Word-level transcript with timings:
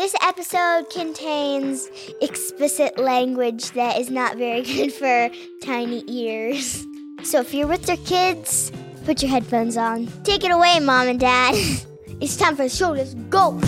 This 0.00 0.14
episode 0.22 0.88
contains 0.88 1.90
explicit 2.22 2.98
language 2.98 3.72
that 3.72 3.98
is 3.98 4.08
not 4.08 4.38
very 4.38 4.62
good 4.74 4.94
for 4.94 5.28
tiny 5.62 6.02
ears. 6.06 6.86
So 7.22 7.40
if 7.40 7.52
you're 7.52 7.66
with 7.66 7.86
your 7.86 7.98
kids, 7.98 8.72
put 9.04 9.20
your 9.20 9.30
headphones 9.30 9.76
on. 9.76 10.06
Take 10.24 10.42
it 10.42 10.52
away, 10.52 10.80
mom 10.80 11.08
and 11.08 11.20
dad. 11.20 11.54
It's 12.22 12.34
time 12.34 12.56
for 12.56 12.62
the 12.62 12.70
show. 12.70 12.92
Let's 12.92 13.12
go. 13.28 13.58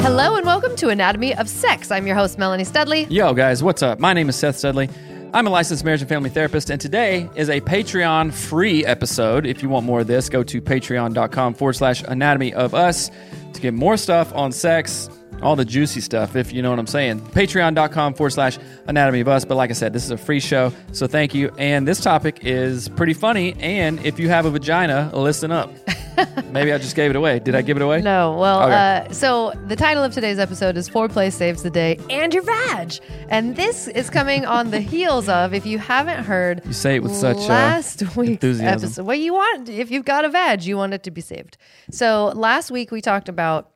Hello 0.00 0.36
and 0.36 0.46
welcome 0.46 0.76
to 0.76 0.90
Anatomy 0.90 1.34
of 1.34 1.48
Us. 1.48 1.90
I'm 1.90 2.06
your 2.06 2.14
host, 2.14 2.38
Melanie 2.38 2.62
Studley. 2.62 3.04
Yo, 3.04 3.34
guys, 3.34 3.64
what's 3.64 3.82
up? 3.82 3.98
My 3.98 4.12
name 4.12 4.28
is 4.28 4.36
Seth 4.36 4.58
Studley. 4.58 4.88
I'm 5.32 5.46
a 5.46 5.50
licensed 5.50 5.84
marriage 5.84 6.00
and 6.00 6.08
family 6.08 6.30
therapist, 6.30 6.70
and 6.70 6.80
today 6.80 7.28
is 7.34 7.50
a 7.50 7.60
Patreon 7.60 8.32
free 8.32 8.86
episode. 8.86 9.44
If 9.44 9.62
you 9.62 9.68
want 9.68 9.84
more 9.84 10.00
of 10.00 10.06
this, 10.06 10.28
go 10.28 10.42
to 10.42 10.62
patreon.com 10.62 11.54
forward 11.54 11.74
slash 11.74 12.02
anatomy 12.02 12.54
of 12.54 12.74
us 12.74 13.10
to 13.52 13.60
get 13.60 13.74
more 13.74 13.96
stuff 13.96 14.32
on 14.34 14.52
sex, 14.52 15.10
all 15.42 15.54
the 15.54 15.64
juicy 15.64 16.00
stuff, 16.00 16.36
if 16.36 16.52
you 16.52 16.62
know 16.62 16.70
what 16.70 16.78
I'm 16.78 16.86
saying. 16.86 17.20
Patreon.com 17.20 18.14
forward 18.14 18.30
slash 18.30 18.58
anatomy 18.86 19.20
of 19.20 19.28
us. 19.28 19.44
But 19.44 19.56
like 19.56 19.70
I 19.70 19.74
said, 19.74 19.92
this 19.92 20.04
is 20.04 20.10
a 20.10 20.16
free 20.16 20.40
show, 20.40 20.72
so 20.92 21.06
thank 21.06 21.34
you. 21.34 21.50
And 21.58 21.86
this 21.86 22.00
topic 22.00 22.40
is 22.42 22.88
pretty 22.90 23.14
funny. 23.14 23.54
And 23.58 24.04
if 24.06 24.18
you 24.18 24.28
have 24.28 24.46
a 24.46 24.50
vagina, 24.50 25.10
listen 25.12 25.50
up. 25.52 25.70
Maybe 26.50 26.72
I 26.72 26.78
just 26.78 26.96
gave 26.96 27.10
it 27.10 27.16
away. 27.16 27.38
Did 27.38 27.54
I 27.54 27.62
give 27.62 27.76
it 27.76 27.82
away? 27.82 28.00
No, 28.00 28.36
well, 28.38 28.62
Okay. 28.64 29.06
uh, 29.08 29.12
so 29.12 29.52
the 29.66 29.76
title 29.76 30.02
of 30.02 30.12
today's 30.14 30.38
episode 30.38 30.76
is 30.76 30.88
Foreplay 30.88 31.32
Saves 31.32 31.62
the 31.62 31.70
Day 31.70 31.98
and 32.10 32.32
Your 32.32 32.42
Vag. 32.42 32.94
And 33.28 33.56
this 33.56 33.88
is 33.88 34.08
coming 34.10 34.44
on 34.46 34.70
the 34.70 34.80
heels 34.80 35.28
of, 35.28 35.52
if 35.54 35.66
you 35.66 35.78
haven't 35.78 36.24
heard, 36.24 36.62
You 36.64 36.72
say 36.72 36.96
it 36.96 37.02
with 37.02 37.14
such, 37.14 37.36
uh, 37.36 37.48
last 37.48 38.02
week's 38.16 38.30
enthusiasm. 38.44 38.66
episode. 38.86 39.06
Well, 39.06 39.16
you 39.16 39.34
want, 39.34 39.68
if 39.68 39.90
you've 39.90 40.04
got 40.04 40.24
a 40.24 40.28
vag, 40.28 40.62
you 40.64 40.76
want 40.76 40.94
it 40.94 41.02
to 41.04 41.10
be 41.10 41.20
saved. 41.20 41.56
So 41.90 42.32
last 42.34 42.70
week 42.70 42.90
we 42.90 43.00
talked 43.00 43.28
about 43.28 43.70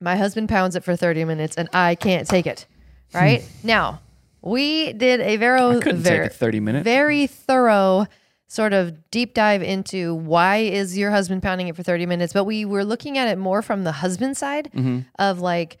my 0.00 0.16
husband 0.16 0.48
pounds 0.48 0.76
it 0.76 0.84
for 0.84 0.96
30 0.96 1.24
minutes 1.24 1.56
and 1.56 1.68
I 1.72 1.94
can't 1.94 2.26
take 2.28 2.46
it. 2.46 2.66
Right? 3.12 3.44
now, 3.62 4.00
we 4.42 4.92
did 4.92 5.20
a 5.20 5.36
very, 5.36 5.80
very, 5.80 6.00
take 6.00 6.32
a 6.32 6.34
30 6.34 6.60
minute. 6.60 6.84
very 6.84 7.26
thorough 7.28 8.06
sort 8.54 8.72
of 8.72 9.10
deep 9.10 9.34
dive 9.34 9.62
into 9.62 10.14
why 10.14 10.58
is 10.58 10.96
your 10.96 11.10
husband 11.10 11.42
pounding 11.42 11.66
it 11.68 11.74
for 11.76 11.82
30 11.82 12.06
minutes 12.06 12.32
but 12.32 12.44
we 12.44 12.64
were 12.64 12.84
looking 12.84 13.18
at 13.18 13.26
it 13.28 13.36
more 13.38 13.62
from 13.62 13.84
the 13.84 13.92
husband 13.92 14.36
side 14.36 14.70
Mm-hmm. 14.74 15.00
of 15.18 15.40
like 15.40 15.78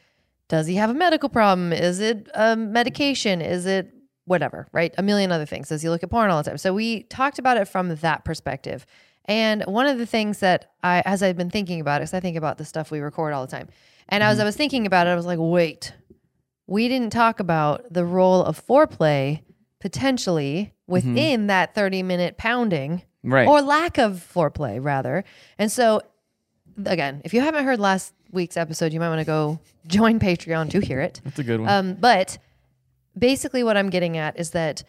does 0.48 0.66
he 0.66 0.74
have 0.74 0.90
a 0.90 0.94
medical 0.94 1.30
problem? 1.30 1.72
Is 1.72 2.00
it 2.00 2.28
a 2.34 2.54
medication? 2.54 3.40
Is 3.40 3.64
it 3.64 3.90
whatever 4.26 4.68
right? 4.72 4.92
A 4.98 5.02
million 5.02 5.32
other 5.32 5.46
things 5.46 5.68
does 5.68 5.80
he 5.82 5.88
look 5.88 6.02
at 6.02 6.10
porn 6.10 6.30
all 6.30 6.42
the 6.42 6.50
time? 6.50 6.58
So 6.58 6.74
we 6.74 7.04
talked 7.04 7.38
about 7.38 7.56
it 7.56 7.66
from 7.66 7.94
that 7.96 8.24
perspective. 8.24 8.84
And 9.26 9.62
one 9.64 9.86
of 9.86 9.96
the 9.98 10.04
things 10.06 10.40
that 10.40 10.70
i 10.82 11.02
as 11.06 11.22
i've 11.22 11.36
been 11.36 11.48
thinking 11.50 11.80
about 11.80 12.00
it 12.00 12.04
because 12.04 12.14
i 12.14 12.20
think 12.20 12.36
about 12.36 12.58
the 12.58 12.64
stuff 12.64 12.90
we 12.90 13.00
record 13.00 13.32
all 13.32 13.46
the 13.46 13.50
time 13.50 13.68
and 14.10 14.22
as 14.22 14.38
i 14.38 14.44
was 14.44 14.54
thinking 14.56 14.84
about 14.86 15.06
it 15.06 15.10
i 15.10 15.14
was 15.14 15.24
like 15.24 15.38
wait 15.40 15.94
we 16.66 16.88
didn't 16.88 17.10
talk 17.10 17.40
about 17.40 17.90
the 17.90 18.04
role 18.04 18.42
of 18.44 18.60
foreplay 18.66 19.40
potentially 19.84 20.72
within 20.86 21.48
that 21.48 21.74
30 21.74 22.02
minute 22.02 22.38
pounding 22.38 23.02
Right. 23.22 23.46
or 23.46 23.60
lack 23.60 23.98
of 23.98 24.26
foreplay 24.34 24.82
rather 24.82 25.24
and 25.58 25.70
so 25.70 26.00
again 26.86 27.20
if 27.22 27.34
you 27.34 27.42
haven't 27.42 27.64
heard 27.66 27.78
last 27.78 28.14
week's 28.32 28.56
episode 28.56 28.94
you 28.94 28.98
might 29.00 29.10
want 29.10 29.20
to 29.20 29.26
go 29.26 29.60
join 29.86 30.18
patreon 30.18 30.70
to 30.70 30.80
hear 30.80 31.00
it 31.02 31.20
That's 31.22 31.38
a 31.38 31.44
good 31.44 31.60
one. 31.60 31.68
um, 31.68 31.94
but 32.00 32.38
basically 33.18 33.62
what 33.62 33.76
i'm 33.76 33.90
getting 33.90 34.16
at 34.16 34.38
is 34.40 34.50
that 34.52 34.84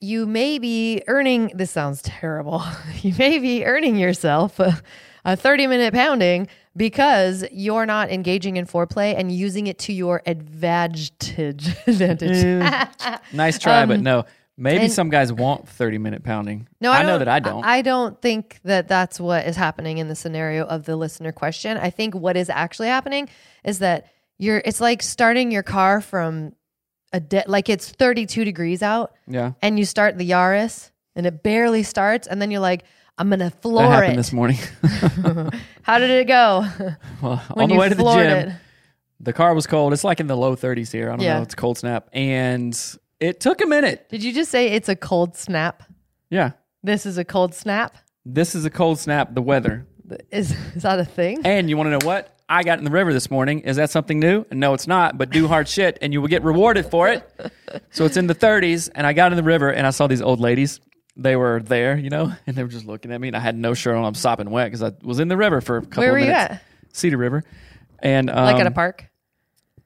you 0.00 0.26
may 0.26 0.58
be 0.58 1.02
earning 1.08 1.50
this 1.54 1.70
sounds 1.70 2.02
terrible 2.02 2.62
you 3.00 3.14
may 3.18 3.38
be 3.38 3.64
earning 3.64 3.96
yourself 3.96 4.60
a, 4.60 4.78
a 5.24 5.36
30 5.36 5.66
minute 5.68 5.94
pounding 5.94 6.48
because 6.78 7.44
you're 7.52 7.84
not 7.84 8.10
engaging 8.10 8.56
in 8.56 8.64
foreplay 8.64 9.14
and 9.18 9.30
using 9.30 9.66
it 9.66 9.78
to 9.80 9.92
your 9.92 10.22
advantage 10.24 11.12
advantage 11.86 12.80
Nice 13.32 13.58
try, 13.58 13.84
but 13.84 13.98
Um, 13.98 14.02
no. 14.02 14.24
Maybe 14.60 14.84
and- 14.84 14.92
some 14.92 15.08
guys 15.08 15.32
want 15.32 15.68
30 15.68 15.98
minute 15.98 16.24
pounding. 16.24 16.66
No, 16.80 16.90
I, 16.90 16.98
I, 16.98 17.02
know 17.04 17.18
that 17.18 17.28
I 17.28 17.38
don't. 17.38 17.64
I 17.64 17.80
don't 17.82 18.20
think 18.20 18.58
that 18.64 18.88
that's 18.88 19.20
what 19.20 19.46
is 19.46 19.54
happening 19.54 19.98
in 19.98 20.08
the 20.08 20.16
scenario 20.16 20.64
of 20.64 20.84
the 20.84 20.96
listener 20.96 21.30
question. 21.30 21.76
I 21.76 21.90
think 21.90 22.14
what 22.14 22.36
is 22.36 22.50
actually 22.50 22.88
happening 22.88 23.28
is 23.62 23.78
that 23.78 24.06
you're. 24.36 24.60
It's 24.64 24.80
like 24.80 25.02
starting 25.02 25.52
your 25.52 25.62
car 25.62 26.00
from 26.00 26.54
a 27.12 27.20
de- 27.20 27.44
like 27.46 27.68
it's 27.68 27.88
32 27.88 28.44
degrees 28.44 28.82
out, 28.82 29.14
yeah. 29.28 29.52
and 29.62 29.78
you 29.78 29.84
start 29.84 30.18
the 30.18 30.28
Yaris, 30.28 30.90
and 31.14 31.24
it 31.24 31.44
barely 31.44 31.84
starts, 31.84 32.26
and 32.26 32.42
then 32.42 32.50
you're 32.50 32.60
like, 32.60 32.82
I'm 33.18 33.28
gonna 33.30 33.44
That 33.50 33.62
floor 33.62 33.82
happened 33.82 34.14
it. 34.14 34.16
this 34.16 34.32
morning. 34.32 34.58
How 35.82 35.98
did 35.98 36.10
it 36.10 36.26
go? 36.28 36.64
well, 37.22 37.42
on 37.56 37.68
the 37.68 37.74
way 37.74 37.88
to 37.88 37.94
the 37.94 38.04
gym, 38.04 38.48
it? 38.50 38.52
the 39.20 39.32
car 39.32 39.54
was 39.54 39.66
cold. 39.66 39.92
It's 39.92 40.04
like 40.04 40.20
in 40.20 40.26
the 40.28 40.36
low 40.36 40.54
30s 40.56 40.92
here. 40.92 41.08
I 41.08 41.16
don't 41.16 41.20
Yeah. 41.22 41.36
know. 41.38 41.42
It's 41.42 41.54
a 41.54 41.56
cold 41.56 41.78
snap. 41.78 42.08
And 42.12 42.78
it 43.20 43.40
took 43.40 43.60
a 43.60 43.66
minute. 43.66 44.08
Did 44.08 44.22
you 44.22 44.32
just 44.32 44.50
say 44.50 44.68
it's 44.68 44.88
a 44.88 44.96
cold 44.96 45.36
snap? 45.36 45.82
Yeah. 46.30 46.52
This 46.82 47.06
is 47.06 47.18
a 47.18 47.24
cold 47.24 47.54
snap. 47.54 47.96
This 48.24 48.54
is 48.54 48.64
a 48.64 48.70
cold 48.70 48.98
snap, 48.98 49.34
the 49.34 49.42
weather. 49.42 49.86
Is 50.30 50.54
is 50.74 50.82
that 50.84 50.98
a 51.00 51.04
thing? 51.04 51.40
And 51.44 51.68
you 51.68 51.76
want 51.76 51.88
to 51.88 51.90
know 51.98 52.06
what? 52.06 52.34
I 52.48 52.62
got 52.62 52.78
in 52.78 52.84
the 52.84 52.90
river 52.90 53.12
this 53.12 53.30
morning. 53.30 53.60
Is 53.60 53.76
that 53.76 53.90
something 53.90 54.18
new? 54.18 54.46
No, 54.50 54.72
it's 54.72 54.86
not, 54.86 55.18
but 55.18 55.28
do 55.30 55.48
hard 55.48 55.68
shit 55.68 55.98
and 56.00 56.14
you 56.14 56.20
will 56.22 56.28
get 56.28 56.42
rewarded 56.44 56.86
for 56.86 57.08
it. 57.08 57.28
So 57.90 58.06
it's 58.06 58.16
in 58.16 58.26
the 58.26 58.34
30s, 58.34 58.88
and 58.94 59.06
I 59.06 59.12
got 59.12 59.32
in 59.32 59.36
the 59.36 59.42
river 59.42 59.70
and 59.70 59.86
I 59.86 59.90
saw 59.90 60.06
these 60.06 60.22
old 60.22 60.40
ladies. 60.40 60.80
They 61.18 61.36
were 61.36 61.60
there, 61.60 61.98
you 61.98 62.10
know, 62.10 62.32
and 62.46 62.56
they 62.56 62.62
were 62.62 62.68
just 62.70 62.86
looking 62.86 63.12
at 63.12 63.20
me, 63.20 63.28
and 63.28 63.36
I 63.36 63.40
had 63.40 63.56
no 63.56 63.74
shirt 63.74 63.96
on. 63.96 64.04
I'm 64.04 64.14
sopping 64.14 64.50
wet 64.50 64.68
because 64.68 64.82
I 64.82 64.92
was 65.02 65.18
in 65.18 65.28
the 65.28 65.36
river 65.36 65.60
for 65.60 65.78
a 65.78 65.82
couple 65.82 66.02
Where 66.02 66.10
of 66.10 66.12
were 66.12 66.18
you 66.20 66.30
at? 66.30 66.62
Cedar 66.92 67.16
River. 67.16 67.44
And 67.98 68.30
um, 68.30 68.44
Like 68.44 68.56
at 68.56 68.66
a 68.66 68.70
park? 68.70 69.04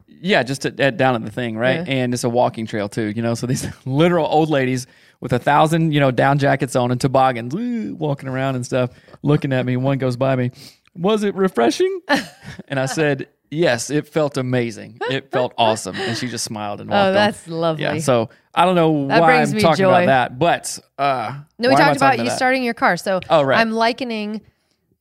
Yeah, 0.06 0.42
just 0.44 0.64
at, 0.66 0.78
at, 0.78 0.96
down 0.96 1.16
at 1.16 1.24
the 1.24 1.30
thing, 1.30 1.56
right? 1.56 1.86
Yeah. 1.86 1.94
And 1.94 2.14
it's 2.14 2.22
a 2.22 2.28
walking 2.28 2.66
trail 2.66 2.88
too, 2.88 3.06
you 3.06 3.22
know. 3.22 3.34
So 3.34 3.46
these 3.46 3.66
literal 3.86 4.26
old 4.26 4.50
ladies 4.50 4.86
with 5.20 5.32
a 5.32 5.38
thousand, 5.38 5.92
you 5.92 6.00
know, 6.00 6.10
down 6.10 6.38
jackets 6.38 6.76
on 6.76 6.90
and 6.92 7.00
toboggans, 7.00 7.54
woo, 7.54 7.94
walking 7.94 8.28
around 8.28 8.54
and 8.54 8.64
stuff, 8.64 8.90
looking 9.22 9.52
at 9.52 9.66
me. 9.66 9.76
One 9.76 9.98
goes 9.98 10.16
by 10.16 10.36
me. 10.36 10.52
Was 10.94 11.24
it 11.24 11.34
refreshing? 11.34 12.02
and 12.68 12.78
I 12.78 12.86
said, 12.86 13.28
yes. 13.52 13.90
It 13.90 14.08
felt 14.08 14.36
amazing. 14.36 14.98
It 15.10 15.30
felt 15.30 15.52
awesome. 15.58 15.94
And 15.96 16.16
she 16.16 16.26
just 16.28 16.44
smiled 16.44 16.80
and 16.80 16.90
walked 16.90 17.04
Oh, 17.04 17.08
on. 17.08 17.14
that's 17.14 17.46
lovely. 17.46 17.84
Yeah. 17.84 17.98
So 17.98 18.30
I 18.54 18.64
don't 18.64 18.74
know 18.74 19.06
That 19.08 19.20
why 19.20 19.40
I'm 19.40 19.52
talking 19.58 19.84
joy. 19.84 19.90
about 19.90 20.06
that, 20.06 20.38
but 20.38 20.78
uh, 20.98 21.38
No, 21.58 21.68
we 21.68 21.74
why 21.74 21.80
am 21.80 21.84
I 21.84 21.88
talked 21.88 21.96
about 21.98 22.18
you 22.18 22.24
that? 22.30 22.36
starting 22.36 22.64
your 22.64 22.74
car. 22.74 22.96
So 22.96 23.20
Oh, 23.30 23.42
right. 23.42 23.58
I'm 23.60 23.70
likening. 23.70 24.40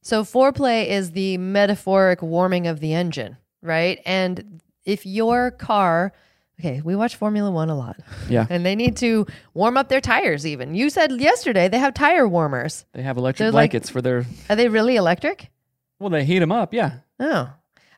So 0.04 0.24
foreplay 0.24 0.88
is 0.88 1.12
the 1.12 1.38
metaphoric 1.38 2.22
warming 2.22 2.68
of 2.68 2.80
the 2.80 2.94
engine, 2.94 3.38
right? 3.62 4.00
And 4.06 4.62
if 4.84 5.06
your 5.06 5.52
car, 5.52 6.12
okay, 6.60 6.82
we 6.84 6.96
watch 6.96 7.16
Formula 7.18 7.52
One 7.52 7.70
a 7.70 7.76
lot, 7.78 7.98
Yeah. 8.30 8.48
and 8.50 8.66
they 8.66 8.76
need 8.76 8.98
to 8.98 9.28
warm 9.54 9.78
up 9.78 9.90
their 9.90 10.02
tires. 10.02 10.46
Even 10.48 10.74
you 10.74 10.90
said 10.90 11.12
yesterday 11.22 11.68
they 11.70 11.78
have 11.78 11.94
tire 11.94 12.28
warmers. 12.28 12.86
They 12.94 13.04
have 13.04 13.18
electric 13.18 13.46
They're 13.46 13.52
like- 13.52 13.72
blankets 13.72 13.90
for 13.92 14.02
their. 14.02 14.26
Are 14.50 14.56
they 14.56 14.68
really 14.70 14.96
electric? 14.96 15.50
Well, 16.00 16.10
they 16.10 16.26
heat 16.26 16.40
them 16.40 16.52
up. 16.52 16.74
Yeah. 16.74 16.94
Oh, 17.20 17.50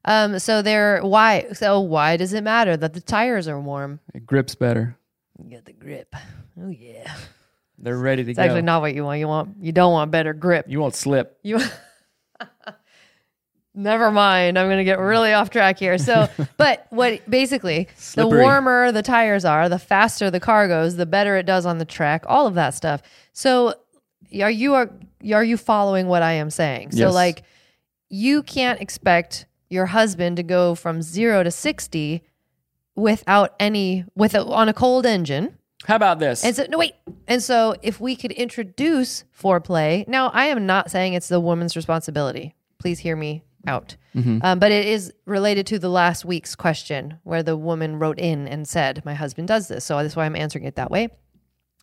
um, 0.06 0.40
so 0.40 0.62
they're 0.62 1.02
why? 1.02 1.47
So 1.53 1.80
why 1.80 2.18
does 2.18 2.34
it 2.34 2.44
matter 2.44 2.75
that 2.77 2.94
the 2.94 3.01
tires 3.01 3.48
are 3.48 3.60
warm? 3.60 4.00
It 4.13 4.25
grips 4.25 4.56
better. 4.56 4.98
You 5.44 5.50
get 5.50 5.66
the 5.66 5.74
grip. 5.74 6.16
Oh 6.62 6.69
yeah, 6.69 7.13
They're 7.77 7.98
ready 7.98 8.24
to 8.24 8.30
it's 8.31 8.38
go. 8.38 8.44
actually 8.44 8.62
not 8.62 8.81
what 8.81 8.94
you 8.94 9.04
want. 9.04 9.19
You 9.19 9.27
want 9.27 9.56
you 9.62 9.72
don't 9.72 9.92
want 9.94 10.12
better 10.12 10.33
grip. 10.33 10.66
you 10.68 10.80
won't 10.80 10.95
slip. 10.95 11.38
You 11.44 11.60
Never 13.75 14.12
mind. 14.12 14.60
I'm 14.60 14.68
going 14.68 14.77
to 14.77 14.83
get 14.83 15.00
really 15.00 15.33
off 15.33 15.50
track 15.50 15.80
here. 15.80 15.98
So, 15.98 16.30
but 16.57 16.86
what 16.92 17.27
basically 17.27 17.88
Slippery. 17.95 18.38
the 18.38 18.44
warmer 18.44 18.92
the 18.92 19.01
tires 19.01 19.45
are, 19.45 19.68
the 19.68 19.80
faster 19.80 20.30
the 20.30 20.39
car 20.39 20.68
goes, 20.68 20.95
the 20.95 21.07
better 21.07 21.38
it 21.38 21.48
does 21.48 21.66
on 21.66 21.80
the 21.80 21.86
track, 21.86 22.24
all 22.27 22.45
of 22.45 22.54
that 22.54 22.75
stuff. 22.75 23.01
So, 23.31 23.74
are 24.39 24.51
you 24.51 24.75
are 24.75 24.92
are 25.33 25.44
you 25.44 25.57
following 25.57 26.06
what 26.07 26.22
I 26.22 26.33
am 26.33 26.51
saying? 26.51 26.92
So 26.92 27.00
Yes. 27.06 27.13
like 27.16 27.44
you 28.10 28.44
can't 28.44 28.80
expect 28.80 29.48
your 29.74 29.88
husband 29.88 30.38
to 30.38 30.44
go 30.44 30.75
from 30.75 31.02
0 31.02 31.44
to 31.44 31.52
60 31.52 32.24
without 32.96 33.56
any 33.60 34.06
with 34.16 34.36
a, 34.36 34.46
on 34.46 34.70
a 34.70 34.74
cold 34.74 35.06
engine. 35.06 35.58
How 35.86 35.98
about 35.98 36.20
this? 36.20 36.46
And 36.46 36.56
so, 36.56 36.66
no, 36.70 36.78
wait. 36.78 36.94
And 37.28 37.44
so, 37.44 37.75
if 37.81 38.00
we 38.00 38.16
could 38.16 38.31
introduce 38.31 39.25
foreplay, 39.38 40.08
now 40.08 40.30
I 40.30 40.46
am 40.46 40.66
not 40.66 40.90
saying 40.90 41.14
it's 41.14 41.28
the 41.28 41.42
woman's 41.42 41.75
responsibility. 41.75 42.56
Please 42.80 43.00
hear 43.00 43.18
me 43.18 43.44
out. 43.68 43.98
Mm-hmm. 44.16 44.40
Um, 44.42 44.60
but 44.60 44.72
it 44.72 44.86
is 44.86 45.12
related 45.25 45.68
to 45.68 45.80
the 45.80 45.90
last 45.90 46.24
week's 46.24 46.56
question 46.56 47.20
where 47.24 47.44
the 47.44 47.58
woman 47.58 48.00
wrote 48.00 48.20
in 48.20 48.48
and 48.48 48.68
said, 48.68 49.04
My 49.04 49.14
husband 49.14 49.48
does 49.48 49.68
this. 49.68 49.84
So 49.84 50.02
that's 50.02 50.16
why 50.16 50.25
I'm 50.25 50.36
answering 50.36 50.66
it 50.66 50.75
that 50.75 50.92
way. 50.92 51.10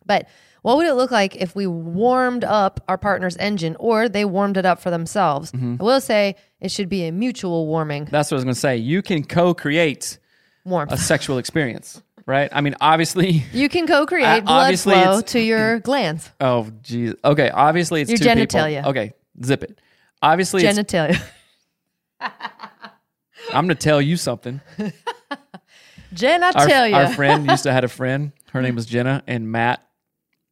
But 0.05 0.27
what 0.61 0.77
would 0.77 0.85
it 0.87 0.93
look 0.93 1.11
like 1.11 1.35
if 1.35 1.55
we 1.55 1.65
warmed 1.67 2.43
up 2.43 2.83
our 2.87 2.97
partner's 2.97 3.35
engine 3.37 3.75
or 3.79 4.07
they 4.09 4.25
warmed 4.25 4.57
it 4.57 4.65
up 4.65 4.79
for 4.81 4.89
themselves? 4.91 5.51
Mm-hmm. 5.51 5.77
I 5.79 5.83
will 5.83 6.01
say 6.01 6.35
it 6.59 6.69
should 6.71 6.89
be 6.89 7.05
a 7.07 7.11
mutual 7.11 7.67
warming 7.67 8.05
That's 8.05 8.29
what 8.29 8.35
I 8.35 8.37
was 8.37 8.43
going 8.43 8.53
to 8.53 8.59
say. 8.59 8.77
You 8.77 9.01
can 9.01 9.23
co-create 9.23 10.19
warmth. 10.63 10.91
a 10.91 10.97
sexual 10.97 11.37
experience, 11.39 12.01
right? 12.27 12.49
I 12.51 12.61
mean, 12.61 12.75
obviously. 12.79 13.43
you 13.53 13.69
can 13.69 13.87
co 13.87 14.05
create 14.05 14.25
Uh, 14.25 14.41
blood 14.45 14.79
flow 14.79 15.21
to 15.21 15.39
your 15.39 15.79
glands, 15.87 16.29
Oh, 16.39 16.69
geez. 16.83 17.15
Okay, 17.25 17.49
obviously 17.49 18.01
it's 18.01 18.11
Your 18.11 18.19
genitalia. 18.19 18.77
people. 18.77 18.89
Okay, 18.91 19.13
zip 19.43 19.63
it. 19.63 19.79
Obviously, 20.21 20.63
it's, 20.63 20.77
genitalia. 20.77 21.19
I'm 22.19 23.65
going 23.65 23.69
to 23.69 23.75
tell 23.75 23.99
you 24.01 24.15
something. 24.17 24.61
genitalia. 26.13 26.93
Our, 26.93 27.05
our 27.05 27.13
friend 27.13 27.47
used 27.49 27.63
to 27.63 27.73
had 27.73 27.83
a 27.83 27.87
friend. 27.87 28.31
Her 28.51 28.61
name 28.61 28.75
was 28.75 28.85
Jenna, 28.85 29.23
and 29.27 29.51
Matt 29.51 29.83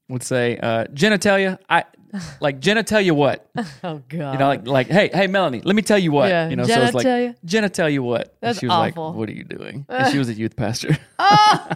would 0.10 0.24
say, 0.24 0.58
uh, 0.58 0.86
"Genitalia, 0.88 1.58
I 1.70 1.86
like 2.42 2.60
Jenna. 2.60 2.84
Tell 2.84 3.00
you 3.02 3.14
what, 3.14 3.48
oh, 3.84 4.02
God. 4.10 4.34
you 4.34 4.40
know, 4.40 4.48
like 4.48 4.68
like 4.68 4.88
hey 4.88 5.10
hey 5.14 5.28
Melanie, 5.28 5.62
let 5.64 5.76
me 5.76 5.82
tell 5.84 6.00
you 6.00 6.12
what, 6.12 6.30
Yeah, 6.30 6.50
you 6.50 6.56
know. 6.56 6.66
Jenna 6.66 6.82
so 6.82 6.86
it's 6.88 6.96
like 6.96 7.04
tell 7.06 7.20
you? 7.22 7.36
Jenna, 7.46 7.70
tell 7.70 7.90
you 7.90 8.02
what. 8.04 8.22
And 8.22 8.50
That's 8.50 8.60
she 8.60 8.66
was 8.66 8.74
awful. 8.74 9.10
like, 9.10 9.16
"What 9.18 9.30
are 9.30 9.34
you 9.34 9.44
doing?" 9.44 9.86
And 9.90 10.12
she 10.12 10.18
was 10.18 10.28
a 10.30 10.34
youth 10.34 10.56
pastor. 10.56 10.98
oh 11.20 11.68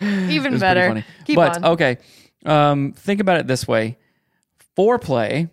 Even 0.00 0.58
better. 0.58 1.04
Keep 1.24 1.36
but 1.36 1.56
on. 1.56 1.64
okay, 1.72 1.98
um, 2.44 2.92
think 2.92 3.20
about 3.20 3.38
it 3.40 3.46
this 3.46 3.66
way: 3.66 3.98
foreplay. 4.76 5.50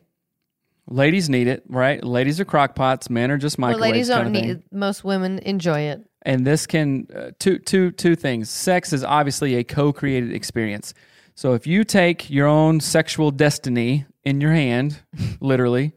Ladies 0.87 1.29
need 1.29 1.47
it, 1.47 1.63
right? 1.69 2.03
Ladies 2.03 2.39
are 2.41 2.45
crockpots. 2.45 3.09
Men 3.09 3.31
are 3.31 3.37
just 3.37 3.57
well, 3.57 3.69
microwaves. 3.71 3.91
ladies 3.91 4.07
don't 4.09 4.31
need 4.33 4.49
it. 4.49 4.63
Most 4.71 5.03
women 5.03 5.39
enjoy 5.39 5.79
it. 5.81 6.01
and 6.23 6.45
this 6.45 6.67
can 6.67 7.07
uh, 7.15 7.31
two 7.39 7.57
two 7.59 7.91
two 7.91 8.15
things. 8.15 8.49
Sex 8.49 8.91
is 8.91 9.03
obviously 9.03 9.55
a 9.55 9.63
co-created 9.63 10.33
experience. 10.33 10.93
So 11.35 11.53
if 11.53 11.65
you 11.65 11.83
take 11.83 12.29
your 12.29 12.47
own 12.47 12.79
sexual 12.79 13.31
destiny 13.31 14.05
in 14.23 14.39
your 14.39 14.51
hand, 14.51 14.99
literally, 15.39 15.93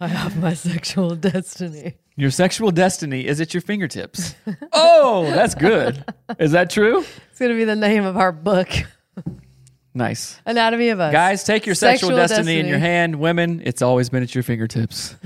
I 0.00 0.08
have 0.08 0.38
my 0.38 0.54
sexual 0.54 1.16
destiny. 1.16 1.94
your 2.16 2.30
sexual 2.30 2.70
destiny 2.70 3.26
is 3.26 3.40
at 3.40 3.54
your 3.54 3.60
fingertips. 3.62 4.34
oh, 4.72 5.24
that's 5.30 5.54
good. 5.54 6.04
Is 6.38 6.52
that 6.52 6.70
true? 6.70 7.04
It's 7.30 7.38
going 7.38 7.50
to 7.50 7.56
be 7.56 7.64
the 7.64 7.76
name 7.76 8.04
of 8.04 8.16
our 8.16 8.32
book, 8.32 8.68
Nice. 9.92 10.40
Anatomy 10.46 10.90
of 10.90 11.00
Us. 11.00 11.12
Guys, 11.12 11.42
take 11.42 11.66
your 11.66 11.74
sexual, 11.74 12.10
Sexual 12.10 12.28
destiny, 12.28 12.60
in 12.60 12.66
your 12.66 12.78
hand. 12.78 13.16
Women, 13.16 13.60
it's 13.64 13.82
always 13.82 14.08
been 14.08 14.22
at 14.22 14.34
your 14.34 14.44
fingertips. 14.44 15.16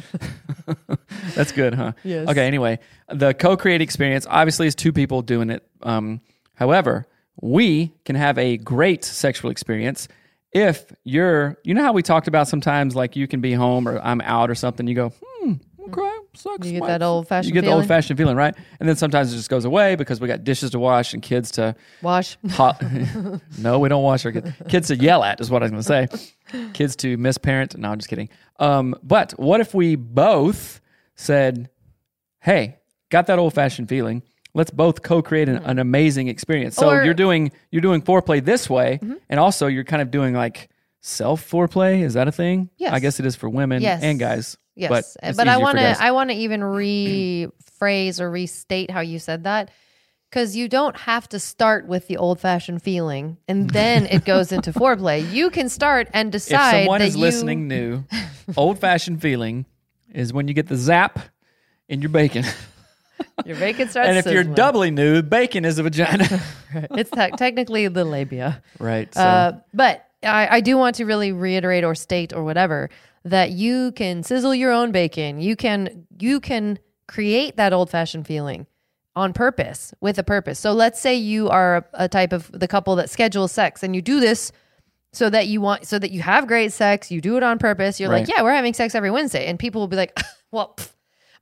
That's 1.35 1.53
good, 1.53 1.75
huh? 1.75 1.93
Yes. 2.03 2.29
Okay, 2.29 2.47
anyway, 2.47 2.79
the 3.11 3.35
co 3.35 3.59
create 3.59 3.83
experience 3.83 4.27
obviously 4.29 4.67
is 4.67 4.75
two 4.75 4.93
people 4.93 5.21
doing 5.21 5.51
it. 5.51 5.69
Um, 5.83 6.23
however, 6.55 7.07
we 7.41 7.93
can 8.05 8.17
have 8.17 8.39
a 8.39 8.57
great 8.59 9.05
sexual 9.05 9.51
experience 9.51 10.09
if 10.55 10.93
you're, 11.03 11.59
you 11.65 11.75
know 11.75 11.83
how 11.83 11.93
we 11.93 12.03
talked 12.03 12.29
about 12.29 12.47
sometimes 12.47 12.95
like 12.95 13.17
you 13.17 13.27
can 13.27 13.41
be 13.41 13.53
home 13.53 13.89
or 13.89 13.99
I'm 14.01 14.21
out 14.21 14.51
or 14.51 14.55
something, 14.55 14.87
you 14.87 14.95
go, 14.95 15.13
hmm, 15.21 15.55
okay, 15.89 16.11
sex. 16.35 16.65
You 16.65 16.75
get 16.75 16.81
might- 16.81 16.87
that 16.87 17.03
old-fashioned 17.03 17.49
You 17.49 17.53
get 17.55 17.63
the 17.63 17.67
feeling? 17.67 17.81
old 17.81 17.89
fashioned 17.89 18.17
feeling, 18.17 18.37
right? 18.37 18.55
And 18.79 18.89
then 18.89 18.95
sometimes 18.95 19.33
it 19.33 19.37
just 19.37 19.51
goes 19.51 19.65
away 19.65 19.97
because 19.97 20.21
we 20.21 20.29
got 20.29 20.45
dishes 20.45 20.71
to 20.71 20.79
wash 20.79 21.13
and 21.13 21.21
kids 21.21 21.51
to 21.53 21.75
Wash. 22.03 22.39
Hot. 22.51 22.81
no, 23.59 23.81
we 23.81 23.89
don't 23.89 24.05
wash 24.05 24.25
our 24.25 24.31
kids. 24.33 24.51
Kids 24.69 24.89
to 24.89 24.97
yell 24.97 25.25
at 25.25 25.41
is 25.41 25.51
what 25.51 25.63
I 25.63 25.67
was 25.69 25.87
going 25.87 26.09
to 26.09 26.19
say. 26.53 26.69
Kids 26.73 26.95
to 26.97 27.19
misparent. 27.19 27.77
No, 27.77 27.91
I'm 27.91 27.99
just 27.99 28.09
kidding. 28.09 28.29
Um, 28.61 28.95
but 29.03 29.33
what 29.33 29.61
if 29.61 29.75
we 29.75 29.97
both 29.97 30.81
said, 31.17 31.69
"Hey, 32.41 32.79
got 33.11 33.27
that 33.27 33.41
old 33.41 33.55
fashioned 33.55 33.89
feeling. 33.89 34.23
Let's 34.55 34.71
both 34.71 35.03
co-create 35.03 35.49
an, 35.49 35.57
an 35.59 35.79
amazing 35.79 36.29
experience." 36.29 36.77
So 36.77 36.91
Or- 36.91 37.05
you're 37.05 37.15
doing 37.15 37.53
you're 37.71 37.83
doing 37.83 38.03
foreplay 38.03 38.45
this 38.45 38.71
way, 38.71 39.01
mm-hmm. 39.03 39.15
and 39.29 39.41
also 39.41 39.67
you're 39.67 39.85
kind 39.85 40.01
of 40.03 40.11
doing 40.11 40.35
like 40.35 40.71
self 41.01 41.49
foreplay. 41.49 42.03
Is 42.03 42.15
that 42.15 42.29
a 42.29 42.33
thing? 42.33 42.71
Yes. 42.77 42.93
I 42.93 43.01
guess 43.01 43.21
it 43.21 43.27
is 43.27 43.37
for 43.37 43.49
women 43.49 43.83
Yes. 43.83 44.03
and 44.03 44.19
guys. 44.19 44.57
Yes, 44.77 44.89
but, 44.89 45.05
uh, 45.23 45.33
but, 45.37 45.47
I 45.47 45.59
want 45.59 45.79
to 45.79 46.03
I 46.03 46.11
want 46.11 46.31
to 46.31 46.37
even 46.37 46.61
rephrase 46.61 48.21
or 48.21 48.29
restate 48.31 48.91
how 48.91 49.01
you 49.01 49.21
said 49.21 49.45
that 49.45 49.71
because 50.29 50.57
you 50.57 50.69
don't 50.69 50.97
have 50.97 51.29
to 51.29 51.39
start 51.39 51.87
with 51.87 52.09
the 52.09 52.17
old 52.17 52.41
fashioned 52.41 52.83
feeling 52.83 53.37
and 53.47 53.71
then 53.79 54.07
it 54.07 54.25
goes 54.25 54.51
into 54.51 54.73
foreplay. 54.73 55.31
You 55.33 55.51
can 55.51 55.69
start 55.69 56.09
and 56.13 56.33
decide. 56.33 56.79
if 56.79 56.83
someone 56.83 57.03
is 57.03 57.15
you, 57.15 57.21
listening 57.21 57.69
new, 57.69 58.05
old 58.57 58.81
fashioned 58.81 59.23
feeling 59.23 59.65
is 60.13 60.33
when 60.33 60.49
you 60.49 60.55
get 60.55 60.67
the 60.67 60.77
zap 60.77 61.21
in 61.89 62.01
your 62.01 62.11
bacon. 62.11 62.45
Your 63.45 63.57
bacon 63.57 63.89
starts. 63.89 64.09
and 64.09 64.19
if 64.19 64.27
you're 64.27 64.45
doubly 64.45 64.91
new, 64.91 65.23
bacon 65.23 65.65
is 65.65 65.79
a 65.79 65.83
vagina. 65.83 66.27
it's 66.73 67.11
te- 67.11 67.31
technically 67.37 67.87
the 67.89 68.05
labia. 68.05 68.63
right. 68.79 69.13
So 69.13 69.21
Uh, 69.21 69.53
but 69.73 70.07
I, 70.23 70.49
I 70.57 70.61
do 70.61 70.77
want 70.77 70.97
to 70.97 71.05
really 71.05 71.33
reiterate 71.33 71.85
or 71.85 71.95
state 71.95 72.33
or 72.33 72.45
whatever 72.45 72.91
that 73.25 73.51
you 73.51 73.93
can 73.93 74.23
sizzle 74.23 74.55
your 74.55 74.73
own 74.73 74.93
bacon. 74.93 75.41
You 75.41 75.57
can 75.57 76.07
you 76.19 76.41
can 76.41 76.79
create 77.07 77.57
that 77.57 77.73
old 77.73 77.91
fashioned 77.91 78.27
feeling 78.27 78.67
on 79.17 79.33
purpose 79.33 79.95
with 80.01 80.19
a 80.19 80.25
purpose. 80.25 80.59
So 80.59 80.73
let's 80.73 81.01
say 81.01 81.15
you 81.15 81.49
are 81.49 81.87
a, 81.93 82.09
type 82.09 82.33
of 82.33 82.51
the 82.53 82.67
couple 82.67 82.97
that 82.97 83.11
schedules 83.11 83.53
sex 83.53 83.83
and 83.83 83.95
you 83.95 84.03
do 84.03 84.21
this 84.21 84.51
so 85.13 85.31
that 85.31 85.47
you 85.47 85.61
want 85.61 85.87
so 85.87 85.99
that 85.99 86.11
you 86.11 86.21
have 86.23 86.47
great 86.47 86.73
sex. 86.73 87.11
You 87.11 87.21
do 87.21 87.37
it 87.37 87.43
on 87.43 87.59
purpose. 87.59 88.01
You're 88.01 88.09
like, 88.09 88.29
yeah, 88.29 88.43
we're 88.43 88.55
having 88.55 88.75
sex 88.75 88.95
every 88.95 89.11
Wednesday, 89.11 89.47
and 89.47 89.59
people 89.59 89.81
will 89.81 89.89
be 89.89 89.97
like, 89.97 90.19
well, 90.51 90.75
pff, 90.77 90.91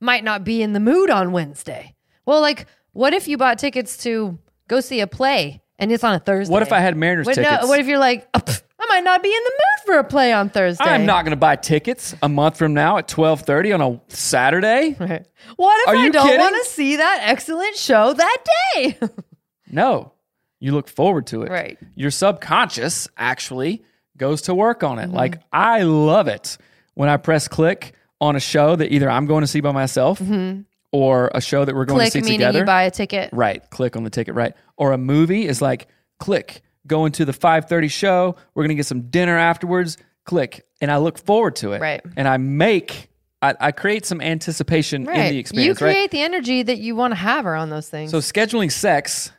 might 0.03 0.23
not 0.23 0.43
be 0.43 0.61
in 0.61 0.73
the 0.73 0.79
mood 0.79 1.09
on 1.09 1.31
Wednesday. 1.31 1.95
Well, 2.25 2.41
like, 2.41 2.67
what 2.91 3.13
if 3.13 3.27
you 3.27 3.37
bought 3.37 3.57
tickets 3.57 3.97
to 4.03 4.37
go 4.67 4.79
see 4.79 4.99
a 4.99 5.07
play 5.07 5.61
and 5.79 5.91
it's 5.91 6.03
on 6.03 6.13
a 6.13 6.19
Thursday? 6.19 6.51
what 6.51 6.61
if 6.61 6.71
I 6.71 6.79
had 6.79 6.95
Mariners 6.95 7.25
What, 7.25 7.37
no, 7.37 7.43
tickets? 7.43 7.67
what 7.67 7.79
if 7.79 7.87
you're 7.87 7.97
like, 7.99 8.27
"Oh, 8.33 8.39
pff, 8.39 8.61
I 8.79 8.85
might 8.89 9.03
not 9.03 9.23
be 9.23 9.29
in 9.29 9.43
the 9.43 9.51
mood 9.51 9.85
for 9.85 9.99
a 9.99 10.03
play 10.03 10.31
on 10.33 10.49
Thursday? 10.49 10.83
I'm 10.83 11.05
not 11.05 11.23
going 11.25 11.31
to 11.31 11.37
buy 11.37 11.55
tickets 11.55 12.13
a 12.21 12.29
month 12.29 12.57
from 12.57 12.73
now 12.73 12.97
at 12.97 13.07
12:30 13.07 13.73
on 13.73 13.81
a 13.81 14.01
Saturday. 14.13 14.95
Right. 14.99 15.25
What 15.55 15.81
if 15.81 15.87
Are 15.87 15.95
I 15.95 16.03
you 16.05 16.11
don't 16.11 16.37
want 16.39 16.63
to 16.63 16.69
see 16.69 16.97
that 16.97 17.19
excellent 17.23 17.75
show 17.75 18.13
that 18.13 18.37
day? 18.75 18.99
No. 19.71 20.11
You 20.59 20.71
look 20.73 20.87
forward 20.87 21.25
to 21.27 21.41
it. 21.41 21.49
Right. 21.49 21.77
Your 21.95 22.11
subconscious 22.11 23.07
actually 23.17 23.83
goes 24.17 24.43
to 24.43 24.53
work 24.55 24.83
on 24.83 24.99
it. 24.99 25.07
Mm-hmm. 25.07 25.15
Like 25.15 25.39
I 25.51 25.81
love 25.81 26.27
it 26.27 26.57
when 26.93 27.09
I 27.09 27.17
press 27.17 27.47
click 27.47 27.93
on 28.23 28.35
a 28.35 28.39
show 28.39 28.75
that 28.75 28.91
either 28.93 29.09
I'm 29.09 29.25
going 29.25 29.41
to 29.41 29.47
see 29.47 29.59
by 29.61 29.71
myself 29.71 30.21
or 30.91 31.29
a 31.35 31.41
show 31.41 31.65
that 31.65 31.75
we're 31.75 31.85
going 31.85 31.99
Mm-hmm. 31.99 32.11
Click 32.11 32.13
to 32.13 32.19
see 32.19 32.31
meaning 32.31 32.39
together. 32.39 32.59
you 32.59 32.65
buy 32.65 32.83
a 32.83 32.91
ticket. 32.91 33.29
Right. 33.33 33.67
Click 33.69 33.95
on 33.95 34.03
the 34.03 34.09
ticket. 34.09 34.33
Right. 34.35 34.53
Or 34.77 34.91
a 34.93 34.97
movie 34.97 35.45
is 35.47 35.61
like 35.61 35.87
click. 36.19 36.61
Going 36.85 37.11
to 37.13 37.23
the 37.25 37.31
5:30 37.31 37.89
show. 37.89 38.35
We're 38.53 38.63
gonna 38.63 38.75
get 38.75 38.85
some 38.85 39.03
dinner 39.09 39.37
afterwards. 39.37 39.97
Click. 40.25 40.65
And 40.81 40.91
I 40.91 40.97
look 40.97 41.17
forward 41.17 41.55
to 41.57 41.71
it. 41.73 41.79
Right. 41.81 42.01
And 42.17 42.27
I 42.27 42.37
make. 42.37 43.09
I, 43.41 43.55
I 43.59 43.71
create 43.71 44.05
some 44.05 44.19
anticipation 44.21 45.03
Right. 45.05 45.17
in 45.17 45.33
the 45.33 45.37
experience. 45.39 45.67
you 45.67 45.75
create 45.75 45.99
right. 46.01 46.11
the 46.11 46.21
energy 46.21 46.63
that 46.63 46.77
you 46.79 46.95
want 46.95 47.11
to 47.11 47.15
have 47.15 47.45
around 47.45 47.69
those 47.71 47.89
things. 47.89 48.11
So 48.11 48.19
scheduling 48.19 48.71
sex 48.71 49.31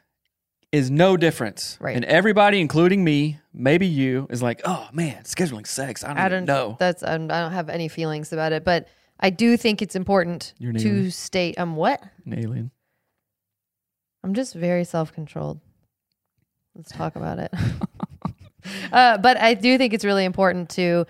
is 0.74 0.90
no 0.90 1.16
difference. 1.16 1.78
Right. 1.80 1.94
And 1.94 2.04
everybody, 2.04 2.60
including 2.60 3.04
me, 3.04 3.38
maybe 3.52 3.86
you, 3.86 4.26
is 4.28 4.42
like, 4.42 4.60
oh 4.64 4.88
man, 4.92 5.22
scheduling 5.22 5.66
sex. 5.66 6.02
I 6.02 6.08
don't, 6.08 6.18
I 6.18 6.28
don't 6.28 6.44
know. 6.44 6.76
That's 6.80 7.02
um, 7.04 7.30
I 7.30 7.40
don't 7.40 7.52
have 7.52 7.68
any 7.68 7.86
feelings 7.88 8.32
about 8.32 8.52
it, 8.52 8.64
but 8.64 8.88
I 9.20 9.30
do 9.30 9.56
think 9.56 9.80
it's 9.82 9.94
important 9.94 10.52
You're 10.58 10.70
an 10.70 10.78
to 10.78 10.88
alien. 10.88 11.10
state. 11.12 11.54
I'm 11.58 11.70
um, 11.70 11.76
what? 11.76 12.02
An 12.26 12.38
alien. 12.38 12.70
I'm 14.24 14.34
just 14.34 14.54
very 14.54 14.84
self 14.84 15.12
controlled. 15.12 15.60
Let's 16.74 16.90
talk 16.90 17.14
about 17.14 17.38
it. 17.38 17.54
uh, 18.92 19.18
but 19.18 19.36
I 19.36 19.54
do 19.54 19.78
think 19.78 19.94
it's 19.94 20.04
really 20.04 20.24
important 20.24 20.70
to 20.70 21.06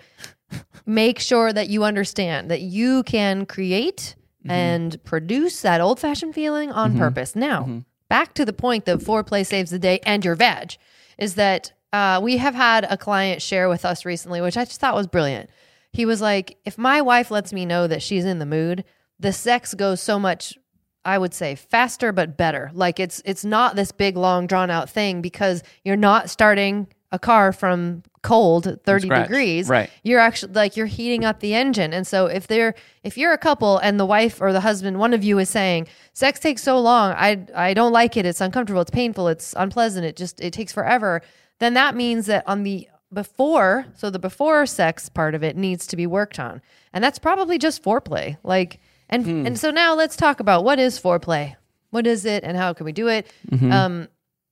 make 0.85 1.19
sure 1.19 1.51
that 1.51 1.69
you 1.69 1.83
understand 1.83 2.51
that 2.51 2.61
you 2.61 3.03
can 3.03 3.45
create 3.47 4.15
Mm-hmm. 4.45 4.51
and 4.51 5.03
produce 5.03 5.63
that 5.63 5.81
old 5.81 5.99
fashioned 5.99 6.35
feeling 6.35 6.71
on 6.71 6.99
purpose. 6.99 7.35
Now, 7.35 7.61
Mm-hmm. 7.63 7.79
Back 8.15 8.33
to 8.33 8.45
the 8.45 8.53
point 8.53 8.85
that 8.85 8.99
foreplay 8.99 9.45
saves 9.45 9.71
the 9.71 9.77
day 9.77 9.99
and 10.05 10.23
your 10.23 10.35
vag 10.35 10.77
is 11.17 11.35
that 11.35 11.73
uh, 11.91 12.17
we 12.23 12.37
have 12.37 12.55
had 12.55 12.85
a 12.89 12.95
client 12.95 13.41
share 13.41 13.67
with 13.67 13.83
us 13.83 14.05
recently, 14.05 14.39
which 14.39 14.55
I 14.55 14.63
just 14.63 14.79
thought 14.79 14.95
was 14.95 15.05
brilliant. 15.05 15.49
He 15.91 16.05
was 16.05 16.21
like, 16.21 16.57
if 16.63 16.77
my 16.77 17.01
wife 17.01 17.29
lets 17.29 17.51
me 17.51 17.65
know 17.65 17.87
that 17.87 18.01
she's 18.01 18.23
in 18.23 18.39
the 18.39 18.45
mood, 18.45 18.85
the 19.19 19.33
sex 19.33 19.73
goes 19.73 19.99
so 19.99 20.17
much 20.17 20.57
I 21.03 21.17
would 21.17 21.33
say 21.33 21.55
faster 21.55 22.13
but 22.13 22.37
better. 22.37 22.71
Like 22.73 23.01
it's 23.01 23.21
it's 23.25 23.43
not 23.43 23.75
this 23.75 23.91
big 23.91 24.15
long 24.15 24.47
drawn 24.47 24.71
out 24.71 24.89
thing 24.89 25.21
because 25.21 25.61
you're 25.83 25.97
not 25.97 26.29
starting 26.29 26.87
a 27.11 27.19
car 27.19 27.51
from 27.51 28.01
cold 28.25 28.79
30 28.83 29.07
scratch. 29.07 29.27
degrees. 29.27 29.69
Right. 29.69 29.89
You're 30.03 30.19
actually 30.19 30.53
like 30.53 30.75
you're 30.75 30.85
heating 30.87 31.23
up 31.23 31.39
the 31.39 31.53
engine. 31.53 31.93
And 31.93 32.05
so 32.07 32.25
if 32.25 32.47
they're 32.47 32.73
if 33.03 33.17
you're 33.17 33.33
a 33.33 33.37
couple 33.37 33.77
and 33.77 33.99
the 33.99 34.05
wife 34.05 34.41
or 34.41 34.51
the 34.51 34.61
husband 34.61 34.99
one 34.99 35.13
of 35.13 35.23
you 35.23 35.39
is 35.39 35.49
saying 35.49 35.87
sex 36.13 36.39
takes 36.39 36.61
so 36.63 36.79
long, 36.79 37.13
I 37.17 37.45
I 37.55 37.73
don't 37.73 37.91
like 37.93 38.17
it. 38.17 38.25
It's 38.25 38.41
uncomfortable, 38.41 38.81
it's 38.81 38.91
painful, 38.91 39.27
it's 39.27 39.53
unpleasant, 39.57 40.05
it 40.05 40.15
just 40.15 40.41
it 40.41 40.51
takes 40.53 40.73
forever, 40.73 41.21
then 41.59 41.73
that 41.75 41.95
means 41.95 42.25
that 42.25 42.43
on 42.47 42.63
the 42.63 42.87
before, 43.13 43.85
so 43.95 44.09
the 44.09 44.19
before 44.19 44.65
sex 44.65 45.07
part 45.09 45.35
of 45.35 45.43
it 45.43 45.55
needs 45.55 45.87
to 45.87 45.95
be 45.95 46.05
worked 46.07 46.39
on. 46.39 46.61
And 46.93 47.03
that's 47.03 47.19
probably 47.19 47.57
just 47.57 47.83
foreplay. 47.83 48.37
Like 48.43 48.79
and 49.09 49.23
Hmm. 49.25 49.45
and 49.45 49.59
so 49.59 49.71
now 49.71 49.93
let's 49.95 50.15
talk 50.15 50.39
about 50.39 50.63
what 50.63 50.79
is 50.79 50.99
foreplay? 50.99 51.55
What 51.91 52.05
is 52.07 52.25
it 52.25 52.43
and 52.43 52.57
how 52.57 52.73
can 52.73 52.85
we 52.85 52.91
do 52.91 53.07
it? 53.07 53.31
Mm-hmm. 53.51 53.71
Um 53.71 54.07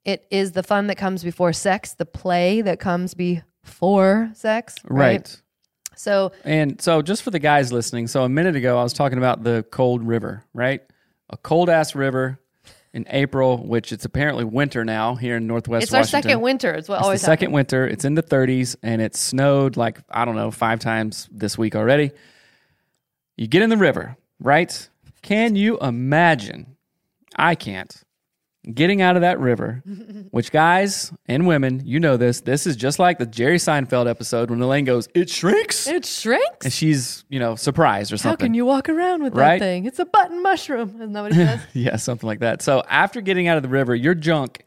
it 0.06 0.26
is 0.30 0.52
the 0.52 0.64
fun 0.64 0.88
that 0.88 0.98
comes 0.98 1.24
before 1.24 1.54
sex, 1.54 1.94
the 1.94 2.06
play 2.06 2.62
that 2.62 2.80
comes 2.80 3.14
before 3.64 4.32
sex, 4.34 4.76
right? 4.84 5.00
Right. 5.14 5.42
So 5.96 6.32
And 6.44 6.82
so, 6.82 7.02
just 7.02 7.22
for 7.22 7.32
the 7.32 7.40
guys 7.40 7.72
listening, 7.72 8.08
so 8.08 8.24
a 8.24 8.30
minute 8.30 8.56
ago, 8.56 8.78
I 8.78 8.84
was 8.84 8.94
talking 8.94 9.18
about 9.18 9.44
the 9.44 9.66
cold 9.72 10.04
river, 10.04 10.44
right? 10.54 10.82
A 11.30 11.38
cold 11.38 11.70
ass 11.70 11.96
river 11.96 12.40
in 12.94 13.06
April, 13.10 13.58
which 13.58 13.92
it's 13.92 14.06
apparently 14.06 14.44
winter 14.44 14.86
now 14.86 15.16
here 15.16 15.38
in 15.38 15.48
Northwest 15.48 15.84
it's 15.84 15.94
our 15.94 16.04
second 16.04 16.42
winter. 16.42 16.74
It's 16.74 16.88
what 16.88 16.98
It's 16.98 17.04
always 17.04 17.22
the 17.22 17.26
second 17.26 17.52
winter. 17.52 17.88
It's 17.88 18.06
in 18.06 18.14
the 18.14 18.22
30s 18.22 18.76
and 18.84 19.02
it 19.02 19.16
snowed 19.16 19.78
like, 19.78 20.00
I 20.10 20.26
don't 20.26 20.36
know, 20.36 20.52
five 20.52 20.80
times 20.80 21.28
this 21.32 21.58
week 21.58 21.76
already. 21.76 22.12
You 23.36 23.48
get 23.48 23.64
in 23.64 23.72
the 23.72 23.78
river, 23.78 24.16
right? 24.40 24.90
Can 25.24 25.56
you 25.56 25.80
imagine? 25.80 26.76
I 27.36 27.56
can't. 27.56 28.03
Getting 28.72 29.02
out 29.02 29.16
of 29.18 29.24
that 29.24 29.40
river, 29.42 29.84
which 30.32 30.52
guys 30.52 31.12
and 31.28 31.46
women, 31.46 31.82
you 31.86 32.00
know 32.00 32.16
this. 32.16 32.40
This 32.42 32.66
is 32.66 32.78
just 32.78 32.98
like 32.98 33.18
the 33.20 33.26
Jerry 33.26 33.58
Seinfeld 33.58 34.10
episode 34.10 34.50
when 34.50 34.62
Elaine 34.62 34.86
goes, 34.86 35.10
It 35.14 35.30
shrinks. 35.30 35.86
It 35.86 36.06
shrinks. 36.06 36.66
and 36.66 36.72
she's, 36.74 37.26
you 37.30 37.40
know, 37.40 37.56
surprised 37.56 38.14
or 38.14 38.18
something. 38.18 38.30
How 38.32 38.36
can 38.48 38.54
you 38.54 38.66
walk 38.66 38.88
around 38.88 39.22
with 39.22 39.36
Right? 39.36 39.60
that 39.60 39.66
thing? 39.66 39.86
It's 39.86 40.00
a 40.00 40.06
button 40.06 40.42
mushroom. 40.42 40.96
Isn't 40.96 41.12
that 41.12 41.22
what 41.22 41.34
he 41.34 41.40
says? 41.40 41.60
yeah, 41.74 41.98
something 41.98 42.26
like 42.26 42.40
that. 42.40 42.62
So 42.62 42.84
after 42.90 43.20
getting 43.20 43.48
out 43.50 43.58
of 43.58 43.64
the 43.64 43.70
river, 43.70 43.94
your 43.94 44.16
junk 44.16 44.64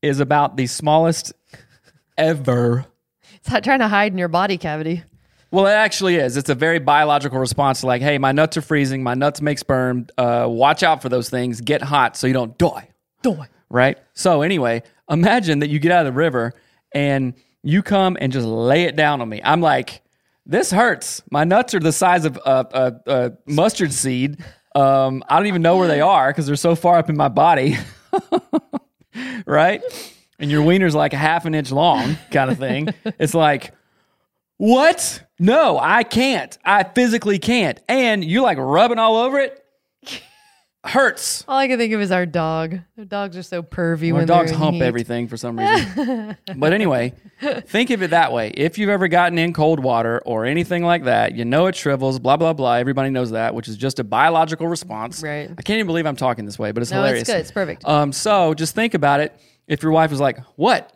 is 0.00 0.20
about 0.20 0.56
the 0.56 0.68
smallest 0.68 1.32
ever. 2.16 2.86
it's 3.34 3.50
not 3.50 3.64
trying 3.64 3.80
to 3.80 3.88
hide 3.88 4.12
in 4.12 4.18
your 4.18 4.28
body 4.28 4.58
cavity. 4.58 5.02
Well, 5.50 5.66
it 5.66 5.70
actually 5.72 6.14
is. 6.14 6.36
It's 6.36 6.50
a 6.50 6.54
very 6.54 6.78
biological 6.78 7.40
response 7.40 7.80
to 7.80 7.86
like, 7.86 8.02
hey, 8.02 8.18
my 8.18 8.30
nuts 8.30 8.56
are 8.56 8.62
freezing, 8.62 9.02
my 9.02 9.14
nuts 9.14 9.40
make 9.42 9.58
sperm. 9.58 10.06
Uh, 10.16 10.46
watch 10.48 10.84
out 10.84 11.02
for 11.02 11.08
those 11.08 11.28
things. 11.28 11.60
Get 11.60 11.82
hot 11.82 12.16
so 12.16 12.28
you 12.28 12.32
don't 12.32 12.56
die. 12.56 12.89
Die. 13.22 13.48
Right. 13.68 13.98
So 14.14 14.42
anyway, 14.42 14.82
imagine 15.08 15.60
that 15.60 15.70
you 15.70 15.78
get 15.78 15.92
out 15.92 16.06
of 16.06 16.12
the 16.12 16.18
river 16.18 16.54
and 16.92 17.34
you 17.62 17.82
come 17.82 18.16
and 18.20 18.32
just 18.32 18.46
lay 18.46 18.84
it 18.84 18.96
down 18.96 19.20
on 19.20 19.28
me. 19.28 19.40
I'm 19.44 19.60
like, 19.60 20.02
this 20.46 20.70
hurts. 20.70 21.22
My 21.30 21.44
nuts 21.44 21.74
are 21.74 21.80
the 21.80 21.92
size 21.92 22.24
of 22.24 22.36
a, 22.44 22.66
a, 23.06 23.12
a 23.12 23.32
mustard 23.46 23.92
seed. 23.92 24.42
Um, 24.74 25.22
I 25.28 25.36
don't 25.36 25.46
even 25.46 25.62
know 25.62 25.76
where 25.76 25.88
they 25.88 26.00
are 26.00 26.30
because 26.30 26.46
they're 26.46 26.56
so 26.56 26.74
far 26.74 26.98
up 26.98 27.08
in 27.08 27.16
my 27.16 27.28
body. 27.28 27.76
right? 29.46 29.82
And 30.38 30.50
your 30.50 30.62
wiener's 30.62 30.94
like 30.94 31.12
a 31.12 31.18
half 31.18 31.44
an 31.44 31.54
inch 31.54 31.70
long, 31.70 32.16
kind 32.30 32.50
of 32.50 32.58
thing. 32.58 32.88
it's 33.18 33.34
like, 33.34 33.74
what? 34.56 35.22
No, 35.38 35.78
I 35.80 36.02
can't. 36.02 36.56
I 36.64 36.84
physically 36.84 37.38
can't. 37.38 37.80
And 37.88 38.24
you're 38.24 38.42
like 38.42 38.58
rubbing 38.58 38.98
all 38.98 39.16
over 39.16 39.38
it. 39.38 39.59
Hurts. 40.82 41.44
All 41.46 41.58
I 41.58 41.68
can 41.68 41.76
think 41.78 41.92
of 41.92 42.00
is 42.00 42.10
our 42.10 42.24
dog. 42.24 42.78
Our 42.96 43.04
dogs 43.04 43.36
are 43.36 43.42
so 43.42 43.62
pervy 43.62 44.12
Our 44.12 44.18
when 44.20 44.26
dogs 44.26 44.50
hump 44.50 44.76
heat. 44.76 44.82
everything 44.82 45.28
for 45.28 45.36
some 45.36 45.58
reason. 45.58 46.36
but 46.56 46.72
anyway, 46.72 47.12
think 47.66 47.90
of 47.90 48.02
it 48.02 48.10
that 48.12 48.32
way. 48.32 48.48
If 48.48 48.78
you've 48.78 48.88
ever 48.88 49.06
gotten 49.06 49.36
in 49.38 49.52
cold 49.52 49.80
water 49.80 50.22
or 50.24 50.46
anything 50.46 50.82
like 50.82 51.04
that, 51.04 51.34
you 51.34 51.44
know 51.44 51.66
it 51.66 51.76
shrivels, 51.76 52.18
blah, 52.18 52.38
blah, 52.38 52.54
blah. 52.54 52.74
Everybody 52.76 53.10
knows 53.10 53.32
that, 53.32 53.54
which 53.54 53.68
is 53.68 53.76
just 53.76 53.98
a 53.98 54.04
biological 54.04 54.68
response. 54.68 55.22
Right. 55.22 55.50
I 55.50 55.60
can't 55.62 55.76
even 55.76 55.86
believe 55.86 56.06
I'm 56.06 56.16
talking 56.16 56.46
this 56.46 56.58
way, 56.58 56.72
but 56.72 56.80
it's 56.82 56.90
No, 56.90 56.98
hilarious. 56.98 57.22
it's 57.22 57.30
good. 57.30 57.40
It's 57.40 57.52
perfect. 57.52 57.84
Um, 57.84 58.10
so 58.10 58.54
just 58.54 58.74
think 58.74 58.94
about 58.94 59.20
it. 59.20 59.38
If 59.66 59.82
your 59.82 59.92
wife 59.92 60.12
is 60.12 60.18
like, 60.20 60.38
"What? 60.56 60.92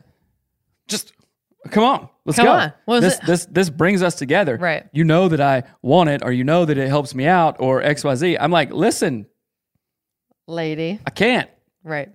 Just 0.88 1.12
come 1.70 1.84
on, 1.84 2.08
let's 2.24 2.36
Come 2.36 2.46
go." 2.46 2.52
on. 2.52 2.72
What 2.86 2.94
was 2.96 3.02
this 3.04 3.18
it? 3.18 3.26
this 3.26 3.46
this 3.46 3.70
brings 3.70 4.02
us 4.02 4.14
together. 4.14 4.56
Right. 4.56 4.86
You 4.92 5.04
know 5.04 5.28
that 5.28 5.42
I 5.42 5.64
want 5.82 6.08
it, 6.08 6.22
or 6.24 6.32
you 6.32 6.42
know 6.44 6.64
that 6.64 6.78
it 6.78 6.88
helps 6.88 7.14
me 7.14 7.26
out, 7.26 7.56
or 7.60 7.82
X 7.82 8.02
Y 8.02 8.14
Z. 8.14 8.38
I'm 8.38 8.50
like, 8.50 8.72
listen, 8.72 9.26
Lady. 10.46 10.98
I 11.06 11.10
can't. 11.10 11.48
Right. 11.82 12.10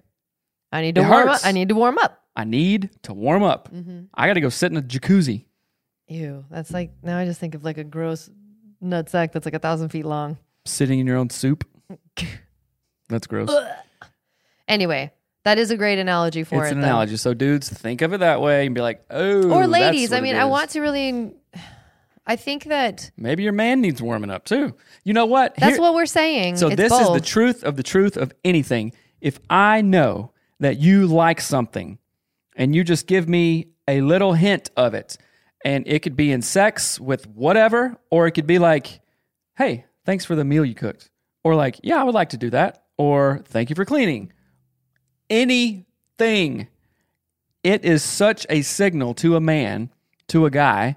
I 0.71 0.81
need 0.81 0.95
to 0.95 1.01
It 1.01 1.07
warm 1.09 1.27
hurts. 1.27 1.43
up. 1.43 1.48
I 1.48 1.51
need 1.51 1.69
to 1.69 1.75
warm 1.75 1.98
up. 1.98 2.24
I 2.36 2.43
need 2.43 2.89
to 3.03 3.13
warm 3.13 3.43
up. 3.43 3.71
Mm-hmm. 3.74 4.03
I 4.13 4.27
got 4.27 4.33
to 4.33 4.41
go 4.41 4.50
sit 4.50 4.71
in 4.71 4.77
a 4.77 4.81
jacuzzi. 4.81 5.45
Ew. 6.07 6.45
That's 6.50 6.71
like 6.71 6.91
now 7.03 7.17
I 7.17 7.25
just 7.25 7.39
think 7.39 7.55
of 7.55 7.63
like 7.63 7.77
a 7.77 7.83
gross 7.83 8.29
nutsack 8.83 9.31
that's 9.31 9.45
like 9.45 9.53
a 9.55 9.59
thousand 9.59 9.89
feet 9.89 10.05
long. 10.05 10.38
Sitting 10.65 11.00
in 11.00 11.07
your 11.07 11.17
own 11.17 11.29
soup. 11.29 11.67
That's 13.09 13.25
gross. 13.27 13.50
Anyway, 14.67 15.12
that 15.45 15.57
is 15.57 15.71
a 15.71 15.77
great 15.77 15.98
analogy 15.98 16.43
for 16.43 16.62
it's 16.63 16.71
it. 16.71 16.75
an 16.75 16.81
though. 16.81 16.88
analogy. 16.88 17.17
So 17.17 17.33
dudes, 17.33 17.67
think 17.69 18.01
of 18.03 18.13
it 18.13 18.19
that 18.19 18.39
way 18.41 18.67
and 18.67 18.75
be 18.75 18.81
like, 18.81 19.03
oh. 19.09 19.50
Or 19.50 19.62
that's 19.62 19.71
ladies. 19.71 20.09
what 20.12 20.17
I 20.17 20.19
it 20.19 20.21
mean, 20.21 20.36
I 20.36 20.43
is. 20.45 20.50
want 20.51 20.69
to 20.71 20.81
really 20.81 21.33
I 22.29 22.36
think 22.36 22.65
that 22.65 23.09
Maybe 23.17 23.41
your 23.41 23.53
man 23.53 23.81
needs 23.81 24.03
warming 24.03 24.29
up 24.29 24.45
too. 24.45 24.75
You 25.03 25.13
know 25.13 25.25
what? 25.25 25.55
that's 25.55 25.74
Here- 25.74 25.81
what 25.81 25.95
we're 25.95 26.05
saying. 26.05 26.57
So 26.57 26.67
It's 26.67 26.75
this 26.75 26.93
is 26.93 27.12
the 27.12 27.19
truth 27.19 27.63
of 27.63 27.75
the 27.75 27.81
truth 27.81 28.17
of 28.17 28.31
anything. 28.45 28.93
If 29.19 29.39
I 29.50 29.81
know 29.81 30.31
that 30.59 30.77
you 30.77 31.07
like 31.07 31.41
something 31.41 31.98
and 32.55 32.75
you 32.75 32.83
just 32.83 33.07
give 33.07 33.27
me 33.27 33.69
a 33.88 34.01
little 34.01 34.33
hint 34.33 34.69
of 34.77 34.93
it, 34.93 35.17
and 35.65 35.88
it 35.88 36.03
could 36.03 36.15
be 36.15 36.31
in 36.31 36.43
sex 36.43 37.00
with 37.00 37.27
whatever, 37.27 37.98
or 38.12 38.27
it 38.27 38.31
could 38.31 38.48
be 38.48 38.59
like, 38.59 39.01
hey, 39.57 39.86
thanks 40.05 40.24
for 40.24 40.36
the 40.36 40.45
meal 40.45 40.63
you 40.63 40.75
cooked. 40.75 41.09
Or 41.43 41.55
like, 41.55 41.79
yeah, 41.81 42.00
I 42.00 42.03
would 42.03 42.13
like 42.13 42.29
to 42.29 42.38
do 42.38 42.51
that. 42.51 42.83
Or 42.98 43.41
thank 43.45 43.71
you 43.71 43.75
for 43.75 43.86
cleaning. 43.86 44.31
Anything. 45.31 46.67
It 47.63 47.83
is 47.83 48.03
such 48.03 48.45
a 48.50 48.62
signal 48.62 49.15
to 49.15 49.36
a 49.36 49.41
man, 49.41 49.89
to 50.27 50.45
a 50.45 50.51
guy. 50.51 50.95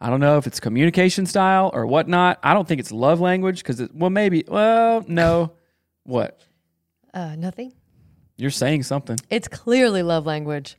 I 0.00 0.10
don't 0.10 0.20
know 0.20 0.36
if 0.38 0.46
it's 0.46 0.60
communication 0.60 1.24
style 1.26 1.70
or 1.72 1.86
whatnot. 1.86 2.38
I 2.42 2.52
don't 2.54 2.68
think 2.68 2.80
it's 2.80 2.92
love 2.92 3.20
language 3.20 3.58
because 3.62 3.80
it, 3.80 3.94
well, 3.94 4.10
maybe, 4.10 4.44
well, 4.46 5.04
no. 5.08 5.52
What? 6.04 6.40
uh, 7.14 7.34
nothing. 7.36 7.72
You're 8.36 8.50
saying 8.50 8.82
something. 8.82 9.16
It's 9.30 9.48
clearly 9.48 10.02
love 10.02 10.26
language. 10.26 10.76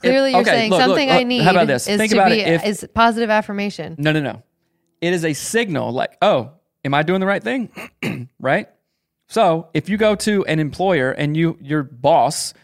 Clearly, 0.00 0.30
If- 0.30 0.32
you're 0.32 0.40
okay, 0.40 0.50
saying 0.50 0.70
look, 0.70 0.78
look, 0.78 0.86
something 0.88 1.08
look, 1.08 1.18
I 1.18 1.22
need. 1.24 1.42
how 1.42 1.50
about 1.50 1.66
this? 1.66 1.86
Is 1.86 1.98
Think 1.98 2.10
to 2.12 2.16
about 2.18 2.30
be 2.30 2.40
it. 2.40 2.48
If- 2.48 2.64
is 2.64 2.88
positive 2.94 3.28
affirmation. 3.30 3.94
No, 3.98 4.12
no, 4.12 4.20
no. 4.20 4.42
It 5.00 5.12
is 5.12 5.24
a 5.24 5.34
signal 5.34 5.92
like, 5.92 6.16
oh, 6.22 6.52
am 6.84 6.94
I 6.94 7.02
doing 7.02 7.20
the 7.20 7.26
right 7.26 7.42
thing? 7.42 7.70
right? 8.40 8.68
So 9.28 9.68
if 9.74 9.88
you 9.88 9.96
go 9.98 10.14
to 10.16 10.44
an 10.46 10.58
employer 10.58 11.10
and 11.12 11.36
you 11.36 11.58
your 11.60 11.82
boss, 11.82 12.54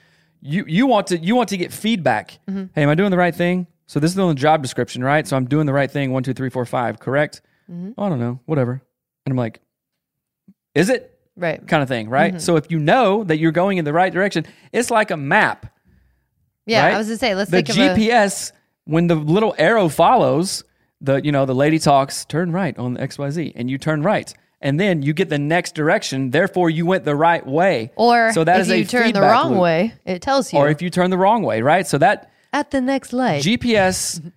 you 0.41 0.65
you 0.67 0.87
want 0.87 1.09
to 1.09 1.19
you 1.19 1.35
want 1.37 1.51
to 1.51 1.57
get 1.57 1.73
feedback. 1.73 2.39
Mm-hmm. 2.49 2.65
Hey, 2.75 2.83
am 2.83 2.89
I 2.89 2.95
doing 2.95 3.11
the 3.11 3.17
right 3.19 3.35
thing? 3.35 3.67
So 3.89 3.99
this 3.99 4.13
is 4.13 4.19
on 4.19 4.29
the 4.29 4.35
job 4.35 4.63
description, 4.63 5.03
right? 5.03 5.27
So 5.27 5.37
I'm 5.37 5.47
doing 5.47 5.67
the 5.67 5.73
right 5.73 5.91
thing. 5.91 6.13
One, 6.13 6.23
two, 6.23 6.35
three, 6.35 6.51
four, 6.51 6.65
five. 6.65 7.01
Correct? 7.01 7.41
Mm-hmm. 7.71 7.93
Oh, 7.99 8.05
I 8.05 8.09
don't 8.09 8.21
know. 8.21 8.39
Whatever. 8.47 8.81
And 9.27 9.33
I'm 9.33 9.37
like, 9.37 9.61
is 10.75 10.91
it? 10.91 11.19
Right. 11.37 11.67
Kind 11.67 11.83
of 11.83 11.89
thing, 11.89 12.09
right? 12.09 12.35
Mm-hmm. 12.35 12.41
So 12.41 12.57
if 12.57 12.71
you 12.71 12.79
know 12.79 13.25
that 13.25 13.39
you're 13.39 13.53
going 13.53 13.79
in 13.79 13.85
the 13.85 13.93
right 13.93 14.13
direction, 14.13 14.47
it's 14.73 14.91
like 14.91 15.11
a 15.11 15.17
map. 15.17 15.75
Yeah, 16.67 16.85
right? 16.85 16.95
I 16.95 16.99
was 16.99 17.07
gonna 17.07 17.17
say, 17.17 17.35
let's 17.35 17.51
the 17.51 17.63
think 17.63 17.71
of 17.71 17.77
a 17.77 17.79
GPS 17.79 18.53
when 18.85 19.07
the 19.07 19.15
little 19.15 19.55
arrow 19.59 19.89
follows 19.89 20.65
the 21.01 21.21
you 21.23 21.31
know 21.31 21.47
the 21.47 21.55
lady 21.55 21.79
talks 21.79 22.25
turn 22.25 22.53
right 22.53 22.77
on 22.79 22.95
the 22.95 23.01
XYZ 23.01 23.53
and 23.55 23.71
you 23.71 23.79
turn 23.79 24.03
right 24.03 24.35
and 24.61 24.81
then 24.81 25.03
you 25.03 25.13
get 25.13 25.29
the 25.29 25.39
next 25.39 25.75
direction 25.75 26.31
therefore 26.31 26.69
you 26.71 26.85
went 26.85 27.05
the 27.05 27.15
right 27.15 27.47
way 27.47 27.93
or 27.97 28.33
so 28.33 28.43
that 28.43 28.61
if 28.61 28.69
is 28.69 28.79
you 28.79 28.85
turn 28.85 29.13
the 29.13 29.21
wrong 29.21 29.53
loop. 29.53 29.61
way, 29.61 29.95
it 30.05 30.21
tells 30.23 30.53
you. 30.53 30.59
or 30.59 30.69
if 30.69 30.83
you 30.83 30.91
turn 30.91 31.11
the 31.11 31.19
wrong 31.19 31.43
way 31.43 31.63
right 31.63 31.87
so 31.87 31.99
that 31.99 32.33
at 32.53 32.71
the 32.71 32.81
next 32.81 33.13
light. 33.13 33.43
GPS 33.43 34.33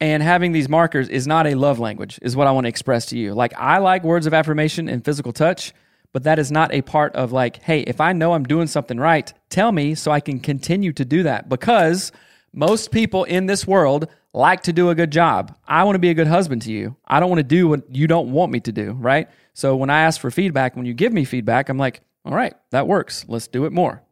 and 0.00 0.22
having 0.22 0.52
these 0.52 0.68
markers 0.68 1.08
is 1.08 1.26
not 1.26 1.46
a 1.46 1.54
love 1.54 1.78
language 1.78 2.18
is 2.22 2.34
what 2.34 2.46
I 2.46 2.52
want 2.52 2.64
to 2.64 2.68
express 2.68 3.06
to 3.06 3.18
you 3.18 3.34
like 3.34 3.52
I 3.56 3.78
like 3.78 4.02
words 4.02 4.26
of 4.26 4.32
affirmation 4.32 4.88
and 4.88 5.04
physical 5.04 5.32
touch 5.32 5.72
but 6.12 6.24
that 6.24 6.38
is 6.38 6.50
not 6.50 6.72
a 6.72 6.80
part 6.80 7.14
of 7.14 7.32
like 7.32 7.62
hey 7.62 7.80
if 7.80 8.00
I 8.00 8.12
know 8.14 8.32
I'm 8.32 8.44
doing 8.44 8.66
something 8.66 8.98
right 8.98 9.30
tell 9.50 9.72
me 9.72 9.94
so 9.94 10.10
I 10.10 10.20
can 10.20 10.40
continue 10.40 10.92
to 10.94 11.04
do 11.04 11.22
that 11.24 11.48
because 11.50 12.12
most 12.52 12.90
people 12.90 13.24
in 13.24 13.46
this 13.46 13.66
world 13.66 14.08
like 14.32 14.62
to 14.62 14.72
do 14.72 14.90
a 14.90 14.94
good 14.94 15.10
job. 15.10 15.56
I 15.66 15.84
want 15.84 15.96
to 15.96 16.00
be 16.00 16.10
a 16.10 16.14
good 16.14 16.26
husband 16.26 16.62
to 16.62 16.72
you. 16.72 16.96
I 17.06 17.20
don't 17.20 17.28
want 17.28 17.40
to 17.40 17.44
do 17.44 17.68
what 17.68 17.94
you 17.94 18.06
don't 18.06 18.32
want 18.32 18.52
me 18.52 18.60
to 18.60 18.72
do, 18.72 18.92
right? 18.92 19.28
So 19.54 19.76
when 19.76 19.90
I 19.90 20.02
ask 20.02 20.20
for 20.20 20.30
feedback, 20.30 20.76
when 20.76 20.86
you 20.86 20.94
give 20.94 21.12
me 21.12 21.24
feedback, 21.24 21.68
I'm 21.68 21.78
like, 21.78 22.00
all 22.24 22.34
right, 22.34 22.54
that 22.70 22.86
works. 22.86 23.24
Let's 23.28 23.48
do 23.48 23.64
it 23.64 23.72
more. 23.72 24.02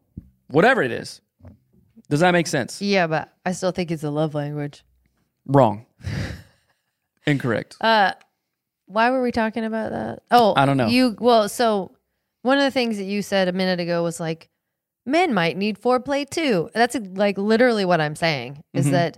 Whatever 0.47 0.83
it 0.83 0.91
is. 0.91 1.21
Does 2.09 2.21
that 2.21 2.31
make 2.31 2.47
sense? 2.47 2.81
yeah, 2.81 3.07
but 3.07 3.31
I 3.45 3.51
still 3.51 3.71
think 3.71 3.91
it's 3.91 4.03
a 4.03 4.09
love 4.09 4.33
language. 4.33 4.83
Wrong. 5.45 5.85
Incorrect. 7.25 7.77
Uh, 7.81 8.13
Why 8.85 9.11
were 9.11 9.21
we 9.21 9.31
talking 9.31 9.63
about 9.65 9.91
that? 9.91 10.23
Oh, 10.31 10.53
I 10.57 10.65
don't 10.65 10.77
know. 10.77 10.87
You 10.87 11.15
well, 11.19 11.47
so 11.49 11.91
one 12.41 12.57
of 12.57 12.63
the 12.63 12.71
things 12.71 12.97
that 12.97 13.03
you 13.03 13.21
said 13.21 13.47
a 13.47 13.51
minute 13.53 13.79
ago 13.79 14.01
was 14.03 14.19
like 14.19 14.49
men 15.05 15.33
might 15.33 15.57
need 15.57 15.79
foreplay 15.79 16.27
too. 16.29 16.69
That's 16.73 16.95
like 17.13 17.37
literally 17.37 17.85
what 17.85 18.01
I'm 18.01 18.15
saying 18.15 18.63
is 18.73 18.85
Mm-hmm. 18.85 18.93
that 18.93 19.17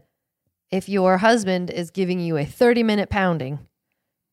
if 0.71 0.87
your 0.89 1.17
husband 1.17 1.69
is 1.69 1.91
giving 1.91 2.19
you 2.19 2.37
a 2.37 2.45
30 2.45 2.83
minute 2.83 3.09
pounding, 3.09 3.59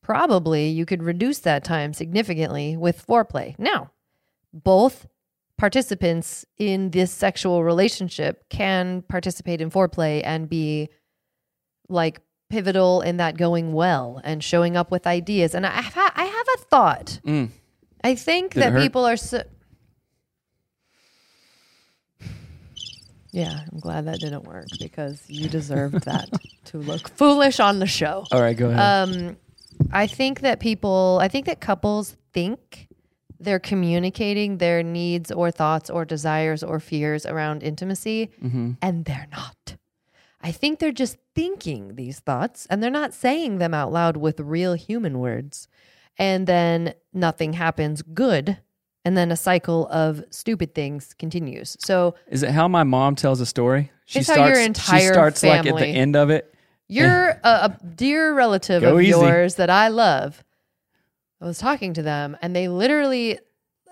probably 0.03 0.69
you 0.69 0.87
could 0.87 1.03
reduce 1.03 1.41
that 1.41 1.65
time 1.65 1.93
significantly 1.93 2.77
with 2.77 3.07
foreplay. 3.07 3.57
Now, 3.59 3.91
both 4.53 5.07
participants 5.59 6.47
in 6.57 6.91
this 6.91 7.11
sexual 7.13 7.65
relationship 7.65 8.49
can 8.49 9.03
participate 9.03 9.61
in 9.61 9.71
foreplay 9.71 10.23
and 10.25 10.49
be 10.49 10.89
like 11.89 12.21
pivotal 12.49 13.03
in 13.03 13.19
that 13.19 13.37
going 13.37 13.73
well 13.73 14.21
and 14.25 14.43
showing 14.43 14.77
up 14.77 14.91
with 14.91 15.07
ideas. 15.07 15.55
And 15.55 15.67
I 15.67 15.83
have, 15.83 16.13
I 16.15 16.25
have 16.25 16.47
a 16.55 16.59
thought. 16.65 17.21
Mm. 17.27 17.51
I 18.03 18.15
think 18.15 18.55
Did 18.55 18.63
that 18.63 18.81
people 18.81 19.05
are 19.05 19.17
so. 19.17 19.43
Yeah, 23.31 23.61
I'm 23.71 23.79
glad 23.81 24.07
that 24.07 24.21
didn't 24.21 24.45
work 24.45 24.69
because 24.81 25.23
you 25.29 25.49
deserved 25.49 26.05
that 26.05 26.31
to 26.67 26.79
look 26.79 27.09
foolish 27.11 27.61
on 27.61 27.79
the 27.79 27.87
show. 27.87 28.25
All 28.33 28.41
right, 28.41 28.57
go 28.57 28.71
ahead. 28.71 29.09
Um, 29.09 29.37
I 29.93 30.07
think 30.07 30.41
that 30.41 30.61
people, 30.61 31.19
I 31.21 31.29
think 31.29 31.47
that 31.47 31.61
couples 31.61 32.17
think 32.33 32.88
they're 33.41 33.59
communicating 33.59 34.59
their 34.59 34.83
needs 34.83 35.31
or 35.31 35.51
thoughts 35.51 35.91
or 35.91 36.05
desires 36.05 36.63
or 36.63 36.81
fears 36.81 37.25
around 37.25 37.63
intimacy, 37.63 38.31
mm-hmm. 38.43 38.73
and 38.83 39.05
they're 39.05 39.29
not. 39.31 39.77
I 40.41 40.53
think 40.53 40.79
they're 40.79 40.93
just 40.93 41.17
thinking 41.35 41.97
these 41.97 42.21
thoughts 42.21 42.67
and 42.71 42.83
they're 42.83 42.91
not 42.91 43.13
saying 43.13 43.59
them 43.59 43.75
out 43.75 43.93
loud 43.93 44.17
with 44.17 44.41
real 44.41 44.75
human 44.75 45.19
words. 45.19 45.69
And 46.17 46.47
then 46.47 46.95
nothing 47.13 47.55
happens 47.55 48.03
good. 48.03 48.59
And 49.05 49.17
then 49.17 49.31
a 49.31 49.37
cycle 49.37 49.89
of 49.89 50.23
stupid 50.31 50.75
things 50.75 51.15
continues. 51.19 51.77
So 51.81 52.15
Is 52.29 52.43
it 52.43 52.51
how 52.51 52.69
my 52.69 52.85
mom 52.85 53.15
tells 53.15 53.41
a 53.41 53.47
story? 53.47 53.91
She 54.05 54.21
It's 54.21 54.29
how 54.29 54.47
your 54.47 54.61
entire 54.61 55.01
She 55.01 55.07
starts 55.07 55.43
like 55.43 55.67
at 55.67 55.77
the 55.77 55.87
end 55.87 56.17
of 56.17 56.31
it. 56.31 56.55
You're 56.89 57.31
a, 57.45 57.49
a 57.49 57.79
dear 57.95 58.35
relative 58.35 58.83
Go 58.83 58.97
of 58.97 59.03
easy. 59.03 59.11
yours 59.11 59.57
that 59.57 59.71
I 59.71 59.89
love. 59.89 60.45
I 61.41 61.47
was 61.47 61.59
talking 61.59 61.95
to 61.95 62.03
them 62.03 62.37
and 62.43 62.55
they 62.55 62.69
literally 62.69 63.39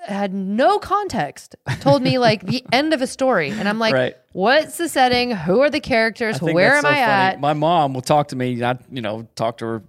had 0.07 0.33
no 0.35 0.79
context, 0.79 1.57
told 1.81 2.03
me 2.03 2.19
like 2.19 2.45
the 2.47 2.65
end 2.73 2.93
of 2.95 3.03
a 3.03 3.07
story. 3.07 3.51
And 3.51 3.69
I'm 3.69 3.79
like, 3.79 3.95
Right. 3.95 4.17
what's 4.33 4.77
the 4.77 4.89
setting? 4.89 5.31
Who 5.33 5.61
are 5.63 5.71
the 5.71 5.81
characters? 5.81 6.41
Where 6.41 6.75
am 6.77 6.83
so 6.83 6.89
I 6.89 6.93
funny. 6.95 7.03
at? 7.05 7.41
My 7.41 7.55
mom 7.55 7.93
will 7.95 8.03
talk 8.03 8.29
to 8.29 8.37
me. 8.37 8.63
I, 8.63 8.79
you 8.91 9.03
know, 9.03 9.27
talk 9.35 9.59
to 9.59 9.65
her 9.67 9.83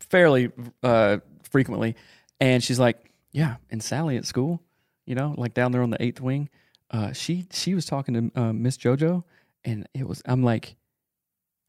fairly 0.00 0.50
uh, 0.82 1.18
frequently, 1.50 1.94
and 2.40 2.62
she's 2.62 2.78
like, 2.78 3.12
"Yeah." 3.32 3.56
And 3.70 3.82
Sally 3.82 4.16
at 4.16 4.24
school, 4.24 4.62
you 5.06 5.14
know, 5.14 5.34
like 5.36 5.54
down 5.54 5.72
there 5.72 5.82
on 5.82 5.90
the 5.90 6.02
eighth 6.02 6.20
wing, 6.20 6.48
uh, 6.90 7.12
she 7.12 7.46
she 7.52 7.74
was 7.74 7.84
talking 7.84 8.30
to 8.32 8.40
uh, 8.40 8.52
Miss 8.52 8.76
JoJo, 8.78 9.24
and 9.64 9.86
it 9.94 10.06
was 10.08 10.22
I'm 10.24 10.42
like, 10.42 10.76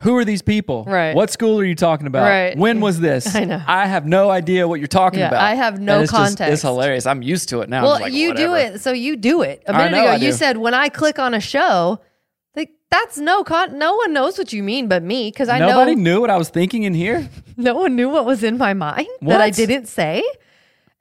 "Who 0.03 0.15
are 0.17 0.23
these 0.23 0.41
people? 0.41 0.85
Right. 0.85 1.13
What 1.13 1.29
school 1.29 1.59
are 1.59 1.65
you 1.65 1.75
talking 1.75 2.07
about? 2.07 2.23
Right. 2.23 2.57
When 2.57 2.79
was 2.79 2.99
this? 2.99 3.35
I 3.35 3.43
know. 3.43 3.61
I 3.67 3.85
have 3.85 4.05
no 4.05 4.29
idea 4.29 4.67
what 4.67 4.79
you're 4.79 4.87
talking 4.87 5.19
Yeah, 5.19 5.27
about. 5.27 5.41
I 5.41 5.55
have 5.55 5.79
no 5.81 5.95
And 5.95 6.03
it's 6.03 6.11
just- 6.11 6.37
context. 6.37 6.53
it's 6.53 6.61
hilarious. 6.61 7.05
I'm 7.05 7.21
used 7.21 7.49
to 7.49 7.61
it 7.61 7.69
now. 7.69 7.83
Well, 7.83 7.99
like, 7.99 8.13
you 8.13 8.33
do 8.33 8.55
it. 8.55 8.81
So 8.81 8.91
you 8.91 9.17
do 9.17 9.41
it. 9.41 9.63
A 9.67 9.73
minute 9.73 9.99
ago, 9.99 10.15
you 10.15 10.31
said 10.31 10.57
when 10.57 10.73
I 10.73 10.89
click 10.89 11.19
on 11.19 11.33
a 11.33 11.41
show, 11.41 11.99
like 12.55 12.71
that's 12.89 13.17
no 13.17 13.43
con. 13.43 13.77
No 13.77 13.95
one 13.95 14.13
knows 14.13 14.37
what 14.37 14.53
you 14.53 14.63
mean 14.63 14.87
but 14.87 15.03
me 15.03 15.31
because 15.31 15.49
I 15.49 15.59
know. 15.59 15.67
Nobody 15.67 15.95
know 15.95 16.01
knew 16.01 16.21
what 16.21 16.29
I 16.29 16.37
was 16.37 16.49
thinking 16.49 16.83
in 16.83 16.93
here. 16.93 17.29
no 17.57 17.75
one 17.75 17.95
knew 17.95 18.09
what 18.09 18.25
was 18.25 18.43
in 18.43 18.57
my 18.57 18.73
mind 18.73 19.07
that 19.21 19.41
I 19.41 19.49
didn't 19.49 19.87
say. 19.87 20.23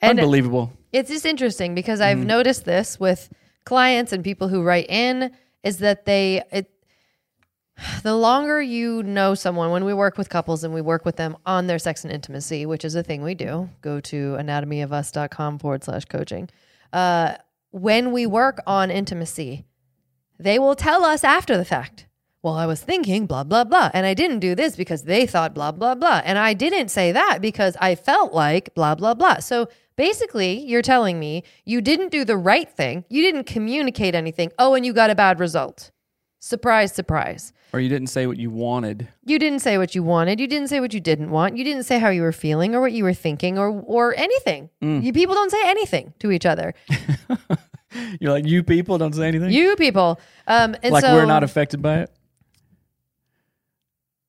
And 0.00 0.18
Unbelievable. 0.18 0.72
it's 0.92 1.10
just 1.10 1.24
interesting 1.24 1.74
because. 1.74 2.00
I've 2.00 2.18
mm-hmm. 2.18 2.26
noticed 2.26 2.64
this 2.64 2.98
with 3.00 3.28
clients 3.64 4.12
and 4.12 4.24
people 4.24 4.48
who 4.48 4.62
write 4.62 4.86
in 4.88 5.30
is 5.62 5.78
that 5.78 6.04
they 6.04 6.42
it 6.50 6.70
the 8.02 8.14
longer 8.14 8.60
you 8.60 9.02
know 9.02 9.34
someone 9.34 9.70
when 9.70 9.84
we 9.84 9.94
work 9.94 10.18
with 10.18 10.28
couples 10.28 10.64
and 10.64 10.74
we 10.74 10.80
work 10.80 11.04
with 11.04 11.16
them 11.16 11.36
on 11.46 11.66
their 11.66 11.78
sex 11.78 12.04
and 12.04 12.12
intimacy 12.12 12.66
which 12.66 12.84
is 12.84 12.94
a 12.94 13.02
thing 13.02 13.22
we 13.22 13.34
do 13.34 13.68
go 13.82 14.00
to 14.00 14.36
anatomyofus.com 14.38 15.58
forward 15.58 15.84
slash 15.84 16.04
coaching 16.04 16.48
uh, 16.92 17.34
when 17.70 18.12
we 18.12 18.26
work 18.26 18.60
on 18.66 18.90
intimacy 18.90 19.64
they 20.38 20.58
will 20.58 20.74
tell 20.74 21.04
us 21.04 21.22
after 21.24 21.56
the 21.56 21.64
fact 21.64 22.06
well 22.42 22.54
i 22.54 22.66
was 22.66 22.80
thinking 22.80 23.26
blah 23.26 23.44
blah 23.44 23.64
blah 23.64 23.90
and 23.94 24.06
i 24.06 24.14
didn't 24.14 24.40
do 24.40 24.54
this 24.54 24.76
because 24.76 25.04
they 25.04 25.26
thought 25.26 25.54
blah 25.54 25.72
blah 25.72 25.94
blah 25.94 26.20
and 26.24 26.38
i 26.38 26.54
didn't 26.54 26.88
say 26.88 27.12
that 27.12 27.38
because 27.40 27.76
i 27.80 27.94
felt 27.94 28.32
like 28.32 28.74
blah 28.74 28.94
blah 28.94 29.14
blah. 29.14 29.38
So 29.38 29.68
basically 29.96 30.64
you're 30.64 30.82
telling 30.82 31.18
me 31.18 31.42
you 31.64 31.80
didn't 31.80 32.10
do 32.10 32.24
the 32.24 32.36
right 32.36 32.70
thing 32.70 33.04
you 33.08 33.20
didn't 33.20 33.44
communicate 33.44 34.14
anything 34.14 34.50
oh 34.58 34.74
and 34.74 34.86
you 34.86 34.92
got 34.92 35.10
a 35.10 35.14
bad 35.14 35.40
result 35.40 35.90
surprise 36.40 36.92
surprise 36.94 37.52
Or 37.72 37.80
you 37.80 37.88
didn't 37.88 38.08
say 38.08 38.26
what 38.26 38.36
you 38.38 38.50
wanted. 38.50 39.08
you 39.26 39.38
didn't 39.38 39.58
say 39.60 39.76
what 39.76 39.94
you 39.94 40.02
wanted. 40.02 40.40
You 40.40 40.46
didn't 40.46 40.68
say 40.68 40.80
what 40.80 40.94
you 40.94 41.00
didn't 41.00 41.30
want. 41.30 41.56
You 41.56 41.64
didn't 41.64 41.82
say 41.84 41.98
how 41.98 42.08
you 42.10 42.22
were 42.22 42.32
feeling 42.32 42.74
or 42.74 42.80
what 42.80 42.92
you 42.92 43.04
were 43.04 43.14
thinking 43.14 43.58
or 43.58 43.68
or 43.70 44.14
anything. 44.16 44.70
Mm. 44.82 45.02
You 45.02 45.12
people 45.12 45.34
don't 45.34 45.50
say 45.50 45.62
anything 45.66 46.14
to 46.20 46.30
each 46.30 46.46
other. 46.46 46.74
You're 48.20 48.32
like, 48.32 48.46
you 48.46 48.62
people 48.62 48.98
don't 48.98 49.14
say 49.14 49.26
anything. 49.28 49.50
You 49.50 49.74
people. 49.76 50.20
Um, 50.46 50.76
and 50.82 50.92
like 50.92 51.04
so 51.04 51.14
we're 51.14 51.26
not 51.26 51.42
affected 51.42 51.80
by 51.82 52.00
it. 52.00 52.10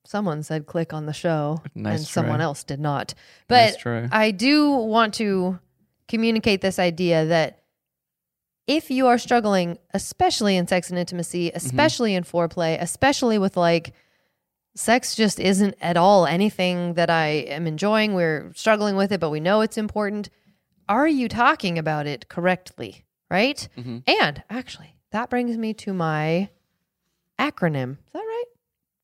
someone 0.04 0.42
said 0.42 0.66
click 0.66 0.92
on 0.92 1.06
the 1.06 1.12
show 1.12 1.62
Nice 1.74 1.98
and 1.98 2.06
someone 2.06 2.40
else 2.40 2.64
did 2.64 2.80
not. 2.80 3.14
But 3.48 3.78
try. 3.78 4.08
I 4.10 4.30
do 4.32 4.70
want 4.70 5.14
to 5.14 5.58
communicate 6.08 6.60
this 6.60 6.78
idea 6.78 7.26
that 7.26 7.62
if 8.66 8.90
you 8.90 9.06
are 9.08 9.18
struggling, 9.18 9.78
especially 9.92 10.56
in 10.56 10.66
sex 10.66 10.90
and 10.90 10.98
intimacy, 10.98 11.50
especially 11.54 12.14
in 12.14 12.24
foreplay, 12.24 12.80
especially 12.80 13.38
with 13.38 13.56
like 13.56 13.92
sex 14.76 15.14
just 15.16 15.40
isn't 15.40 15.74
at 15.80 15.96
all 15.96 16.26
anything 16.26 16.94
that 16.94 17.10
I 17.10 17.26
am 17.26 17.66
enjoying, 17.66 18.14
we're 18.14 18.52
struggling 18.54 18.96
with 18.96 19.10
it, 19.12 19.18
but 19.20 19.30
we 19.30 19.40
know 19.40 19.60
it's 19.60 19.76
important. 19.78 20.30
Are 20.88 21.08
you 21.08 21.28
talking 21.28 21.78
about 21.78 22.06
it 22.06 22.28
correctly? 22.28 23.04
Right? 23.30 23.68
And 24.06 24.42
actually, 24.50 24.94
that 25.12 25.30
brings 25.30 25.56
me 25.56 25.72
to 25.74 25.92
my 25.92 26.48
acronym. 27.38 27.92
Is 27.92 28.12
that 28.12 28.18
right? 28.18 28.44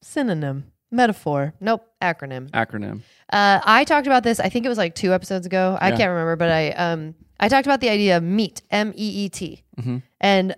Synonym, 0.03 0.73
metaphor. 0.91 1.55
Nope, 1.61 1.87
acronym. 2.03 2.51
Acronym. 2.51 3.03
Uh, 3.33 3.61
I 3.65 3.85
talked 3.85 4.07
about 4.07 4.23
this. 4.25 4.39
I 4.41 4.49
think 4.49 4.67
it 4.67 4.69
was 4.69 4.79
like 4.79 4.95
two 4.95 5.13
episodes 5.13 5.47
ago. 5.47 5.77
I 5.81 5.91
Yeah. 5.91 5.97
can't 5.97 6.11
remember, 6.11 6.37
but 6.37 6.51
I 6.51 6.71
um 6.71 7.15
I 7.41 7.49
talked 7.49 7.67
about 7.67 7.81
the 7.81 7.89
idea 7.91 8.17
of 8.17 8.23
meat, 8.23 8.63
M 8.71 8.93
E 8.97 9.25
E 9.25 9.29
T, 9.29 9.63
Mhm. 9.81 10.03
and 10.21 10.55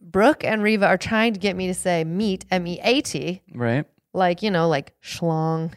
Brooke 0.00 0.44
and 0.44 0.62
Reva 0.62 0.86
are 0.86 0.98
trying 0.98 1.32
to 1.32 1.40
get 1.40 1.56
me 1.56 1.66
to 1.68 1.74
say 1.74 2.04
meat, 2.04 2.44
M 2.50 2.66
E 2.66 2.78
A 2.82 3.00
T, 3.00 3.40
Right. 3.54 3.84
like 4.12 4.42
you 4.42 4.50
know, 4.50 4.68
like 4.68 4.92
schlong, 5.02 5.72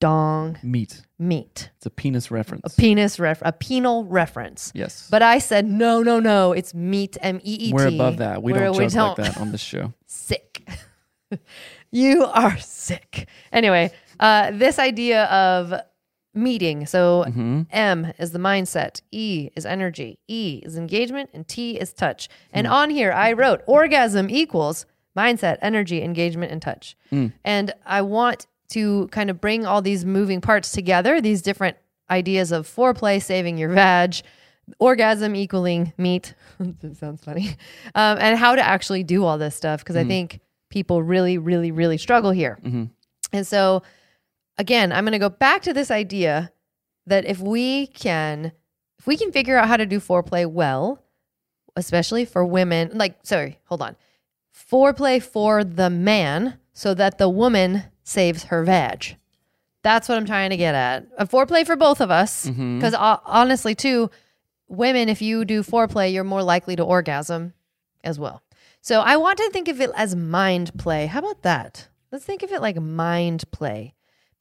dong, 0.00 0.58
Meat. 0.62 1.02
meat, 1.18 1.70
It's 1.78 1.86
a 1.86 1.90
penis 1.90 2.30
reference. 2.30 2.72
a 2.72 2.76
penis 2.80 3.18
ref, 3.18 3.40
a 3.42 3.52
penal 3.52 4.04
reference. 4.04 4.70
yes. 4.74 5.08
But 5.10 5.22
I 5.22 5.38
said 5.38 5.66
no, 5.66 6.02
no, 6.02 6.20
no. 6.20 6.52
It's 6.52 6.74
meat, 6.74 7.16
M 7.22 7.40
E 7.42 7.54
E 7.54 7.66
T. 7.68 7.72
we're 7.72 7.88
above 7.88 8.18
that. 8.18 8.42
We 8.42 8.52
Where 8.52 8.64
don't 8.64 8.76
we 8.76 8.86
joke 8.88 9.18
like 9.18 9.28
that 9.32 9.40
on 9.40 9.50
this 9.50 9.62
show. 9.62 9.92
sick. 10.06 10.68
you 11.90 12.24
are 12.26 12.56
sick. 12.58 13.28
Anyway, 13.52 13.90
uh, 14.20 14.50
this 14.52 14.78
idea 14.78 15.24
of 15.24 15.74
meeting. 16.34 16.86
So 16.86 17.24
Mm-hmm. 17.26 17.62
M 17.70 18.12
is 18.18 18.32
the 18.32 18.38
mindset, 18.38 19.00
E 19.10 19.50
is 19.56 19.64
energy, 19.64 20.18
E 20.28 20.60
is 20.64 20.76
engagement, 20.76 21.30
and 21.32 21.46
T 21.46 21.78
is 21.78 21.92
touch. 21.92 22.28
And 22.52 22.66
on 22.66 22.90
here, 22.90 23.12
I 23.12 23.32
wrote 23.32 23.62
orgasm 23.66 24.28
equals 24.30 24.86
mindset, 25.16 25.58
energy, 25.62 26.02
engagement, 26.02 26.52
and 26.52 26.60
touch. 26.60 26.96
Hmm. 27.10 27.28
And 27.44 27.72
I 27.86 28.02
want 28.02 28.46
to 28.70 29.08
kind 29.08 29.30
of 29.30 29.40
bring 29.40 29.64
all 29.66 29.80
these 29.82 30.04
moving 30.04 30.40
parts 30.40 30.72
together, 30.72 31.20
these 31.20 31.42
different 31.42 31.76
ideas 32.10 32.52
of 32.52 32.66
foreplay, 32.66 33.22
saving 33.22 33.56
your 33.58 33.70
vag, 33.70 34.16
orgasm 34.78 35.36
equaling 35.36 35.92
meat. 35.96 36.34
that 36.58 36.96
sounds 36.96 37.22
funny. 37.24 37.50
Um, 37.94 38.18
and 38.20 38.38
how 38.38 38.56
to 38.56 38.62
actually 38.62 39.04
do 39.04 39.24
all 39.24 39.38
this 39.38 39.54
stuff. 39.54 39.80
Because 39.80 39.96
I 39.96 40.04
think 40.04 40.40
people 40.70 41.02
really, 41.02 41.38
really, 41.38 41.70
really 41.70 41.98
struggle 41.98 42.30
here. 42.30 42.58
And 43.32 43.46
so, 43.46 43.82
again, 44.58 44.92
I'm 44.92 45.04
going 45.04 45.12
to 45.12 45.18
go 45.18 45.28
back 45.28 45.62
to 45.62 45.72
this 45.72 45.90
idea 45.90 46.52
that 47.06 47.24
if 47.24 47.38
we 47.40 47.88
can, 47.88 48.52
if 48.98 49.06
we 49.06 49.16
can 49.16 49.32
figure 49.32 49.56
out 49.56 49.68
how 49.68 49.76
to 49.76 49.86
do 49.86 50.00
foreplay 50.00 50.46
well, 50.46 51.02
especially 51.76 52.24
for 52.24 52.44
women, 52.44 52.90
like, 52.94 53.18
sorry, 53.22 53.58
hold 53.64 53.82
on, 53.82 53.96
foreplay 54.54 55.22
for 55.22 55.64
the 55.64 55.90
man 55.90 56.58
so 56.72 56.94
that 56.94 57.18
the 57.18 57.28
woman 57.28 57.84
saves 58.02 58.44
her 58.44 58.64
vag. 58.64 59.16
That's 59.82 60.08
what 60.08 60.16
I'm 60.16 60.26
trying 60.26 60.50
to 60.50 60.56
get 60.56 60.74
at. 60.74 61.06
A 61.18 61.26
foreplay 61.26 61.66
for 61.66 61.76
both 61.76 62.00
of 62.00 62.10
us. 62.10 62.46
Mm-hmm. 62.46 62.78
Because 62.78 62.94
honestly, 62.94 63.74
too, 63.74 64.10
women, 64.66 65.10
if 65.10 65.20
you 65.20 65.44
do 65.44 65.62
foreplay, 65.62 66.12
you're 66.12 66.24
more 66.24 66.42
likely 66.42 66.74
to 66.76 66.82
orgasm 66.82 67.52
as 68.02 68.18
well. 68.18 68.42
So 68.80 69.00
I 69.00 69.16
want 69.16 69.38
to 69.38 69.50
think 69.50 69.68
of 69.68 69.80
it 69.80 69.90
as 69.94 70.16
mind 70.16 70.72
play. 70.78 71.06
How 71.06 71.18
about 71.18 71.42
that? 71.42 71.88
Let's 72.10 72.24
think 72.24 72.42
of 72.42 72.50
it 72.50 72.62
like 72.62 72.80
mind 72.80 73.44
play 73.50 73.94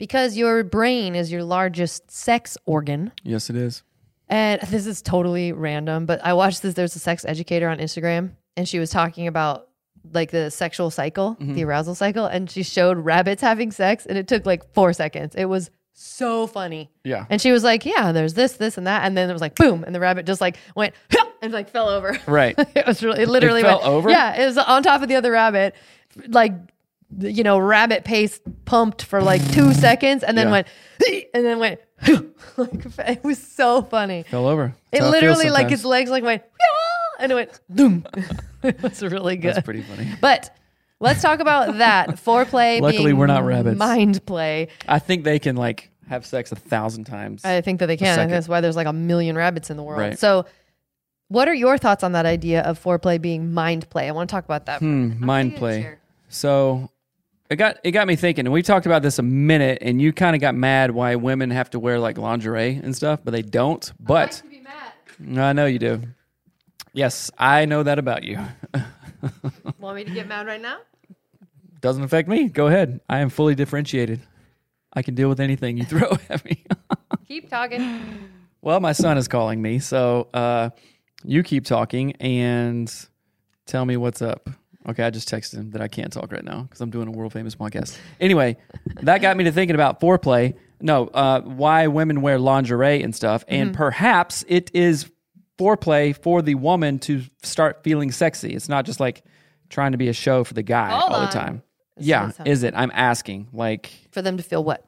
because 0.04 0.36
your 0.36 0.66
brain 0.66 1.16
is 1.16 1.32
your 1.32 1.46
largest 1.46 2.12
sex 2.12 2.58
organ. 2.66 3.14
Yes, 3.24 3.50
it 3.50 3.56
is. 3.56 3.84
And 4.28 4.60
this 4.68 4.86
is 4.86 5.02
totally 5.02 5.54
random, 5.54 6.06
but 6.06 6.20
I 6.26 6.34
watched 6.34 6.62
this. 6.62 6.74
There's 6.74 6.94
a 6.98 7.00
sex 7.00 7.24
educator 7.24 7.70
on 7.70 7.78
Instagram, 7.78 8.32
and 8.58 8.68
she 8.68 8.80
was 8.80 8.90
talking 8.90 9.28
about 9.28 9.70
like 10.12 10.30
the 10.30 10.52
sexual 10.52 10.92
cycle, 10.92 11.38
mm-hmm. 11.40 11.54
the 11.54 11.64
arousal 11.64 11.96
cycle, 11.96 12.26
and 12.26 12.52
she 12.52 12.64
showed 12.64 12.98
rabbits 12.98 13.42
having 13.42 13.72
sex, 13.72 14.06
and 14.06 14.18
it 14.18 14.28
took 14.28 14.46
like 14.46 14.74
four 14.74 14.92
seconds. 14.92 15.36
It 15.36 15.46
was 15.46 15.72
so 15.94 16.48
funny. 16.48 16.92
Yeah. 17.06 17.26
And 17.30 17.42
she 17.42 17.54
was 17.54 17.64
like, 17.64 17.86
"Yeah, 17.86 18.12
there's 18.12 18.34
this, 18.34 18.58
this, 18.58 18.78
and 18.78 18.88
that," 18.88 19.06
and 19.06 19.16
then 19.16 19.30
it 19.30 19.34
was 19.34 19.42
like, 19.42 19.56
boom, 19.56 19.86
and 19.86 19.96
the 19.96 20.02
rabbit 20.02 20.26
just 20.26 20.42
like 20.42 20.58
went 20.76 20.94
and 21.42 21.54
like 21.54 21.70
fell 21.70 21.88
over. 21.88 22.20
Right. 22.28 22.56
it 22.76 22.86
was 22.86 23.02
really, 23.02 23.22
it 23.22 23.30
literally 23.30 23.62
fell 23.62 23.78
went, 23.78 23.88
over? 23.88 24.10
Yeah, 24.10 24.36
it 24.36 24.46
was 24.48 24.58
on 24.58 24.84
top 24.84 25.02
of 25.02 25.08
the 25.08 25.16
other 25.16 25.32
rabbit, 25.32 25.76
like 26.28 26.52
you 27.20 27.44
know, 27.44 27.58
rabbit 27.60 28.04
pace 28.04 28.40
pumped 28.66 29.04
for 29.04 29.22
like 29.22 29.42
two 29.52 29.74
seconds 29.86 30.24
and 30.24 30.38
then 30.38 30.48
Yeah. 30.48 30.52
went, 30.52 30.68
and 31.34 31.46
then 31.46 31.60
went, 31.60 31.80
like, 32.58 32.86
it 33.00 33.24
was 33.24 33.42
so 33.42 33.82
funny. 33.82 34.24
Fell 34.24 34.48
over. 34.48 34.66
It 34.66 34.74
That's 34.92 35.02
feels 35.04 35.12
literally, 35.12 35.46
like, 35.46 35.54
sometimes. 35.64 35.72
his 35.72 35.86
legs 35.86 36.10
like 36.12 36.24
went, 36.24 36.44
and 37.20 37.32
it 37.32 37.36
went, 37.36 37.60
doom. 37.74 38.06
it 38.64 38.82
was 38.82 39.02
really 39.02 39.38
good. 39.38 39.56
That's 39.56 39.66
pretty 39.66 39.82
funny. 39.82 40.08
But 40.22 40.56
let's 41.00 41.22
talk 41.22 41.40
about 41.40 41.78
that 41.78 42.10
foreplay. 42.12 42.82
Luckily, 42.82 43.06
being 43.06 43.18
we're 43.18 43.28
not 43.28 43.46
rabbits. 43.46 43.78
Mind 43.78 44.26
play. 44.26 44.68
I 44.88 45.00
think 45.00 45.24
they 45.24 45.40
can 45.40 45.56
like 45.56 45.90
have 46.10 46.26
sex 46.26 46.52
a 46.52 46.56
thousand 46.56 47.06
times. 47.06 47.46
I 47.46 47.62
think 47.62 47.80
that 47.80 47.86
they 47.88 47.98
can. 47.98 48.30
That's 48.30 48.48
why 48.50 48.62
there's 48.62 48.76
like 48.76 48.88
a 48.88 48.94
million 48.94 49.36
rabbits 49.38 49.70
in 49.70 49.78
the 49.78 49.84
world. 49.84 50.02
Right. 50.02 50.20
So, 50.20 50.46
what 51.30 51.48
are 51.48 51.54
your 51.54 51.78
thoughts 51.78 52.04
on 52.04 52.12
that 52.12 52.26
idea 52.26 52.62
of 52.62 52.82
foreplay 52.84 53.20
being 53.22 53.54
mind 53.54 53.90
play? 53.90 54.08
I 54.08 54.12
want 54.12 54.30
to 54.30 54.34
talk 54.34 54.44
about 54.46 54.66
that. 54.66 54.80
Hmm, 54.80 55.24
mind 55.24 55.56
play. 55.56 55.98
So 56.30 56.90
it 57.54 57.58
got 57.58 57.78
it 57.84 57.92
got 57.92 58.08
me 58.08 58.16
thinking, 58.16 58.46
and 58.46 58.54
we 58.54 58.62
talked 58.62 58.86
about 58.86 59.02
this 59.02 59.20
a 59.20 59.24
minute, 59.24 59.78
and 59.82 60.02
you 60.02 60.12
kind 60.12 60.36
of 60.36 60.42
got 60.42 60.56
mad 60.56 60.92
why 60.92 61.16
women 61.16 61.52
have 61.52 61.70
to 61.70 61.80
wear 61.80 62.00
like 62.00 62.18
lingerie 62.18 62.80
and 62.84 62.96
stuff, 62.96 63.22
but 63.24 63.32
they 63.32 63.42
don't. 63.42 63.92
But 64.00 64.42
I 65.38 65.54
know 65.54 65.66
you 65.66 65.80
do. 65.80 66.02
Yes, 66.92 67.32
I 67.38 67.66
know 67.66 67.84
that 67.84 68.00
about 68.00 68.24
you. 68.24 68.40
Want 69.80 69.96
me 69.96 70.04
to 70.04 70.12
get 70.12 70.28
mad 70.28 70.48
right 70.48 70.62
now? 70.62 70.80
Doesn't 71.82 72.04
affect 72.04 72.28
me. 72.28 72.50
Go 72.50 72.68
ahead. 72.68 73.02
I 73.10 73.20
am 73.20 73.30
fully 73.30 73.56
differentiated. 73.56 74.22
I 74.94 75.02
can 75.02 75.16
deal 75.16 75.30
with 75.30 75.40
anything 75.40 75.78
you 75.78 75.86
throw 75.86 76.18
at 76.30 76.46
me. 76.46 76.64
Keep 77.28 77.50
talking. 77.50 78.30
well, 78.62 78.80
my 78.80 78.92
son 78.92 79.18
is 79.18 79.28
calling 79.28 79.62
me, 79.62 79.80
so 79.80 80.28
uh, 80.34 80.70
you 81.24 81.42
keep 81.42 81.66
talking 81.66 82.14
and 82.18 82.94
tell 83.66 83.86
me 83.86 83.98
what's 83.98 84.22
up. 84.22 84.50
Okay, 84.90 85.04
I 85.04 85.10
just 85.10 85.30
texted 85.30 85.56
him 85.56 85.72
that 85.72 85.82
I 85.82 85.88
can't 85.88 86.12
talk 86.12 86.32
right 86.32 86.44
now 86.44 86.64
because 86.64 86.82
I'm 86.82 86.90
doing 86.90 87.08
a 87.08 87.12
world 87.12 87.32
famous 87.34 87.56
podcast. 87.56 87.98
Anyway, 88.20 88.58
that 89.02 89.22
got 89.22 89.38
me 89.38 89.46
to 89.46 89.52
thinking 89.52 89.76
about 89.76 90.02
foreplay. 90.02 90.56
No, 90.82 91.08
uh, 91.08 91.42
why 91.42 91.88
women 91.88 92.22
wear 92.22 92.38
lingerie 92.38 93.02
and 93.02 93.16
stuff, 93.16 93.46
and 93.48 93.74
perhaps 93.74 94.44
it 94.50 94.70
is 94.74 95.10
foreplay 95.58 96.16
for 96.22 96.42
the 96.42 96.56
woman 96.56 97.00
to 97.00 97.24
start 97.44 97.84
feeling 97.84 98.12
sexy. 98.12 98.54
It's 98.54 98.68
not 98.68 98.86
just 98.86 99.00
like 99.00 99.24
trying 99.70 99.94
to 99.94 99.98
be 99.98 100.10
a 100.10 100.14
show 100.14 100.44
for 100.44 100.54
the 100.54 100.64
guy 100.64 100.90
Hold 100.90 101.12
all 101.12 101.20
on. 101.20 101.26
the 101.28 101.32
time. 101.32 101.64
Yeah, 101.98 102.32
is 102.46 102.64
it? 102.64 102.74
I'm 102.76 102.92
asking. 102.94 103.50
Like, 103.54 103.92
For 104.12 104.22
them 104.22 104.38
to 104.38 104.44
feel 104.44 104.64
what? 104.64 104.84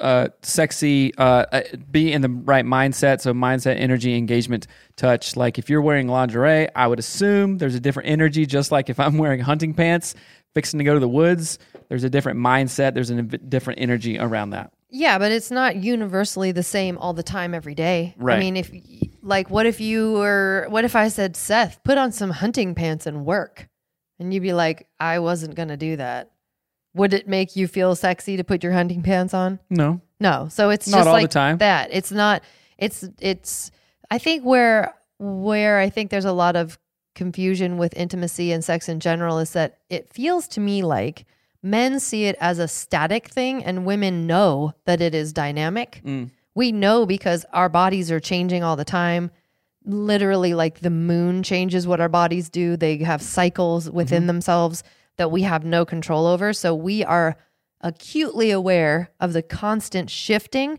Uh, 0.00 0.28
sexy, 0.42 1.14
uh, 1.16 1.46
uh, 1.52 1.62
be 1.90 2.12
in 2.12 2.22
the 2.22 2.28
right 2.28 2.64
mindset. 2.64 3.20
So 3.20 3.32
mindset, 3.32 3.78
energy, 3.78 4.16
engagement, 4.16 4.66
touch. 4.96 5.36
Like 5.36 5.58
if 5.58 5.68
you're 5.68 5.82
wearing 5.82 6.08
lingerie, 6.08 6.68
I 6.74 6.86
would 6.86 6.98
assume 6.98 7.58
there's 7.58 7.74
a 7.74 7.80
different 7.80 8.08
energy. 8.08 8.46
Just 8.46 8.72
like 8.72 8.90
if 8.90 9.00
I'm 9.00 9.18
wearing 9.22 9.40
hunting 9.40 9.74
pants, 9.74 10.14
fixing 10.54 10.78
to 10.78 10.84
go 10.84 10.94
to 10.94 11.00
the 11.00 11.08
woods, 11.08 11.58
there's 11.88 12.04
a 12.04 12.10
different 12.10 12.38
mindset. 12.38 12.94
There's 12.94 13.10
a 13.10 13.22
different 13.22 13.80
energy 13.80 14.18
around 14.18 14.50
that. 14.50 14.72
Yeah, 14.94 15.18
but 15.18 15.32
it's 15.32 15.50
not 15.50 15.76
universally 15.76 16.52
the 16.52 16.62
same 16.62 16.98
all 16.98 17.14
the 17.14 17.22
time 17.22 17.54
every 17.54 17.74
day. 17.74 18.14
I 18.36 18.40
mean, 18.40 18.56
if 18.58 18.70
like, 19.22 19.48
what 19.48 19.64
if 19.64 19.80
you 19.80 20.12
were? 20.12 20.66
What 20.68 20.84
if 20.84 20.94
I 20.94 21.08
said, 21.08 21.34
Seth, 21.34 21.82
put 21.82 21.96
on 21.96 22.12
some 22.12 22.30
hunting 22.30 22.74
pants 22.74 23.06
and 23.06 23.24
work, 23.24 23.68
and 24.18 24.34
you'd 24.34 24.42
be 24.42 24.52
like, 24.52 24.86
I 25.00 25.20
wasn't 25.20 25.54
gonna 25.54 25.78
do 25.78 25.96
that. 25.96 26.30
Would 26.94 27.14
it 27.14 27.26
make 27.26 27.56
you 27.56 27.66
feel 27.68 27.94
sexy 27.94 28.36
to 28.36 28.44
put 28.44 28.62
your 28.62 28.72
hunting 28.72 29.02
pants 29.02 29.32
on? 29.34 29.58
No, 29.70 30.00
No. 30.20 30.48
So 30.50 30.70
it's 30.70 30.88
Not 30.88 30.98
just 30.98 31.08
all 31.08 31.14
the 31.14 31.22
like 31.22 31.30
time. 31.30 31.58
that. 31.58 31.88
It's 31.92 32.12
not. 32.12 32.42
It's 32.78 33.04
it's. 33.20 33.70
I 34.10 34.18
think 34.18 34.44
where 34.44 34.94
where 35.18 35.78
I 35.78 35.88
think 35.88 36.10
there's 36.10 36.24
a 36.24 36.32
lot 36.32 36.56
of 36.56 36.78
confusion 37.14 37.76
with 37.78 37.94
intimacy 37.96 38.52
and 38.52 38.64
sex 38.64 38.88
in 38.88 38.98
general 39.00 39.38
is 39.38 39.52
that 39.52 39.78
it 39.90 40.12
feels 40.12 40.48
to 40.48 40.60
me 40.60 40.82
like 40.82 41.24
men 41.62 42.00
see 42.00 42.24
it 42.24 42.36
as 42.40 42.58
a 42.58 42.66
static 42.66 43.28
thing 43.28 43.62
and 43.62 43.84
women 43.86 44.26
know 44.26 44.72
that 44.86 45.00
it 45.00 45.14
is 45.14 45.32
dynamic. 45.32 46.00
Mm. 46.04 46.30
We 46.54 46.72
know 46.72 47.06
because 47.06 47.44
our 47.52 47.68
bodies 47.68 48.10
are 48.10 48.20
changing 48.20 48.62
all 48.64 48.76
the 48.76 48.84
time. 48.84 49.30
Literally, 49.84 50.54
like 50.54 50.80
the 50.80 50.90
moon 50.90 51.42
changes 51.42 51.86
what 51.88 52.00
our 52.00 52.08
bodies 52.08 52.48
do. 52.48 52.76
They 52.76 52.98
have 52.98 53.20
cycles 53.22 53.90
within 53.90 54.20
Mm-hmm. 54.22 54.26
themselves 54.28 54.84
that 55.18 55.30
we 55.30 55.42
have 55.42 55.64
no 55.64 55.84
control 55.84 56.26
over. 56.26 56.52
So 56.52 56.74
we 56.74 57.04
are 57.04 57.36
acutely 57.80 58.50
aware 58.50 59.10
of 59.20 59.32
the 59.32 59.42
constant 59.42 60.10
shifting 60.10 60.78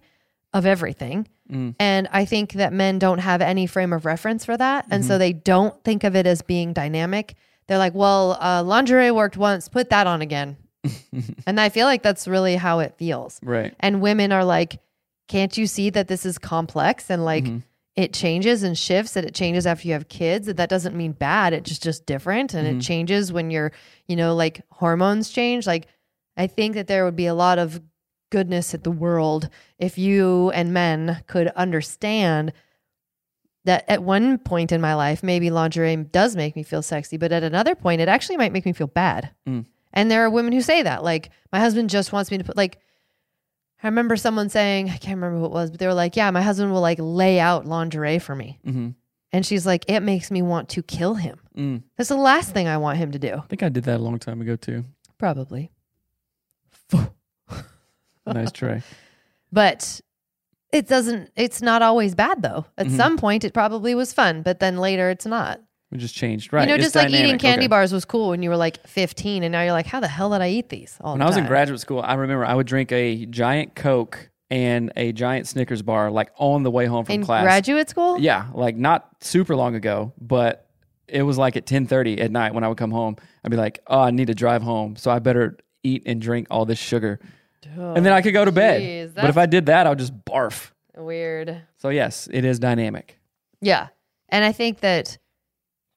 of 0.54 0.66
everything. 0.66 1.28
Mm. 1.52 1.76
And 1.80 2.08
I 2.12 2.26
think 2.26 2.54
that 2.54 2.72
men 2.74 3.00
don't 3.00 3.20
have 3.20 3.42
any 3.42 3.68
frame 3.68 3.92
of 3.94 4.06
reference 4.06 4.46
for 4.46 4.56
that. 4.58 4.86
And 4.90 5.04
Mm-hmm. 5.04 5.08
so 5.10 5.18
they 5.18 5.34
don't 5.34 5.84
think 5.84 6.04
of 6.04 6.16
it 6.16 6.26
as 6.26 6.42
being 6.42 6.74
dynamic. 6.74 7.36
They're 7.68 7.78
like, 7.78 7.94
well, 7.94 8.38
uh, 8.42 8.64
lingerie 8.64 9.12
worked 9.12 9.38
once, 9.38 9.68
put 9.70 9.90
that 9.90 10.08
on 10.08 10.22
again. 10.22 10.58
and 11.48 11.60
I 11.60 11.70
feel 11.70 11.86
like 11.86 12.04
that's 12.04 12.28
really 12.28 12.56
how 12.56 12.80
it 12.80 12.96
feels. 12.98 13.40
right. 13.44 13.74
And 13.80 14.02
women 14.02 14.32
are 14.32 14.44
like, 14.46 14.80
can't 15.30 15.58
you 15.58 15.66
see 15.68 15.90
that 15.92 16.08
this 16.10 16.26
is 16.26 16.38
complex 16.38 17.10
and 17.10 17.24
like 17.26 17.44
Mm-hmm. 17.46 17.58
It 17.96 18.12
changes 18.14 18.64
and 18.64 18.78
shifts 18.78 19.16
and 19.16 19.26
it 19.28 19.36
changes 19.36 19.68
after 19.68 19.88
you 19.88 19.94
have 19.94 20.08
kids? 20.10 20.48
That 20.48 20.58
that 20.58 20.70
doesn't 20.70 20.96
mean 20.96 21.12
bad. 21.12 21.54
It's 21.54 21.70
just 21.70 21.84
just 21.84 22.06
different 22.06 22.54
and 22.54 22.68
Mm-hmm. 22.68 22.80
it 22.80 22.82
changes 22.82 23.32
when 23.32 23.52
you're, 23.52 23.72
you 24.08 24.16
know, 24.16 24.36
like 24.36 24.62
hormones 24.72 25.30
change. 25.30 25.68
Like 25.68 25.88
I 26.36 26.48
think 26.48 26.76
that 26.76 26.88
there 26.88 27.06
would 27.06 27.16
be 27.16 27.28
a 27.28 27.34
lot 27.36 27.60
of 27.60 27.82
goodness 28.32 28.74
at 28.74 28.84
the 28.84 28.92
world 28.92 29.48
if 29.78 29.98
you 29.98 30.50
and 30.52 30.74
men 30.74 31.24
could 31.28 31.50
understand 31.50 32.52
that 33.66 33.86
at 33.88 34.04
one 34.04 34.38
point 34.40 34.72
in 34.72 34.82
my 34.82 34.94
life, 34.96 35.24
maybe 35.24 35.50
lingerie 35.50 35.96
does 35.96 36.36
make 36.36 36.56
me 36.56 36.64
feel 36.64 36.82
sexy, 36.82 37.16
but 37.18 37.32
at 37.32 37.44
another 37.44 37.76
point, 37.76 38.02
it 38.02 38.10
actually 38.10 38.38
might 38.38 38.52
make 38.52 38.66
me 38.66 38.74
feel 38.74 38.88
bad. 38.88 39.30
Mm. 39.48 39.66
And 39.94 40.12
there 40.12 40.26
are 40.26 40.30
women 40.30 40.52
who 40.52 40.62
say 40.62 40.82
that, 40.82 41.04
like, 41.04 41.30
my 41.52 41.60
husband 41.60 41.90
just 41.90 42.12
wants 42.12 42.30
me 42.32 42.40
to 42.40 42.44
put, 42.44 42.58
like, 42.58 42.80
I 43.84 43.88
remember 43.88 44.16
someone 44.16 44.48
saying, 44.50 44.90
I 44.90 44.98
can't 44.98 45.18
remember 45.18 45.40
who 45.40 45.46
it 45.46 45.52
was, 45.52 45.70
but 45.70 45.80
they 45.80 45.88
were 45.88 45.94
like, 45.94 46.16
yeah, 46.16 46.32
my 46.32 46.42
husband 46.42 46.72
will 46.72 46.80
like 46.82 47.00
lay 47.02 47.40
out 47.40 47.66
lingerie 47.66 48.20
for 48.20 48.34
me. 48.36 48.58
hmm 48.64 48.90
And 49.34 49.46
she's 49.46 49.66
like, 49.66 49.84
it 49.90 50.00
makes 50.02 50.32
me 50.32 50.42
want 50.42 50.70
to 50.70 50.82
kill 50.84 51.16
him. 51.16 51.40
Mm. 51.58 51.84
That's 51.98 52.10
the 52.10 52.16
last 52.16 52.54
thing 52.54 52.68
I 52.68 52.78
want 52.78 52.98
him 52.98 53.12
to 53.12 53.20
do. 53.20 53.34
I 53.36 53.42
think 53.48 53.62
I 53.62 53.70
did 53.70 53.84
that 53.84 53.98
a 54.00 54.04
long 54.04 54.20
time 54.20 54.40
ago 54.42 54.56
too. 54.56 54.86
Probably. 55.18 55.72
Nice 58.26 58.54
try. 58.54 58.82
But 59.52 60.00
it 60.72 60.88
doesn't, 60.88 61.30
it's 61.36 61.62
not 61.62 61.82
always 61.82 62.16
bad 62.16 62.42
though. 62.42 62.66
At 62.78 62.88
Mhm. 62.88 62.96
some 62.98 63.18
point, 63.18 63.44
it 63.44 63.54
probably 63.54 63.94
was 63.96 64.14
fun, 64.14 64.44
but 64.44 64.60
then 64.60 64.78
later 64.78 65.10
it's 65.10 65.26
not. 65.26 65.60
We 65.94 66.00
just 66.00 66.16
changed. 66.16 66.52
Right. 66.52 66.64
you 66.64 66.68
know, 66.70 66.74
It's 66.76 66.86
just 66.86 66.96
like 66.96 67.12
eating 67.12 67.38
candy 67.38 67.66
Okay. 67.66 67.68
bars 67.68 67.94
was 67.94 68.04
cool 68.04 68.30
when 68.30 68.42
you 68.42 68.50
were 68.50 68.58
like 68.58 68.86
15, 68.88 69.44
and 69.44 69.52
now 69.52 69.62
you're 69.62 69.74
like, 69.74 69.86
how 69.86 70.00
the 70.00 70.08
hell 70.08 70.32
did 70.32 70.42
I 70.42 70.50
eat 70.50 70.70
these? 70.70 70.98
All 71.02 71.14
When 71.14 71.22
I 71.22 71.28
was 71.28 71.38
in 71.38 71.46
graduate 71.46 71.80
school, 71.80 72.02
I 72.04 72.16
remember 72.16 72.44
I 72.46 72.56
would 72.56 72.66
drink 72.66 72.92
a 72.92 73.28
giant 73.28 73.76
Coke 73.76 74.32
and 74.50 74.92
a 74.96 75.12
giant 75.12 75.48
Snickers 75.48 75.84
bar 75.84 76.10
like 76.10 76.32
on 76.38 76.64
the 76.64 76.72
way 76.72 76.88
home 76.88 77.06
from 77.06 77.14
in 77.14 77.24
class. 77.24 77.44
graduate 77.44 77.90
school. 77.92 78.20
Yeah, 78.20 78.48
like 78.54 78.76
not 78.76 79.08
super 79.22 79.56
long 79.56 79.76
ago, 79.76 80.14
but 80.20 80.68
it 81.08 81.22
was 81.22 81.38
like 81.38 81.56
at 81.58 81.68
10:30 81.68 82.20
at 82.20 82.32
night 82.32 82.56
when 82.56 82.64
I 82.64 82.68
would 82.70 82.78
come 82.80 82.92
home. 82.92 83.16
I'd 83.46 83.52
be 83.52 83.58
like, 83.58 83.80
"Oh, 83.86 84.00
I 84.00 84.10
need 84.12 84.28
to 84.28 84.36
drive 84.36 84.64
home, 84.64 84.96
so 84.96 85.12
I 85.12 85.20
better 85.20 85.58
eat 85.84 86.04
and 86.08 86.20
drink 86.20 86.48
all 86.50 86.66
this 86.66 86.80
sugar." 86.80 87.20
and 87.76 88.06
then 88.06 88.14
I 88.14 88.22
could 88.22 88.34
go 88.34 88.44
to 88.46 88.52
bed. 88.52 89.14
But 89.16 89.26
if 89.30 89.38
I 89.38 89.46
did 89.46 89.68
that, 89.68 89.86
I 89.86 89.90
would 89.90 90.00
just 90.00 90.14
barf. 90.26 90.72
Weird. 90.98 91.62
So 91.78 91.90
yes, 91.90 92.28
it 92.32 92.46
is 92.46 92.58
dynamic. 92.60 93.20
Yeah. 93.62 93.88
And 94.30 94.44
I 94.44 94.52
think 94.52 94.80
that, 94.82 95.18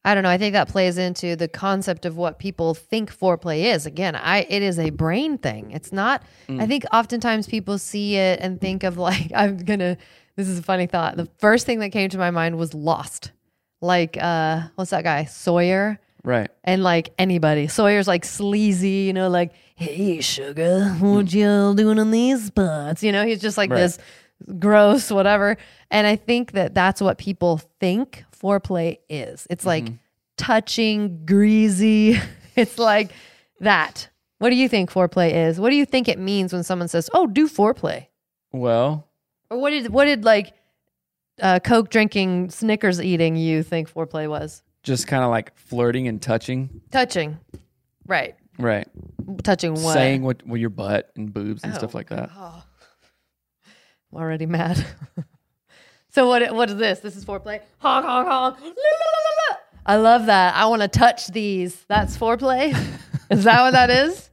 I 0.07 0.15
don't 0.15 0.23
know, 0.23 0.31
I 0.31 0.39
think 0.39 0.53
that 0.55 0.69
plays 0.69 0.97
into 0.99 1.37
the 1.37 1.49
concept 1.49 2.07
of 2.07 2.17
what 2.17 2.39
people 2.39 2.73
think 2.75 3.13
foreplay 3.15 3.75
is. 3.75 3.85
Again, 3.87 4.15
I 4.17 4.47
it 4.49 4.63
is 4.63 4.79
a 4.79 4.91
brain 4.91 5.37
thing. 5.37 5.73
It's 5.73 5.93
not, 5.93 6.23
I 6.49 6.67
think 6.67 6.85
oftentimes 6.93 7.47
people 7.49 7.77
see 7.77 8.17
it 8.17 8.39
and 8.41 8.61
think 8.61 8.85
of 8.85 8.97
like, 9.09 9.33
I'm 9.35 9.59
going 9.59 9.81
to, 9.81 9.97
this 10.37 10.49
is 10.49 10.59
a 10.59 10.63
funny 10.63 10.87
thought. 10.87 11.17
The 11.17 11.29
first 11.39 11.67
thing 11.67 11.81
that 11.81 11.91
came 11.91 12.09
to 12.11 12.19
my 12.19 12.31
mind 12.31 12.57
was 12.57 12.73
Lost. 12.73 13.33
Like, 13.83 14.17
uh, 14.21 14.63
what's 14.77 14.91
that 14.93 15.05
guy? 15.05 15.25
Sawyer. 15.25 15.99
Right. 16.25 16.51
and 16.65 16.83
like 16.83 17.13
anybody. 17.19 17.69
Sawyer's 17.69 18.09
like 18.09 18.25
sleazy, 18.25 19.07
you 19.07 19.13
know, 19.13 19.29
like, 19.29 19.53
hey, 19.77 20.21
sugar, 20.21 20.89
what 20.99 21.33
you 21.33 21.47
all 21.49 21.75
doing 21.75 22.01
on 22.01 22.11
these 22.11 22.47
spots? 22.47 23.03
You 23.05 23.13
know, 23.13 23.25
he's 23.25 23.41
just 23.41 23.57
like 23.57 23.71
Right. 23.71 23.79
this 23.79 23.99
gross, 24.59 25.11
whatever. 25.11 25.57
And 25.91 26.07
I 26.07 26.17
think 26.17 26.53
that 26.53 26.75
that's 26.75 27.01
what 27.01 27.19
people 27.19 27.59
think 27.81 28.25
foreplay 28.41 28.99
is. 29.09 29.47
It's 29.51 29.65
like 29.67 29.89
touching, 30.37 31.25
greasy. 31.27 32.19
It's 32.57 32.79
like 32.79 33.13
that. 33.61 34.09
What 34.39 34.49
do 34.49 34.57
you 34.57 34.67
think 34.67 34.91
foreplay 34.91 35.31
is? 35.49 35.61
What 35.61 35.69
do 35.69 35.77
you 35.77 35.85
think 35.85 36.09
it 36.09 36.19
means 36.19 36.55
when 36.55 36.63
someone 36.63 36.89
says, 36.89 37.11
"Oh, 37.13 37.27
do 37.27 37.49
foreplay"? 37.49 38.07
Well, 38.51 39.07
Or 39.51 39.59
what 39.61 39.71
did 39.71 39.91
what 39.93 40.07
did 40.07 40.25
like 40.25 40.55
uh, 41.43 41.61
Coke 41.61 41.91
drinking, 41.91 42.49
Snickers 42.49 42.99
eating 42.99 43.37
you 43.37 43.63
think 43.63 43.93
foreplay 43.93 44.27
was? 44.27 44.63
just 44.83 45.07
kind 45.07 45.23
of 45.23 45.29
like 45.31 45.55
flirting 45.59 46.09
and 46.09 46.23
touching. 46.23 46.81
Touching, 46.91 47.37
right? 48.07 48.35
Right. 48.59 48.89
Touching 49.43 49.75
what? 49.75 49.93
Saying 49.93 50.23
what 50.23 50.47
with 50.47 50.61
your 50.61 50.71
butt 50.71 51.11
and 51.17 51.31
boobs 51.35 51.63
and 51.63 51.75
stuff 51.75 51.95
Oh, 51.95 51.99
like 51.99 52.09
that. 52.09 52.31
Oh, 52.35 52.63
I'm 54.13 54.19
already 54.19 54.47
mad. 54.47 54.83
so 56.17 56.27
what? 56.27 56.55
What 56.55 56.71
is 56.71 56.77
this? 56.77 57.01
This 57.01 57.15
is 57.15 57.27
foreplay. 57.27 57.61
Honk 57.77 58.07
honk 58.07 58.27
honk. 58.27 58.59
La, 58.59 58.67
la, 58.67 58.73
la, 58.73 58.73
la, 58.73 59.51
la. 59.51 59.57
I 59.85 59.97
love 59.97 60.25
that. 60.27 60.57
I 60.57 60.65
want 60.65 60.81
to 60.81 60.89
touch 60.89 61.27
these. 61.27 61.85
That's 61.89 62.17
foreplay. 62.17 62.71
is 63.31 63.45
that 63.45 63.61
what 63.61 63.73
that 63.73 63.91
is? 63.91 64.31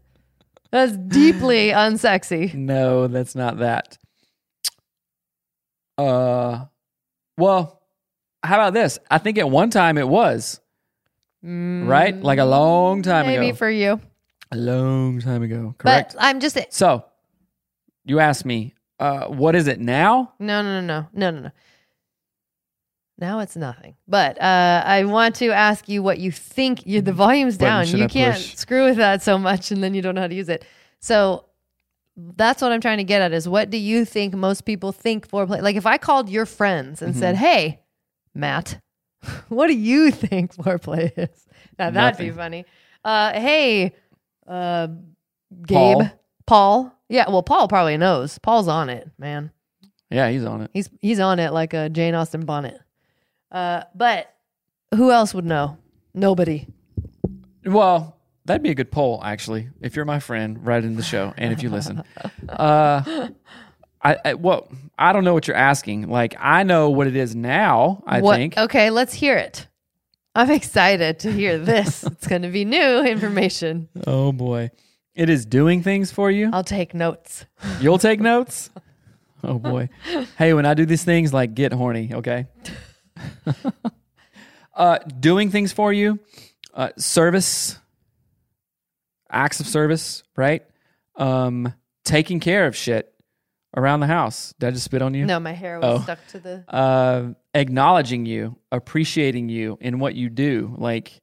That's 0.71 0.95
deeply 0.95 1.67
unsexy. 1.71 2.53
No, 2.53 3.07
that's 3.07 3.35
not 3.35 3.57
that. 3.57 3.97
Uh, 5.97 6.67
well, 7.37 7.81
how 8.43 8.55
about 8.55 8.73
this? 8.73 8.97
I 9.11 9.17
think 9.17 9.37
at 9.37 9.49
one 9.49 9.69
time 9.69 9.97
it 9.97 10.07
was 10.07 10.61
right, 11.43 12.15
like 12.17 12.39
a 12.39 12.45
long 12.45 13.01
time 13.01 13.25
Maybe 13.25 13.35
ago. 13.35 13.41
Maybe 13.47 13.57
for 13.57 13.69
you. 13.69 13.99
a 14.53 14.55
long 14.55 15.19
time 15.19 15.43
ago, 15.43 15.75
correct? 15.77 16.13
But 16.13 16.23
I'm 16.23 16.39
just 16.39 16.57
so, 16.69 17.03
you 18.05 18.21
asked 18.21 18.45
me, 18.45 18.73
uh, 19.01 19.25
what 19.25 19.53
is 19.53 19.67
it 19.67 19.81
now? 19.81 20.31
no, 20.39 20.61
no, 20.61 20.79
no, 20.79 20.87
no, 20.87 21.07
no, 21.13 21.31
no, 21.31 21.39
no. 21.41 21.51
Now 23.23 23.39
it's 23.39 23.55
nothing. 23.55 23.95
But 24.05 24.39
uh, 24.41 24.83
I 24.85 25.05
want 25.05 25.35
to 25.35 25.49
ask 25.51 25.87
you 25.87 26.03
what 26.03 26.19
you 26.19 26.29
think. 26.29 26.85
You, 26.85 26.99
the 27.01 27.13
volume's 27.13 27.55
down. 27.55 27.87
You 27.87 28.03
I 28.03 28.07
can't 28.07 28.35
push? 28.35 28.55
screw 28.55 28.83
with 28.83 28.97
that 28.97 29.21
so 29.21 29.37
much, 29.37 29.71
and 29.71 29.81
then 29.81 29.93
you 29.93 30.01
don't 30.01 30.13
know 30.13 30.19
how 30.21 30.27
to 30.27 30.35
use 30.35 30.49
it. 30.49 30.65
So 30.99 31.45
that's 32.17 32.61
what 32.61 32.73
I'm 32.73 32.81
trying 32.81 32.97
to 32.97 33.05
get 33.05 33.21
at. 33.21 33.31
Is 33.31 33.47
what 33.47 33.69
do 33.69 33.77
you 33.77 34.03
think 34.03 34.33
most 34.33 34.65
people 34.65 34.91
think 34.91 35.29
foreplay? 35.29 35.61
Like 35.61 35.77
if 35.77 35.85
I 35.85 35.97
called 35.97 36.27
your 36.27 36.45
friends 36.45 37.01
and 37.01 37.15
said, 37.15 37.35
Mm-hmm. 37.35 37.45
"Hey, 37.45 37.81
Matt, 38.35 38.81
what 39.47 39.67
do 39.67 39.73
you 39.73 40.11
think 40.11 40.53
foreplay 40.57 41.11
is?" 41.17 41.47
Now 41.79 41.91
that'd 41.91 42.19
be 42.19 42.29
funny. 42.29 42.65
Uh, 43.05 43.31
hey, 43.39 43.93
uh, 44.45 44.87
Gabe, 45.65 45.77
Paul. 45.77 46.11
Paul. 46.45 46.99
Yeah, 47.07 47.29
well, 47.29 47.43
Paul 47.43 47.69
probably 47.69 47.95
knows. 47.95 48.37
Paul's 48.39 48.67
on 48.67 48.89
it, 48.89 49.09
man. 49.17 49.51
Yeah, 50.11 50.29
he's 50.29 50.43
on 50.43 50.63
it. 50.63 50.71
He's 50.73 50.89
he's 51.01 51.21
on 51.21 51.39
it 51.39 51.53
like 51.53 51.73
a 51.73 51.87
Jane 51.89 52.15
Austen 52.15 52.43
bonnet. 52.43 52.79
Uh, 53.53 53.83
but 53.93 54.33
who 54.95 55.11
else 55.11 55.33
would 55.33 55.45
know? 55.45 55.77
Nobody. 56.13 56.67
Well, 57.65 58.17
that'd 58.45 58.63
be 58.63 58.71
a 58.71 58.75
good 58.75 58.91
poll, 58.91 59.21
actually. 59.23 59.69
If 59.79 59.95
you're 59.95 60.05
my 60.05 60.19
friend, 60.19 60.65
right 60.65 60.83
in 60.83 60.95
the 60.95 61.03
show, 61.03 61.33
and 61.37 61.53
if 61.53 61.63
you 61.63 61.69
listen, 61.69 62.03
uh, 62.49 63.29
I, 64.01 64.17
I 64.25 64.33
well, 64.33 64.67
I 64.97 65.13
don't 65.13 65.23
know 65.23 65.33
what 65.33 65.47
you're 65.47 65.55
asking. 65.55 66.09
Like, 66.09 66.35
I 66.39 66.63
know 66.63 66.89
what 66.89 67.07
it 67.07 67.15
is 67.15 67.35
now. 67.35 68.03
I 68.05 68.21
what? 68.21 68.35
think. 68.35 68.57
Okay, 68.57 68.89
let's 68.89 69.13
hear 69.13 69.37
it. 69.37 69.67
I'm 70.35 70.49
excited 70.49 71.19
to 71.19 71.31
hear 71.31 71.59
this. 71.59 72.03
it's 72.07 72.27
going 72.27 72.41
to 72.41 72.49
be 72.49 72.65
new 72.65 73.05
information. 73.05 73.87
Oh 74.07 74.31
boy, 74.31 74.71
it 75.13 75.29
is 75.29 75.45
doing 75.45 75.83
things 75.83 76.11
for 76.11 76.31
you. 76.31 76.49
I'll 76.51 76.63
take 76.63 76.93
notes. 76.93 77.45
You'll 77.79 77.99
take 77.99 78.19
notes. 78.19 78.69
Oh 79.43 79.59
boy. 79.59 79.89
Hey, 80.37 80.53
when 80.53 80.65
I 80.65 80.73
do 80.73 80.85
these 80.85 81.03
things, 81.03 81.33
like 81.33 81.53
get 81.53 81.73
horny, 81.73 82.11
okay? 82.13 82.47
uh, 84.75 84.97
doing 85.19 85.49
things 85.51 85.71
for 85.71 85.93
you, 85.93 86.19
uh, 86.73 86.89
service, 86.97 87.77
acts 89.29 89.59
of 89.59 89.67
service, 89.67 90.23
right? 90.35 90.63
Um, 91.15 91.73
taking 92.03 92.39
care 92.39 92.65
of 92.67 92.75
shit 92.75 93.13
around 93.75 93.99
the 94.01 94.07
house. 94.07 94.53
Did 94.59 94.67
I 94.67 94.71
just 94.71 94.85
spit 94.85 95.01
on 95.01 95.13
you? 95.13 95.25
No, 95.25 95.39
my 95.39 95.51
hair 95.53 95.79
was 95.79 95.99
Oh. 95.99 96.03
stuck 96.03 96.19
to 96.29 96.39
the. 96.39 96.63
Uh, 96.67 97.33
acknowledging 97.53 98.25
you, 98.25 98.57
appreciating 98.71 99.49
you 99.49 99.77
in 99.81 99.99
what 99.99 100.15
you 100.15 100.29
do, 100.29 100.75
like 100.77 101.21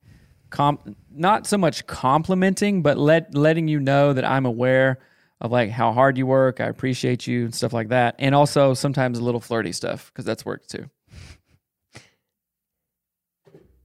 com- 0.50 0.96
not 1.10 1.46
so 1.46 1.58
much 1.58 1.86
complimenting, 1.86 2.82
but 2.82 2.98
let 2.98 3.34
letting 3.34 3.68
you 3.68 3.80
know 3.80 4.12
that 4.12 4.24
I'm 4.24 4.46
aware 4.46 4.98
of 5.40 5.50
like 5.50 5.70
how 5.70 5.92
hard 5.92 6.18
you 6.18 6.26
work. 6.26 6.60
I 6.60 6.66
appreciate 6.66 7.26
you 7.26 7.44
and 7.44 7.54
stuff 7.54 7.72
like 7.72 7.88
that, 7.88 8.14
and 8.18 8.34
also 8.34 8.74
sometimes 8.74 9.18
a 9.18 9.24
little 9.24 9.40
flirty 9.40 9.72
stuff 9.72 10.10
because 10.12 10.24
that's 10.24 10.44
work 10.44 10.66
too. 10.66 10.88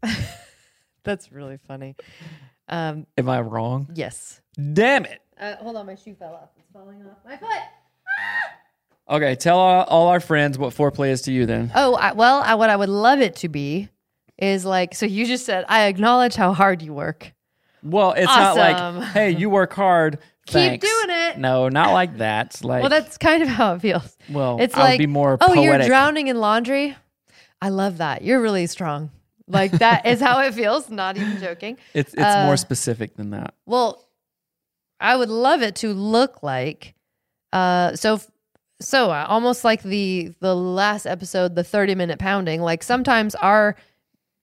That's 1.03 1.31
really 1.31 1.57
funny. 1.67 1.95
Um, 2.67 3.05
Am 3.17 3.29
I 3.29 3.41
wrong? 3.41 3.89
yes. 3.93 4.41
Damn 4.73 5.05
it. 5.05 5.21
Uh, 5.39 5.55
hold 5.57 5.75
on, 5.75 5.85
my 5.85 5.95
shoe 5.95 6.15
fell 6.15 6.33
off. 6.33 6.49
It's 6.57 6.67
falling 6.71 7.03
off 7.05 7.17
my 7.25 7.35
foot. 7.37 7.49
Okay, 9.07 9.35
tell 9.35 9.59
all, 9.59 9.83
all 9.83 10.07
our 10.07 10.19
friends 10.19 10.57
what 10.57 10.73
foreplay 10.73 11.09
is 11.09 11.21
to 11.23 11.31
you 11.31 11.45
then. 11.45 11.71
Oh, 11.75 11.95
I, 11.95 12.13
well, 12.13 12.39
I, 12.39 12.55
what 12.55 12.69
I 12.69 12.75
would 12.75 12.89
love 12.89 13.19
it 13.19 13.35
to 13.37 13.49
be 13.49 13.89
is 14.37 14.65
like, 14.65 14.95
so 14.95 15.05
you 15.05 15.25
just 15.25 15.45
said, 15.45 15.65
I 15.69 15.85
acknowledge 15.85 16.35
how 16.35 16.53
hard 16.53 16.81
you 16.81 16.93
work. 16.93 17.33
Well, 17.83 18.13
it's 18.13 18.25
not 18.25 18.55
like, 18.57 19.03
hey, 19.09 19.29
you 19.31 19.49
work 19.49 19.73
hard. 19.73 20.17
Keep 20.47 20.81
doing 20.81 21.05
it. 21.09 21.37
No, 21.37 21.69
not 21.69 21.91
like 21.93 22.17
that. 22.17 22.47
It's 22.47 22.63
like, 22.63 22.81
well, 22.81 22.89
that's 22.89 23.17
kind 23.17 23.43
of 23.43 23.49
how 23.49 23.75
it 23.75 23.81
feels. 23.81 24.17
well, 24.29 24.57
It's 24.59 24.73
I 24.73 24.79
would 24.79 24.83
like, 24.85 24.99
be 24.99 25.07
more 25.07 25.33
oh, 25.39 25.47
poetic. 25.47 25.63
you're 25.63 25.79
drowning 25.87 26.27
in 26.27 26.39
laundry. 26.39 26.95
I 27.61 27.69
love 27.69 27.97
that. 27.97 28.23
You're 28.23 28.41
really 28.41 28.65
strong. 28.67 29.11
Like 29.47 29.71
that 29.73 30.05
is 30.05 30.19
how 30.19 30.39
it 30.41 30.53
feels. 30.53 30.89
Not 30.89 31.17
even 31.17 31.39
joking. 31.39 31.77
It's 31.93 32.13
it's 32.13 32.23
Uh, 32.23 32.45
more 32.45 32.57
specific 32.57 33.15
than 33.15 33.29
that. 33.31 33.53
Well, 33.65 34.07
I 34.99 35.15
would 35.15 35.29
love 35.29 35.61
it 35.61 35.75
to 35.77 35.93
look 35.93 36.41
like, 36.41 36.95
uh, 37.53 37.95
so 37.95 38.19
so 38.81 39.11
uh, 39.11 39.25
almost 39.29 39.63
like 39.63 39.83
the 39.83 40.33
the 40.39 40.55
last 40.55 41.05
episode, 41.05 41.55
the 41.55 41.63
thirty 41.63 41.95
minute 41.95 42.17
pounding. 42.19 42.61
Like 42.61 42.81
sometimes 42.83 43.35
our 43.35 43.75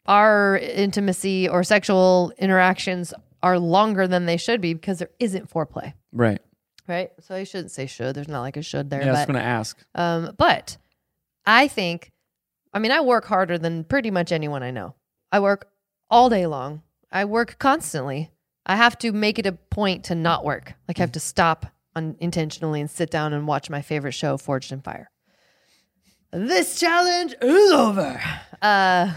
our 0.07 0.59
intimacy 0.59 1.49
or 1.49 1.63
sexual 1.65 2.33
interactions 2.39 3.13
are 3.43 3.59
longer 3.59 4.07
than 4.07 4.27
they 4.27 4.37
should 4.37 4.61
be 4.61 4.75
because 4.75 4.99
there 4.99 5.11
isn't 5.21 5.51
foreplay, 5.51 5.93
Right. 6.13 6.41
right? 6.89 7.11
So 7.21 7.35
I 7.35 7.45
shouldn't 7.45 7.71
say 7.73 7.87
should. 7.87 8.15
There's 8.15 8.29
not 8.29 8.41
like 8.41 8.57
a 8.57 8.63
should 8.63 8.91
there, 8.91 9.01
Yeah, 9.03 9.09
I 9.09 9.11
was 9.13 9.21
but 9.21 9.33
going 9.33 9.43
to 9.43 9.49
ask. 9.49 9.79
um, 9.95 10.35
but 10.39 10.77
I 11.47 11.67
think, 11.69 12.11
I 12.73 12.79
mean, 12.79 12.91
I 12.93 13.01
work 13.01 13.27
harder 13.27 13.59
than 13.59 13.85
pretty 13.85 14.11
much 14.11 14.33
anyone 14.33 14.63
I 14.63 14.71
know. 14.71 14.95
I 15.31 15.41
work 15.41 15.69
all 16.11 16.29
day 16.29 16.47
long. 16.47 16.83
I 17.11 17.25
work 17.25 17.57
constantly. 17.59 18.31
I 18.65 18.77
have 18.77 18.97
to 18.99 19.13
make 19.13 19.39
it 19.39 19.47
a 19.47 19.53
point 19.53 20.05
to 20.05 20.15
not 20.15 20.45
work. 20.45 20.75
Like 20.89 20.99
I 20.99 21.03
have 21.03 21.13
to 21.13 21.21
stop 21.21 21.67
unintentionally 21.95 22.81
and 22.81 22.91
sit 22.91 23.11
down 23.11 23.33
and 23.33 23.47
watch 23.47 23.69
my 23.69 23.83
favorite 23.83 24.13
show, 24.13 24.37
Forged 24.39 24.73
in 24.73 24.81
Fire. 24.81 25.11
This 26.31 26.81
challenge 26.81 27.35
is 27.43 27.73
over. 27.73 28.21
Uh, 28.63 29.13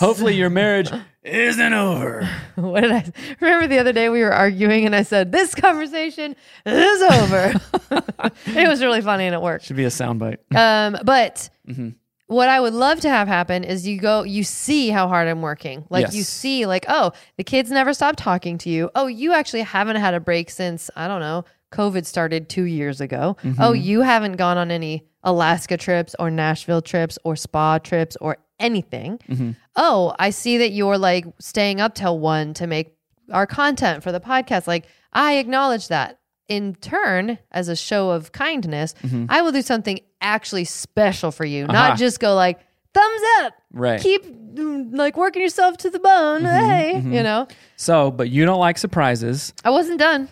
Hopefully 0.00 0.34
your 0.34 0.48
marriage 0.50 0.90
isn't 1.22 1.72
over. 1.74 2.26
what 2.54 2.80
did 2.80 2.92
I 2.92 3.12
remember 3.40 3.66
the 3.66 3.78
other 3.78 3.92
day 3.92 4.08
we 4.08 4.22
were 4.22 4.32
arguing 4.32 4.86
and 4.86 4.96
I 4.96 5.02
said, 5.02 5.32
This 5.32 5.54
conversation 5.54 6.34
is 6.64 7.02
over. 7.02 7.52
it 8.46 8.68
was 8.68 8.82
really 8.82 9.02
funny 9.02 9.24
and 9.26 9.34
it 9.34 9.42
worked. 9.42 9.66
Should 9.66 9.76
be 9.76 9.84
a 9.84 9.88
soundbite. 9.88 10.38
Um, 10.56 10.96
but 11.04 11.50
Mm-hmm. 11.68 11.90
What 12.26 12.48
I 12.48 12.58
would 12.58 12.72
love 12.72 13.00
to 13.00 13.08
have 13.08 13.28
happen 13.28 13.64
is 13.64 13.86
you 13.86 13.98
go, 13.98 14.22
you 14.22 14.44
see 14.44 14.88
how 14.88 15.08
hard 15.08 15.28
I'm 15.28 15.42
working. 15.42 15.84
Like 15.90 16.12
you 16.12 16.22
see, 16.22 16.64
like, 16.66 16.86
oh, 16.88 17.12
the 17.36 17.44
kids 17.44 17.70
never 17.70 17.92
stop 17.92 18.16
talking 18.16 18.56
to 18.58 18.70
you. 18.70 18.90
Oh, 18.94 19.06
you 19.06 19.32
actually 19.32 19.62
haven't 19.62 19.96
had 19.96 20.14
a 20.14 20.20
break 20.20 20.50
since, 20.50 20.90
I 20.96 21.06
don't 21.06 21.20
know, 21.20 21.44
COVID 21.72 22.06
started 22.06 22.48
two 22.48 22.64
years 22.64 23.00
ago. 23.00 23.36
Mm-hmm. 23.42 23.60
Oh, 23.60 23.72
you 23.72 24.00
haven't 24.00 24.36
gone 24.36 24.56
on 24.56 24.70
any 24.70 25.06
Alaska 25.22 25.76
trips 25.76 26.14
or 26.18 26.30
Nashville 26.30 26.82
trips 26.82 27.18
or 27.24 27.36
spa 27.36 27.78
trips 27.78 28.16
or 28.20 28.38
anything. 28.58 29.18
Mm-hmm. 29.28 29.50
Oh, 29.76 30.14
I 30.18 30.30
see 30.30 30.58
that 30.58 30.70
you're 30.70 30.98
like 30.98 31.26
staying 31.40 31.80
up 31.80 31.94
till 31.94 32.18
one 32.18 32.54
to 32.54 32.66
make 32.66 32.96
our 33.32 33.46
content 33.46 34.02
for 34.02 34.12
the 34.12 34.20
podcast. 34.20 34.66
Like, 34.66 34.86
I 35.12 35.34
acknowledge 35.34 35.88
that. 35.88 36.20
In 36.48 36.74
turn, 36.74 37.38
as 37.52 37.68
a 37.68 37.76
show 37.76 38.10
of 38.10 38.32
kindness, 38.32 38.94
mm-hmm. 39.02 39.26
I 39.28 39.40
will 39.40 39.52
do 39.52 39.62
something 39.62 40.00
actually 40.20 40.64
special 40.64 41.30
for 41.30 41.44
you, 41.44 41.64
Aha. 41.64 41.72
not 41.72 41.90
uh-huh. 41.90 41.96
just 41.96 42.20
go 42.20 42.34
like, 42.34 42.60
thumbs 42.92 43.22
up, 43.40 43.54
Right. 43.72 44.00
keep 44.00 44.24
like 44.56 45.16
working 45.16 45.42
yourself 45.42 45.76
to 45.78 45.90
the 45.90 45.98
bone. 45.98 46.42
Mm-hmm. 46.42 46.68
hey, 46.68 46.92
mm-hmm. 46.96 47.12
you 47.12 47.22
know, 47.22 47.48
So, 47.76 48.10
but 48.10 48.30
you 48.30 48.44
don't 48.44 48.60
like 48.60 48.78
surprises. 48.78 49.52
I 49.64 49.70
wasn't 49.70 49.98
done. 49.98 50.28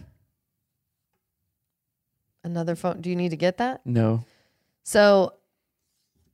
Another 2.45 2.75
phone. 2.75 3.01
Do 3.01 3.09
you 3.09 3.17
need 3.17 3.31
to 3.31 3.37
get 3.37 3.59
that? 3.59 3.81
No. 3.85 4.25
So 4.83 5.35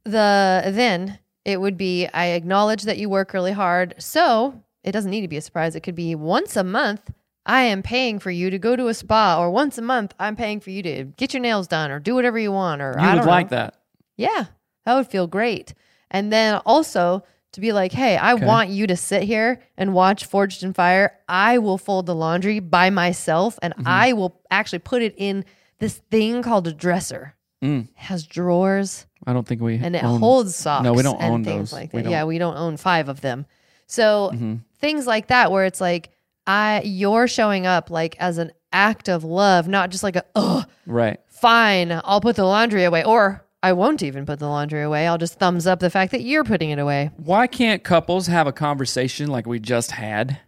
the 0.04 0.62
then 0.66 1.18
it 1.44 1.60
would 1.60 1.76
be 1.76 2.06
I 2.06 2.26
acknowledge 2.28 2.84
that 2.84 2.98
you 2.98 3.08
work 3.08 3.32
really 3.34 3.52
hard. 3.52 3.94
So 3.98 4.62
it 4.82 4.92
doesn't 4.92 5.10
need 5.10 5.20
to 5.20 5.28
be 5.28 5.36
a 5.36 5.42
surprise. 5.42 5.76
It 5.76 5.80
could 5.82 5.94
be 5.94 6.14
once 6.14 6.56
a 6.56 6.64
month 6.64 7.10
I 7.46 7.62
am 7.62 7.82
paying 7.82 8.18
for 8.18 8.30
you 8.30 8.50
to 8.50 8.58
go 8.58 8.76
to 8.76 8.88
a 8.88 8.94
spa 8.94 9.40
or 9.40 9.50
once 9.50 9.78
a 9.78 9.82
month 9.82 10.14
I'm 10.18 10.36
paying 10.36 10.60
for 10.60 10.70
you 10.70 10.82
to 10.82 11.04
get 11.16 11.32
your 11.32 11.40
nails 11.40 11.66
done 11.66 11.90
or 11.90 11.98
do 11.98 12.14
whatever 12.14 12.38
you 12.38 12.52
want 12.52 12.82
or 12.82 12.94
You 12.98 13.04
I 13.04 13.14
would 13.14 13.20
don't 13.20 13.26
like 13.26 13.50
know. 13.50 13.56
that. 13.56 13.74
Yeah. 14.16 14.46
That 14.84 14.94
would 14.96 15.06
feel 15.08 15.26
great. 15.26 15.74
And 16.10 16.32
then 16.32 16.60
also 16.66 17.24
to 17.52 17.60
be 17.60 17.72
like, 17.72 17.92
"Hey, 17.92 18.16
I 18.18 18.34
want 18.34 18.68
you 18.68 18.86
to 18.88 18.96
sit 18.96 19.22
here 19.22 19.62
and 19.78 19.94
watch 19.94 20.26
Forged 20.26 20.62
in 20.62 20.74
Fire. 20.74 21.18
I 21.28 21.56
will 21.58 21.78
fold 21.78 22.04
the 22.06 22.14
laundry 22.14 22.60
by 22.60 22.90
myself 22.90 23.58
and 23.62 23.72
Mm-hmm. 23.74 23.88
I 23.88 24.12
will 24.12 24.40
actually 24.50 24.80
put 24.80 25.00
it 25.02 25.14
in 25.16 25.44
this 25.78 25.98
thing 26.10 26.42
called 26.42 26.66
a 26.66 26.72
dresser. 26.72 27.34
Mm. 27.62 27.84
It 27.84 27.90
has 27.94 28.26
drawers 28.26 29.06
I 29.26 29.32
don't 29.32 29.46
think 29.48 29.60
we 29.62 29.76
and 29.76 29.96
it 29.96 30.04
own- 30.04 30.20
holds 30.20 30.54
socks. 30.54 30.84
No, 30.84 30.92
we 30.92 31.02
don't 31.02 31.20
own 31.22 31.42
things 31.44 31.70
those. 31.70 31.72
like 31.72 31.92
We 31.92 32.02
that. 32.02 32.10
Yeah, 32.10 32.20
don't. 32.20 32.28
we 32.28 32.38
don't 32.38 32.56
own 32.56 32.76
five 32.76 33.08
of 33.08 33.20
them. 33.22 33.46
So 33.86 34.30
Mm-hmm. 34.34 34.54
things 34.78 35.06
like 35.06 35.28
that, 35.28 35.50
where 35.50 35.64
it's 35.64 35.80
like 35.80 36.10
I 36.48 36.82
you're 36.84 37.28
showing 37.28 37.66
up 37.66 37.90
like 37.90 38.16
as 38.18 38.38
an 38.38 38.50
act 38.72 39.08
of 39.08 39.22
love, 39.22 39.68
not 39.68 39.90
just 39.90 40.02
like 40.02 40.16
a 40.16 40.24
oh 40.34 40.64
Right. 40.86 41.20
fine, 41.28 41.92
I'll 42.04 42.20
put 42.20 42.34
the 42.36 42.44
laundry 42.44 42.84
away, 42.84 43.04
or 43.04 43.44
I 43.62 43.72
won't 43.74 44.02
even 44.02 44.24
put 44.26 44.38
the 44.38 44.48
laundry 44.48 44.82
away. 44.82 45.06
I'll 45.06 45.18
just 45.18 45.38
thumbs 45.38 45.66
up 45.66 45.80
the 45.80 45.90
fact 45.90 46.12
that 46.12 46.22
you're 46.22 46.44
putting 46.44 46.70
it 46.70 46.78
away. 46.78 47.10
Why 47.16 47.46
can't 47.46 47.84
couples 47.84 48.26
have 48.28 48.46
a 48.46 48.52
conversation 48.52 49.28
like 49.28 49.46
we 49.46 49.58
just 49.60 49.90
had? 49.92 50.40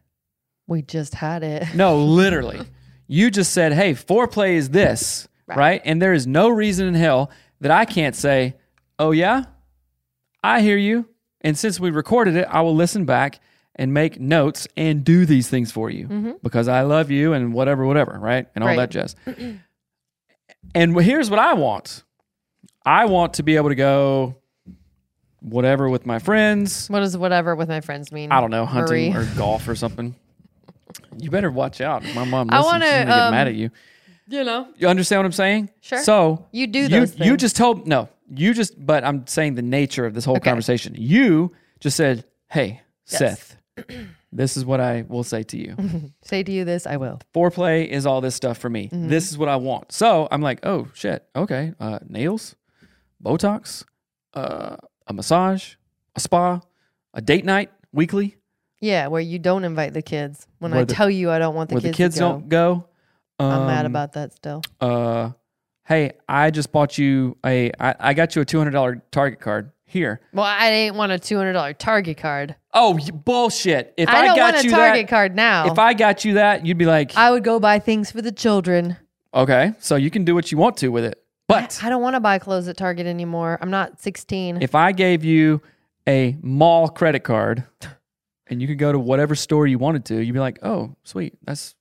We 0.66 0.82
just 0.82 1.14
had 1.16 1.42
it. 1.42 1.74
No, 1.74 1.98
literally. 1.98 2.60
You 3.12 3.28
just 3.28 3.52
said, 3.52 3.72
hey, 3.72 3.94
foreplay 3.94 4.52
is 4.52 4.70
this, 4.70 5.26
right. 5.48 5.58
Right. 5.58 5.82
And 5.84 6.00
there 6.00 6.12
is 6.12 6.28
no 6.28 6.48
reason 6.48 6.86
in 6.86 6.94
hell 6.94 7.32
that 7.60 7.72
I 7.72 7.84
can't 7.84 8.14
say, 8.14 8.54
oh, 9.00 9.10
yeah, 9.10 9.46
I 10.44 10.60
hear 10.60 10.76
you. 10.76 11.08
And 11.40 11.58
since 11.58 11.80
we 11.80 11.90
recorded 11.90 12.36
it, 12.36 12.46
I 12.48 12.60
will 12.60 12.76
listen 12.76 13.06
back 13.06 13.40
and 13.80 13.92
make 13.94 14.20
notes 14.20 14.68
and 14.76 15.02
do 15.04 15.24
these 15.24 15.48
things 15.48 15.72
for 15.72 15.88
you 15.90 16.38
because 16.42 16.68
I 16.68 16.82
love 16.82 17.10
you 17.10 17.32
and 17.32 17.52
whatever, 17.54 17.86
whatever, 17.86 18.18
right? 18.20 18.46
And 18.54 18.62
all 18.62 18.68
Right. 18.68 18.76
that 18.76 18.90
jazz. 18.90 19.16
and 20.74 21.00
here's 21.00 21.30
what 21.30 21.38
I 21.38 21.54
want 21.54 22.04
I 22.84 23.06
want 23.06 23.34
to 23.34 23.42
be 23.42 23.56
able 23.56 23.70
to 23.70 23.74
go 23.74 24.36
whatever 25.40 25.88
with 25.88 26.04
my 26.06 26.18
friends. 26.18 26.88
What 26.88 27.00
does 27.00 27.16
whatever 27.16 27.54
with 27.56 27.68
my 27.68 27.80
friends 27.80 28.12
mean? 28.12 28.30
I 28.32 28.40
don't 28.40 28.50
know, 28.50 28.66
hunting 28.66 29.12
Marie? 29.12 29.16
or 29.16 29.24
golf 29.36 29.66
or 29.68 29.74
something. 29.74 30.14
You 31.18 31.28
better 31.30 31.50
watch 31.50 31.80
out. 31.80 32.14
My 32.14 32.24
mom 32.24 32.50
I 32.52 32.60
wanna, 32.60 32.84
she's 32.86 32.92
gonna 32.92 33.04
get 33.06 33.24
um, 33.24 33.30
mad 33.32 33.48
at 33.48 33.54
you. 33.54 33.70
you 34.28 34.44
know. 34.44 34.68
You 34.76 34.88
understand 34.88 35.18
what 35.20 35.26
I'm 35.26 35.32
saying? 35.32 35.70
Sure. 35.80 35.98
So 36.02 36.46
You 36.52 36.66
do 36.66 36.82
you, 36.82 36.88
those 36.88 37.14
you 37.14 37.18
things. 37.18 37.40
just 37.42 37.56
told 37.56 37.86
no. 37.86 38.08
You 38.34 38.54
just 38.54 38.74
but 38.86 39.04
I'm 39.04 39.26
saying 39.26 39.56
the 39.56 39.62
nature 39.62 40.06
of 40.06 40.14
this 40.14 40.24
whole 40.24 40.36
Okay. 40.36 40.48
conversation. 40.50 40.94
You 40.96 41.50
just 41.80 41.96
said, 41.96 42.24
"Hey, 42.48 42.80
Yes. 43.10 43.18
Seth, 43.18 43.49
this 44.32 44.56
is 44.56 44.64
what 44.64 44.80
I 44.80 45.04
will 45.08 45.24
say 45.24 45.42
to 45.44 45.56
you. 45.56 45.76
Say 46.22 46.42
to 46.42 46.52
you 46.52 46.64
this, 46.64 46.86
I 46.86 46.96
will. 46.96 47.20
Foreplay 47.34 47.86
is 47.88 48.06
all 48.06 48.20
this 48.20 48.34
stuff 48.34 48.58
for 48.58 48.70
me. 48.70 48.86
Mm-hmm. 48.86 49.08
This 49.08 49.30
is 49.30 49.38
what 49.38 49.48
I 49.48 49.56
want." 49.56 49.92
So 49.92 50.28
I'm 50.30 50.42
like, 50.42 50.60
"Oh 50.64 50.88
shit, 50.94 51.24
okay. 51.34 51.72
Uh, 51.80 51.98
nails, 52.08 52.54
Botox, 53.22 53.84
uh, 54.34 54.76
a 55.06 55.12
massage, 55.12 55.74
a 56.16 56.20
spa, 56.20 56.60
a 57.14 57.20
date 57.20 57.44
night 57.44 57.70
weekly." 57.92 58.36
Yeah, 58.80 59.08
where 59.08 59.20
you 59.20 59.38
don't 59.38 59.64
invite 59.64 59.92
the 59.92 60.00
kids. 60.02 60.46
When 60.58 60.70
Where 60.70 60.80
I 60.80 60.84
the- 60.84 60.94
tell 60.94 61.10
you 61.10 61.30
I 61.30 61.38
don't 61.38 61.54
want 61.54 61.68
the 61.68 61.74
kids. 61.76 61.84
where 61.84 61.92
kids, 61.92 61.96
the 61.96 62.04
kids 62.04 62.18
go, 62.18 62.28
don't 62.30 62.48
go. 62.48 62.86
I'm 63.38 63.66
mad 63.66 63.84
Um, 63.86 63.92
about 63.92 64.12
that 64.14 64.32
still. 64.32 64.62
Uh, 64.80 65.30
hey, 65.86 66.12
I 66.28 66.50
just 66.50 66.72
bought 66.72 66.96
you 66.98 67.36
a. 67.44 67.72
I, 67.78 67.94
I 68.00 68.14
got 68.14 68.36
you 68.36 68.42
a 68.42 68.44
two 68.44 68.58
hundred 68.58 68.70
dollar 68.72 69.02
Target 69.12 69.40
card 69.40 69.72
here. 69.90 70.20
Well, 70.32 70.44
I 70.44 70.70
didn't 70.70 70.96
want 70.96 71.12
a 71.12 71.18
two 71.18 71.36
hundred 71.36 71.52
dollar 71.54 71.72
Target 71.74 72.16
card. 72.16 72.56
Oh 72.72 72.96
you- 72.96 73.12
bullshit! 73.12 73.92
If 73.96 74.08
I 74.08 74.18
I, 74.20 74.26
don't 74.26 74.36
got 74.36 74.54
want 74.54 74.64
a 74.64 74.68
you 74.68 74.70
Target 74.74 75.06
that, 75.06 75.10
card 75.10 75.34
now. 75.36 75.70
if 75.70 75.78
I 75.78 75.94
got 75.94 76.24
you 76.24 76.34
that, 76.34 76.64
you'd 76.64 76.78
be 76.78 76.86
like, 76.86 77.16
I 77.16 77.30
would 77.30 77.44
go 77.44 77.60
buy 77.60 77.78
things 77.78 78.10
for 78.10 78.22
the 78.22 78.32
children. 78.32 78.96
okay, 79.34 79.72
so 79.78 79.96
you 79.96 80.10
can 80.10 80.24
do 80.24 80.34
what 80.34 80.50
you 80.52 80.58
want 80.58 80.76
to 80.78 80.88
with 80.88 81.04
it. 81.04 81.22
But 81.48 81.80
I 81.82 81.88
don't 81.88 82.00
want 82.02 82.14
to 82.14 82.20
buy 82.20 82.38
clothes 82.38 82.68
at 82.68 82.76
Target 82.76 83.06
anymore. 83.06 83.58
I'm 83.60 83.70
not 83.70 84.00
16. 84.00 84.62
if 84.62 84.76
I 84.76 84.92
gave 84.92 85.24
you 85.24 85.60
a 86.08 86.36
mall 86.42 86.88
credit 86.88 87.24
card, 87.24 87.64
and 88.46 88.62
you 88.62 88.68
could 88.68 88.78
go 88.78 88.92
to 88.92 88.98
whatever 88.98 89.34
store 89.34 89.66
you 89.66 89.78
wanted 89.78 90.04
to, 90.06 90.22
you'd 90.22 90.32
be 90.32 90.38
like, 90.40 90.60
oh, 90.62 90.94
sweet, 91.02 91.34
that's 91.44 91.74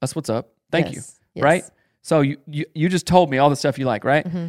that's 0.00 0.14
what's 0.14 0.28
up. 0.28 0.52
Thank 0.70 0.88
you. 0.88 0.96
Yes, 0.96 1.20
yes. 1.34 1.42
Right. 1.42 1.64
So 2.02 2.20
you, 2.20 2.36
you 2.46 2.66
you 2.74 2.88
just 2.88 3.06
told 3.06 3.30
me 3.30 3.38
all 3.38 3.50
the 3.50 3.56
stuff 3.56 3.78
you 3.78 3.86
like, 3.86 4.04
right? 4.04 4.26
Mm-hmm. 4.26 4.46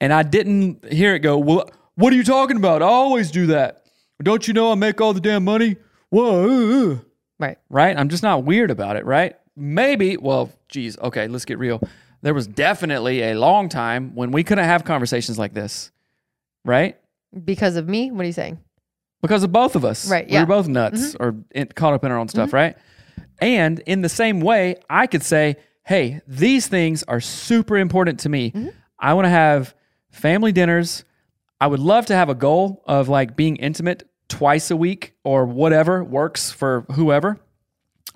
And 0.00 0.12
I 0.12 0.22
didn't 0.22 0.84
hear 0.92 1.14
it 1.14 1.20
go. 1.20 1.38
Well, 1.38 1.68
what 1.96 2.12
are 2.12 2.16
you 2.16 2.24
talking 2.24 2.56
about? 2.56 2.82
I 2.82 2.86
always 2.86 3.30
do 3.30 3.46
that. 3.48 3.84
Don't 4.22 4.46
you 4.46 4.54
know 4.54 4.72
I 4.72 4.74
make 4.74 5.00
all 5.00 5.12
the 5.12 5.20
damn 5.20 5.44
money? 5.44 5.76
Whoa. 6.10 6.44
uh, 6.48 6.92
uh." 6.92 6.98
Right. 7.38 7.58
right? 7.68 7.98
I'm 7.98 8.08
just 8.08 8.22
not 8.22 8.44
weird 8.44 8.70
about 8.70 8.96
it, 8.96 9.04
right? 9.04 9.36
Maybe, 9.56 10.16
well, 10.16 10.50
geez, 10.68 10.98
okay, 10.98 11.28
let's 11.28 11.44
get 11.44 11.58
real. 11.58 11.82
There 12.22 12.32
was 12.32 12.46
definitely 12.46 13.22
a 13.22 13.34
long 13.34 13.68
time 13.68 14.14
when 14.14 14.30
we 14.30 14.42
couldn't 14.42 14.64
have 14.64 14.84
conversations 14.84 15.38
like 15.38 15.52
this, 15.52 15.90
right? 16.64 16.98
Because 17.44 17.76
of 17.76 17.88
me? 17.88 18.10
What 18.10 18.22
are 18.22 18.26
you 18.26 18.32
saying? 18.32 18.58
Because 19.20 19.42
of 19.42 19.52
both 19.52 19.76
of 19.76 19.84
us. 19.84 20.10
Right, 20.10 20.26
We 20.26 20.32
yeah. 20.32 20.42
Mm-hmm. 20.42 20.50
were 20.50 20.56
both 20.56 20.68
nuts 20.68 21.14
or 21.20 21.36
in, 21.50 21.66
caught 21.68 21.92
up 21.92 22.04
in 22.04 22.10
our 22.10 22.18
own 22.18 22.28
stuff, 22.28 22.52
right? 22.52 22.76
And 23.40 23.80
in 23.80 24.00
the 24.00 24.08
same 24.08 24.40
way, 24.40 24.76
I 24.88 25.06
could 25.06 25.22
say, 25.22 25.56
hey, 25.84 26.20
these 26.26 26.68
things 26.68 27.02
are 27.04 27.20
super 27.20 27.76
important 27.76 28.20
to 28.20 28.28
me. 28.28 28.50
Mm-hmm. 28.50 28.68
I 28.98 29.14
want 29.14 29.26
to 29.26 29.30
have 29.30 29.74
family 30.10 30.52
dinners. 30.52 31.04
I 31.60 31.66
would 31.66 31.80
love 31.80 32.06
to 32.06 32.14
have 32.14 32.28
a 32.28 32.34
goal 32.34 32.82
of 32.86 33.08
like 33.08 33.36
being 33.36 33.56
intimate 33.56 34.08
twice 34.28 34.70
a 34.70 34.76
week 34.76 35.14
or 35.24 35.46
whatever 35.46 36.04
works 36.04 36.50
for 36.50 36.84
whoever. 36.92 37.38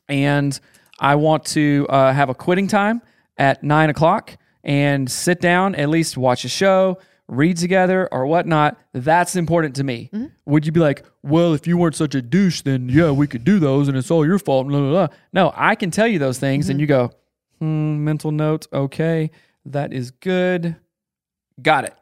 And 0.08 0.58
I 0.98 1.14
want 1.14 1.44
to 1.46 1.86
uh, 1.88 2.12
have 2.12 2.28
a 2.28 2.34
quitting 2.34 2.68
time 2.68 3.00
at 3.38 3.62
nine 3.62 3.90
o'clock 3.90 4.36
and 4.62 5.10
sit 5.10 5.40
down, 5.40 5.74
at 5.74 5.88
least 5.88 6.18
watch 6.18 6.44
a 6.44 6.48
show, 6.48 6.98
read 7.28 7.56
together, 7.56 8.08
or 8.12 8.26
whatnot. 8.26 8.76
That's 8.92 9.36
important 9.36 9.76
to 9.76 9.84
me. 9.84 10.10
Would 10.44 10.66
you 10.66 10.72
be 10.72 10.80
like, 10.80 11.06
well, 11.22 11.54
if 11.54 11.66
you 11.66 11.78
weren't 11.78 11.94
such 11.94 12.14
a 12.14 12.20
douche, 12.20 12.62
then 12.62 12.88
yeah, 12.88 13.10
we 13.10 13.26
could 13.26 13.44
do 13.44 13.58
those 13.58 13.88
and 13.88 13.96
it's 13.96 14.10
all 14.10 14.26
your 14.26 14.38
fault? 14.38 14.68
Blah, 14.68 14.80
blah, 14.80 14.90
blah. 14.90 15.16
No, 15.32 15.52
I 15.56 15.76
can 15.76 15.90
tell 15.90 16.06
you 16.06 16.18
those 16.18 16.38
things 16.38 16.68
and 16.68 16.80
you 16.80 16.86
go, 16.86 17.12
hmm, 17.58 18.04
mental 18.04 18.32
note. 18.32 18.66
Okay, 18.72 19.30
that 19.64 19.92
is 19.92 20.10
good. 20.10 20.76
Got 21.62 21.84
it. 21.84 21.94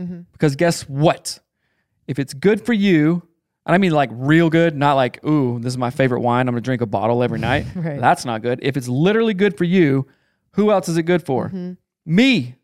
Mm-hmm. 0.00 0.20
Because 0.32 0.56
guess 0.56 0.82
what? 0.88 1.38
If 2.06 2.18
it's 2.18 2.34
good 2.34 2.64
for 2.64 2.72
you, 2.72 3.22
and 3.66 3.74
I 3.74 3.78
mean 3.78 3.92
like 3.92 4.10
real 4.12 4.50
good, 4.50 4.76
not 4.76 4.94
like, 4.94 5.24
ooh, 5.24 5.58
this 5.60 5.72
is 5.72 5.78
my 5.78 5.90
favorite 5.90 6.20
wine. 6.20 6.48
I'm 6.48 6.54
gonna 6.54 6.60
drink 6.62 6.82
a 6.82 6.86
bottle 6.86 7.22
every 7.22 7.38
night. 7.38 7.66
Right. 7.74 7.98
That's 8.00 8.24
not 8.24 8.42
good. 8.42 8.60
If 8.62 8.76
it's 8.76 8.88
literally 8.88 9.34
good 9.34 9.56
for 9.56 9.64
you, 9.64 10.06
who 10.52 10.70
else 10.70 10.88
is 10.88 10.96
it 10.96 11.04
good 11.04 11.24
for? 11.24 11.48
Mm-hmm. 11.48 11.72
Me 12.06 12.56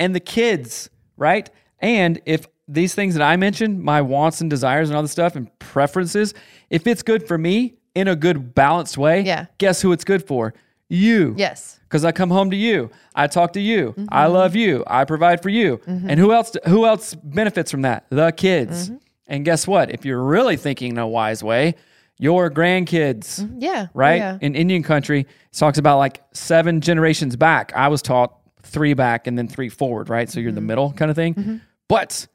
and 0.00 0.14
the 0.14 0.20
kids, 0.20 0.90
right? 1.16 1.48
And 1.78 2.20
if 2.26 2.46
these 2.66 2.94
things 2.94 3.14
that 3.14 3.22
I 3.22 3.36
mentioned, 3.36 3.82
my 3.82 4.00
wants 4.02 4.40
and 4.40 4.48
desires 4.50 4.88
and 4.90 4.96
all 4.96 5.02
this 5.02 5.12
stuff 5.12 5.36
and 5.36 5.56
preferences, 5.58 6.34
if 6.70 6.86
it's 6.86 7.02
good 7.02 7.26
for 7.26 7.36
me 7.38 7.74
in 7.94 8.08
a 8.08 8.16
good 8.16 8.54
balanced 8.54 8.96
way, 8.98 9.22
Yeah. 9.22 9.46
guess 9.58 9.82
who 9.82 9.92
it's 9.92 10.04
good 10.04 10.26
for? 10.26 10.54
You 10.90 11.34
Yes. 11.38 11.78
because 11.84 12.04
I 12.04 12.12
come 12.12 12.30
home 12.30 12.50
to 12.50 12.56
you. 12.56 12.90
I 13.14 13.26
talk 13.28 13.52
to 13.54 13.60
you. 13.60 13.94
I 14.10 14.24
Mm-hmm. 14.24 14.32
love 14.34 14.56
you. 14.56 14.84
I 14.86 15.04
provide 15.04 15.40
for 15.42 15.48
you. 15.48 15.80
And 15.86 16.18
who 16.18 16.32
else? 16.32 16.54
Who 16.66 16.84
else 16.84 17.14
benefits 17.14 17.70
from 17.70 17.82
that? 17.82 18.04
The 18.10 18.32
kids. 18.32 18.88
Mm-hmm. 18.90 18.96
And 19.28 19.44
guess 19.44 19.66
what? 19.68 19.92
If 19.92 20.04
you're 20.04 20.22
really 20.22 20.56
thinking 20.56 20.90
in 20.92 20.98
a 20.98 21.06
wise 21.06 21.42
way, 21.44 21.76
your 22.18 22.50
grandkids, 22.50 23.48
Yeah. 23.58 23.86
right? 23.94 24.16
Yeah. 24.18 24.38
In 24.40 24.54
Indian 24.56 24.82
country, 24.82 25.20
it 25.20 25.56
talks 25.56 25.78
about 25.78 25.98
like 25.98 26.20
seven 26.32 26.80
generations 26.80 27.36
back. 27.36 27.72
I 27.76 27.88
was 27.88 28.02
taught 28.02 28.36
three 28.62 28.92
back 28.94 29.26
and 29.28 29.38
then 29.38 29.46
three 29.48 29.68
forward, 29.68 30.08
right? 30.08 30.28
So 30.28 30.34
Mm-hmm. 30.38 30.42
you're 30.42 30.52
the 30.52 30.60
middle 30.60 30.92
kind 30.92 31.10
of 31.10 31.16
thing. 31.16 31.60
But 31.88 32.26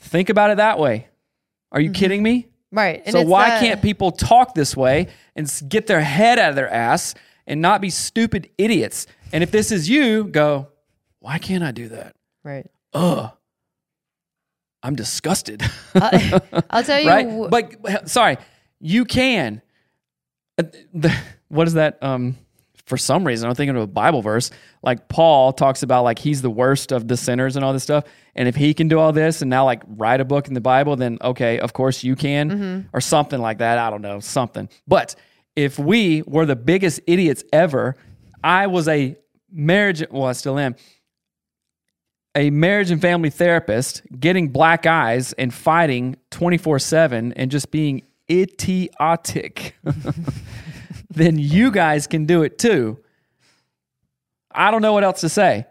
think 0.00 0.28
about 0.30 0.50
it 0.50 0.56
that 0.58 0.78
way. 0.78 1.08
Are 1.72 1.80
you 1.80 1.90
kidding 1.90 2.22
me? 2.22 2.46
Right. 2.72 3.00
Mm-hmm. 3.00 3.08
And 3.08 3.12
so 3.12 3.22
why 3.30 3.48
that- 3.50 3.60
can't 3.60 3.82
people 3.82 4.12
talk 4.12 4.54
this 4.54 4.76
way 4.76 5.08
and 5.34 5.50
get 5.68 5.86
their 5.88 6.00
head 6.00 6.38
out 6.38 6.50
of 6.50 6.56
their 6.56 6.72
ass 6.72 7.14
and 7.46 7.60
not 7.60 7.80
be 7.80 7.90
stupid 7.90 8.50
idiots? 8.58 9.06
And 9.32 9.42
if 9.42 9.50
this 9.50 9.70
is 9.72 9.88
you, 9.88 10.24
go, 10.24 10.68
why 11.20 11.38
can't 11.38 11.64
I 11.64 11.72
do 11.72 11.88
that? 11.88 12.14
Right. 12.44 12.66
Ugh. 12.94 13.30
I'm 14.82 14.94
disgusted. 14.94 15.62
I'll 15.94 16.84
tell 16.84 17.00
you. 17.00 17.08
right? 17.08 17.50
But 17.80 18.08
sorry, 18.08 18.36
you 18.80 19.04
can. 19.04 19.62
Uh, 20.58 20.64
the- 20.94 21.16
what 21.48 21.66
is 21.66 21.74
that? 21.74 22.02
Um, 22.02 22.36
for 22.86 22.96
some 22.96 23.26
reason, 23.26 23.48
I'm 23.48 23.54
thinking 23.56 23.74
of 23.76 23.82
a 23.82 23.86
Bible 23.88 24.22
verse. 24.22 24.50
Like 24.82 25.08
Paul 25.08 25.52
talks 25.52 25.82
about, 25.82 26.04
like 26.04 26.20
he's 26.20 26.40
the 26.40 26.50
worst 26.50 26.92
of 26.92 27.08
the 27.08 27.16
sinners 27.16 27.56
and 27.56 27.64
all 27.64 27.72
this 27.72 27.82
stuff. 27.82 28.04
And 28.36 28.46
if 28.46 28.54
he 28.54 28.74
can 28.74 28.86
do 28.86 29.00
all 29.00 29.12
this 29.12 29.42
and 29.42 29.50
now 29.50 29.64
like 29.64 29.82
write 29.88 30.20
a 30.20 30.24
book 30.24 30.46
in 30.46 30.54
the 30.54 30.60
Bible, 30.60 30.94
then 30.94 31.18
okay, 31.20 31.58
of 31.58 31.72
course 31.72 32.04
you 32.04 32.14
can, 32.14 32.50
Mm-hmm. 32.50 32.88
or 32.92 33.00
something 33.00 33.40
like 33.40 33.58
that. 33.58 33.78
I 33.78 33.90
don't 33.90 34.02
know, 34.02 34.20
something. 34.20 34.68
But 34.86 35.16
if 35.56 35.78
we 35.78 36.22
were 36.26 36.46
the 36.46 36.56
biggest 36.56 37.00
idiots 37.06 37.42
ever, 37.52 37.96
I 38.44 38.68
was 38.68 38.86
a 38.86 39.16
marriage. 39.50 40.04
Well, 40.10 40.26
I 40.26 40.32
still 40.32 40.58
am 40.58 40.76
a 42.36 42.50
marriage 42.50 42.90
and 42.90 43.00
family 43.00 43.30
therapist 43.30 44.02
getting 44.20 44.48
black 44.50 44.84
eyes 44.84 45.32
and 45.32 45.52
fighting 45.52 46.16
24 46.30 46.78
7 46.78 47.32
and 47.32 47.50
just 47.50 47.70
being 47.70 48.02
idiotic, 48.30 49.74
then 51.10 51.38
you 51.38 51.70
guys 51.70 52.06
can 52.06 52.26
do 52.26 52.42
it 52.42 52.58
too. 52.58 52.98
I 54.52 54.70
don't 54.70 54.82
know 54.82 54.92
what 54.92 55.02
else 55.02 55.22
to 55.22 55.28
say. 55.30 55.66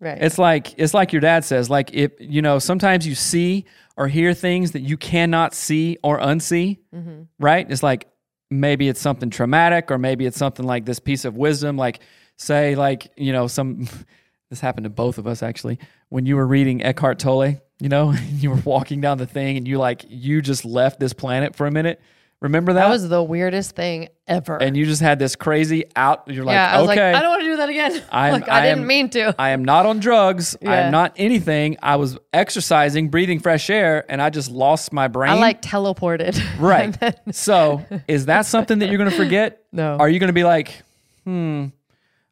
right. 0.00 0.20
It's 0.20 0.38
like 0.38 0.74
it's 0.78 0.94
like 0.94 1.12
your 1.12 1.20
dad 1.20 1.44
says 1.44 1.68
like 1.68 1.92
if 1.92 2.12
you 2.18 2.40
know 2.40 2.58
sometimes 2.58 3.06
you 3.06 3.14
see 3.14 3.66
or 3.96 4.08
hear 4.08 4.32
things 4.32 4.72
that 4.72 4.80
you 4.80 4.96
cannot 4.96 5.54
see 5.54 5.98
or 6.02 6.18
unsee, 6.18 6.78
mm-hmm. 6.94 7.22
right? 7.38 7.70
It's 7.70 7.82
like 7.82 8.08
maybe 8.50 8.88
it's 8.88 9.00
something 9.00 9.30
traumatic 9.30 9.90
or 9.90 9.98
maybe 9.98 10.26
it's 10.26 10.38
something 10.38 10.66
like 10.66 10.84
this 10.84 10.98
piece 10.98 11.24
of 11.24 11.36
wisdom 11.36 11.76
like 11.76 12.00
say 12.36 12.74
like, 12.74 13.10
you 13.16 13.32
know, 13.32 13.46
some 13.46 13.88
this 14.50 14.60
happened 14.60 14.84
to 14.84 14.90
both 14.90 15.18
of 15.18 15.26
us 15.26 15.42
actually 15.42 15.78
when 16.08 16.24
you 16.26 16.36
were 16.36 16.46
reading 16.46 16.82
Eckhart 16.82 17.18
Tolle, 17.18 17.60
you 17.80 17.88
know, 17.88 18.12
you 18.32 18.50
were 18.50 18.62
walking 18.64 19.00
down 19.00 19.18
the 19.18 19.26
thing 19.26 19.56
and 19.56 19.68
you 19.68 19.78
like 19.78 20.04
you 20.08 20.40
just 20.42 20.64
left 20.64 21.00
this 21.00 21.12
planet 21.12 21.54
for 21.54 21.66
a 21.66 21.70
minute. 21.70 22.00
Remember 22.40 22.72
that? 22.74 22.82
that 22.86 22.88
was 22.90 23.08
the 23.08 23.20
weirdest 23.22 23.74
thing 23.74 24.10
ever. 24.28 24.56
and 24.62 24.76
you 24.76 24.86
just 24.86 25.02
had 25.02 25.18
this 25.18 25.34
crazy 25.34 25.86
out 25.96 26.22
you're 26.28 26.44
like, 26.44 26.54
yeah, 26.54 26.70
I 26.72 26.80
was 26.80 26.90
okay. 26.90 27.12
like, 27.12 27.18
I 27.18 27.22
don't 27.22 27.30
want 27.30 27.42
to 27.42 27.48
do 27.48 27.56
that 27.56 27.68
again. 27.68 28.02
I'm- 28.12 28.32
like, 28.34 28.48
I, 28.48 28.58
I 28.58 28.62
didn't 28.62 28.80
am- 28.82 28.86
mean 28.86 29.10
to. 29.10 29.34
I 29.38 29.50
am 29.50 29.64
not 29.64 29.86
on 29.86 29.98
drugs. 29.98 30.56
I 30.64 30.76
am 30.76 30.92
not 30.92 31.14
anything. 31.16 31.78
I 31.82 31.96
was 31.96 32.16
exercising, 32.32 33.08
breathing 33.08 33.40
fresh 33.40 33.68
air, 33.70 34.04
and 34.08 34.22
I 34.22 34.30
just 34.30 34.50
lost 34.52 34.92
my 34.92 35.08
brain. 35.08 35.30
I 35.32 35.34
like 35.34 35.62
teleported. 35.62 36.40
right. 36.60 36.92
Then- 37.00 37.16
so, 37.32 37.84
is 38.06 38.26
that 38.26 38.46
something 38.46 38.78
that 38.78 38.88
you're 38.88 38.98
going 38.98 39.10
to 39.10 39.16
forget? 39.16 39.64
No. 39.72 39.96
Are 39.96 40.08
you 40.08 40.20
going 40.20 40.28
to 40.28 40.32
be 40.32 40.44
like, 40.44 40.82
hmm, 41.24 41.66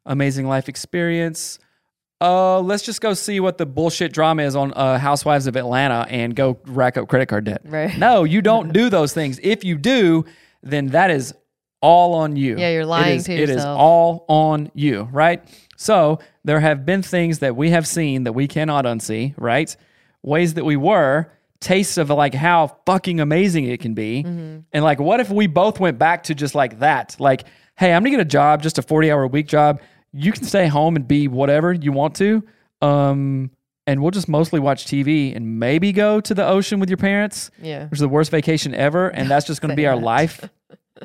amazing 0.05 0.47
life 0.47 0.69
experience. 0.69 1.59
Uh, 2.19 2.59
let's 2.61 2.83
just 2.83 2.99
go 2.99 3.13
see 3.13 3.39
what 3.39 3.57
the 3.57 3.65
bullshit 3.65 4.11
drama 4.11 4.43
is 4.43 4.55
on 4.55 4.73
uh, 4.73 4.97
Housewives 4.97 5.45
of 5.45 5.55
Atlanta 5.55 6.05
and 6.09 6.35
go 6.35 6.59
rack 6.65 6.97
up 6.97 7.07
credit 7.07 7.27
card 7.27 7.45
debt. 7.45 7.61
Right. 7.65 7.95
No, 7.97 8.23
you 8.23 8.41
don't 8.41 8.73
do 8.73 8.89
those 8.89 9.13
things. 9.13 9.39
If 9.43 9.63
you 9.63 9.77
do, 9.77 10.25
then 10.63 10.87
that 10.87 11.11
is 11.11 11.33
all 11.81 12.15
on 12.15 12.35
you. 12.35 12.57
Yeah, 12.57 12.71
you're 12.71 12.85
lying 12.85 13.17
is- 13.17 13.25
to 13.25 13.33
yourself. 13.33 13.49
It 13.49 13.57
is 13.59 13.65
all 13.65 14.25
on 14.27 14.71
you, 14.73 15.03
right? 15.11 15.43
So 15.77 16.19
there 16.43 16.59
have 16.59 16.85
been 16.85 17.03
things 17.03 17.39
that 17.39 17.55
we 17.55 17.69
have 17.69 17.85
seen 17.85 18.23
that 18.23 18.33
we 18.33 18.47
cannot 18.47 18.85
unsee, 18.85 19.35
right? 19.37 19.75
Ways 20.23 20.55
that 20.55 20.65
we 20.65 20.75
were, 20.75 21.31
tastes 21.59 21.97
of 21.97 22.09
like 22.09 22.33
how 22.33 22.77
fucking 22.85 23.19
amazing 23.19 23.65
it 23.65 23.79
can 23.79 23.93
be. 23.93 24.23
Mm-hmm. 24.23 24.59
And 24.73 24.83
like, 24.83 24.99
what 24.99 25.19
if 25.19 25.29
we 25.29 25.45
both 25.45 25.79
went 25.79 25.99
back 25.99 26.23
to 26.23 26.35
just 26.35 26.55
like 26.55 26.79
that? 26.79 27.15
Like, 27.19 27.43
hey, 27.75 27.93
I'm 27.93 28.01
gonna 28.03 28.11
get 28.11 28.19
a 28.19 28.25
job, 28.25 28.63
just 28.63 28.79
a 28.79 28.81
40 28.81 29.11
hour 29.11 29.23
a 29.23 29.27
week 29.27 29.47
job. 29.47 29.79
You 30.17 30.31
can 30.31 30.43
stay 30.43 30.67
home 30.67 30.95
and 30.95 31.07
be 31.07 31.27
whatever 31.27 31.71
you 31.73 31.91
want 31.91 32.15
to. 32.15 32.43
Um, 32.81 33.51
and 33.85 34.01
we'll 34.01 34.11
just 34.11 34.27
mostly 34.27 34.59
watch 34.59 34.85
TV 34.85 35.35
and 35.35 35.59
maybe 35.59 35.91
go 35.91 36.19
to 36.19 36.33
the 36.33 36.45
ocean 36.45 36.79
with 36.79 36.89
your 36.89 36.97
parents, 36.97 37.51
Yeah. 37.61 37.83
which 37.85 37.93
is 37.97 38.01
the 38.01 38.09
worst 38.09 38.31
vacation 38.31 38.73
ever. 38.75 39.09
And 39.09 39.29
that's 39.29 39.45
just 39.45 39.61
gonna 39.61 39.75
be 39.75 39.85
our 39.87 39.95
that. 39.99 40.03
life 40.03 40.49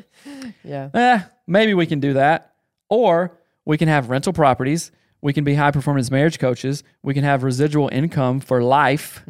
Yeah. 0.63 0.89
eh, 0.93 1.19
maybe 1.47 1.73
we 1.73 1.85
can 1.85 1.99
do 1.99 2.13
that. 2.13 2.53
Or 2.89 3.37
we 3.65 3.77
can 3.77 3.87
have 3.87 4.09
rental 4.09 4.33
properties. 4.33 4.91
We 5.21 5.31
can 5.31 5.43
be 5.45 5.55
high 5.55 5.71
performance 5.71 6.11
marriage 6.11 6.37
coaches. 6.39 6.83
We 7.01 7.13
can 7.13 7.23
have 7.23 7.43
residual 7.43 7.89
income 7.91 8.39
for 8.41 8.61
life. 8.61 9.23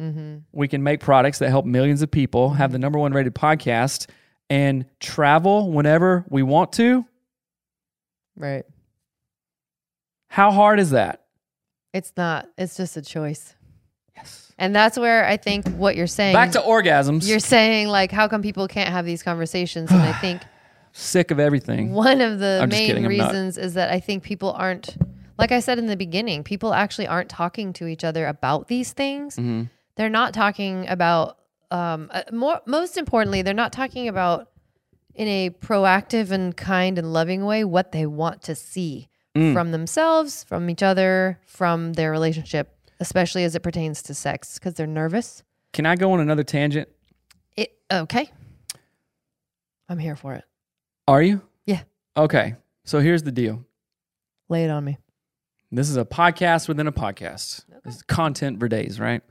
We 0.52 0.66
can 0.66 0.82
make 0.82 0.98
products 1.00 1.38
that 1.38 1.50
help 1.50 1.66
millions 1.66 2.02
of 2.02 2.10
people, 2.10 2.50
have 2.50 2.72
the 2.72 2.78
number 2.80 2.98
one 2.98 3.12
rated 3.12 3.34
podcast, 3.34 4.08
and 4.50 4.86
travel 4.98 5.70
whenever 5.70 6.24
we 6.28 6.42
want 6.42 6.72
to. 6.72 7.04
Right. 8.36 8.64
How 10.34 10.50
hard 10.50 10.80
is 10.80 10.90
that? 10.90 11.20
It's 11.92 12.12
not. 12.16 12.48
It's 12.58 12.76
just 12.76 12.96
a 12.96 13.02
choice. 13.02 13.54
Yes. 14.16 14.52
And 14.58 14.74
that's 14.74 14.98
where 14.98 15.24
I 15.24 15.36
think 15.36 15.68
what 15.76 15.94
you're 15.94 16.08
saying. 16.08 16.34
Back 16.34 16.50
to 16.52 16.60
orgasms. 16.60 17.28
You're 17.28 17.38
saying 17.38 17.86
like, 17.86 18.10
how 18.10 18.26
come 18.26 18.42
people 18.42 18.66
can't 18.66 18.88
have 18.88 19.06
these 19.06 19.22
conversations? 19.22 19.92
And 19.92 20.02
I 20.02 20.12
think 20.20 20.42
Sick 20.90 21.30
of 21.30 21.38
everything. 21.38 21.92
one 21.92 22.20
of 22.20 22.40
the 22.40 22.58
I'm 22.60 22.68
main 22.68 22.88
kidding, 22.88 23.06
reasons 23.06 23.56
is 23.56 23.74
that 23.74 23.92
I 23.92 24.00
think 24.00 24.24
people 24.24 24.50
aren't, 24.50 24.96
like 25.38 25.52
I 25.52 25.60
said 25.60 25.78
in 25.78 25.86
the 25.86 25.96
beginning, 25.96 26.42
people 26.42 26.74
actually 26.74 27.06
aren't 27.06 27.28
talking 27.28 27.72
to 27.74 27.86
each 27.86 28.02
other 28.02 28.26
about 28.26 28.66
these 28.66 28.92
things. 28.92 29.36
Mm-hmm. 29.36 29.66
They're 29.94 30.08
not 30.08 30.34
talking 30.34 30.88
about, 30.88 31.38
um, 31.70 32.10
uh, 32.12 32.22
more, 32.32 32.60
most 32.66 32.96
importantly, 32.96 33.42
they're 33.42 33.54
not 33.54 33.72
talking 33.72 34.08
about 34.08 34.50
in 35.14 35.28
a 35.28 35.50
proactive 35.50 36.32
and 36.32 36.56
kind 36.56 36.98
and 36.98 37.12
loving 37.12 37.44
way 37.44 37.62
what 37.62 37.92
they 37.92 38.04
want 38.04 38.42
to 38.42 38.56
see 38.56 39.10
Mm. 39.34 39.52
from 39.52 39.72
themselves, 39.72 40.44
from 40.44 40.70
each 40.70 40.82
other, 40.82 41.40
from 41.44 41.94
their 41.94 42.12
relationship, 42.12 42.78
especially 43.00 43.42
as 43.42 43.56
it 43.56 43.60
pertains 43.60 44.00
to 44.02 44.14
sex, 44.14 44.58
because 44.58 44.74
they're 44.74 44.86
nervous. 44.86 45.42
Can 45.72 45.86
I 45.86 45.96
go 45.96 46.12
on 46.12 46.20
another 46.20 46.44
tangent? 46.44 46.88
It 47.56 47.76
okay. 47.90 48.30
I'm 49.88 49.98
here 49.98 50.14
for 50.14 50.34
it. 50.34 50.44
Are 51.08 51.20
you? 51.20 51.42
Yeah. 51.66 51.82
Okay. 52.16 52.54
So 52.84 53.00
here's 53.00 53.24
the 53.24 53.32
deal. 53.32 53.64
Lay 54.48 54.64
it 54.64 54.70
on 54.70 54.84
me. 54.84 54.98
This 55.72 55.90
is 55.90 55.96
a 55.96 56.04
podcast 56.04 56.68
within 56.68 56.86
a 56.86 56.92
podcast. 56.92 57.64
This 57.84 57.96
is 57.96 58.02
content 58.02 58.60
for 58.60 58.68
days, 58.68 59.00
right? 59.00 59.22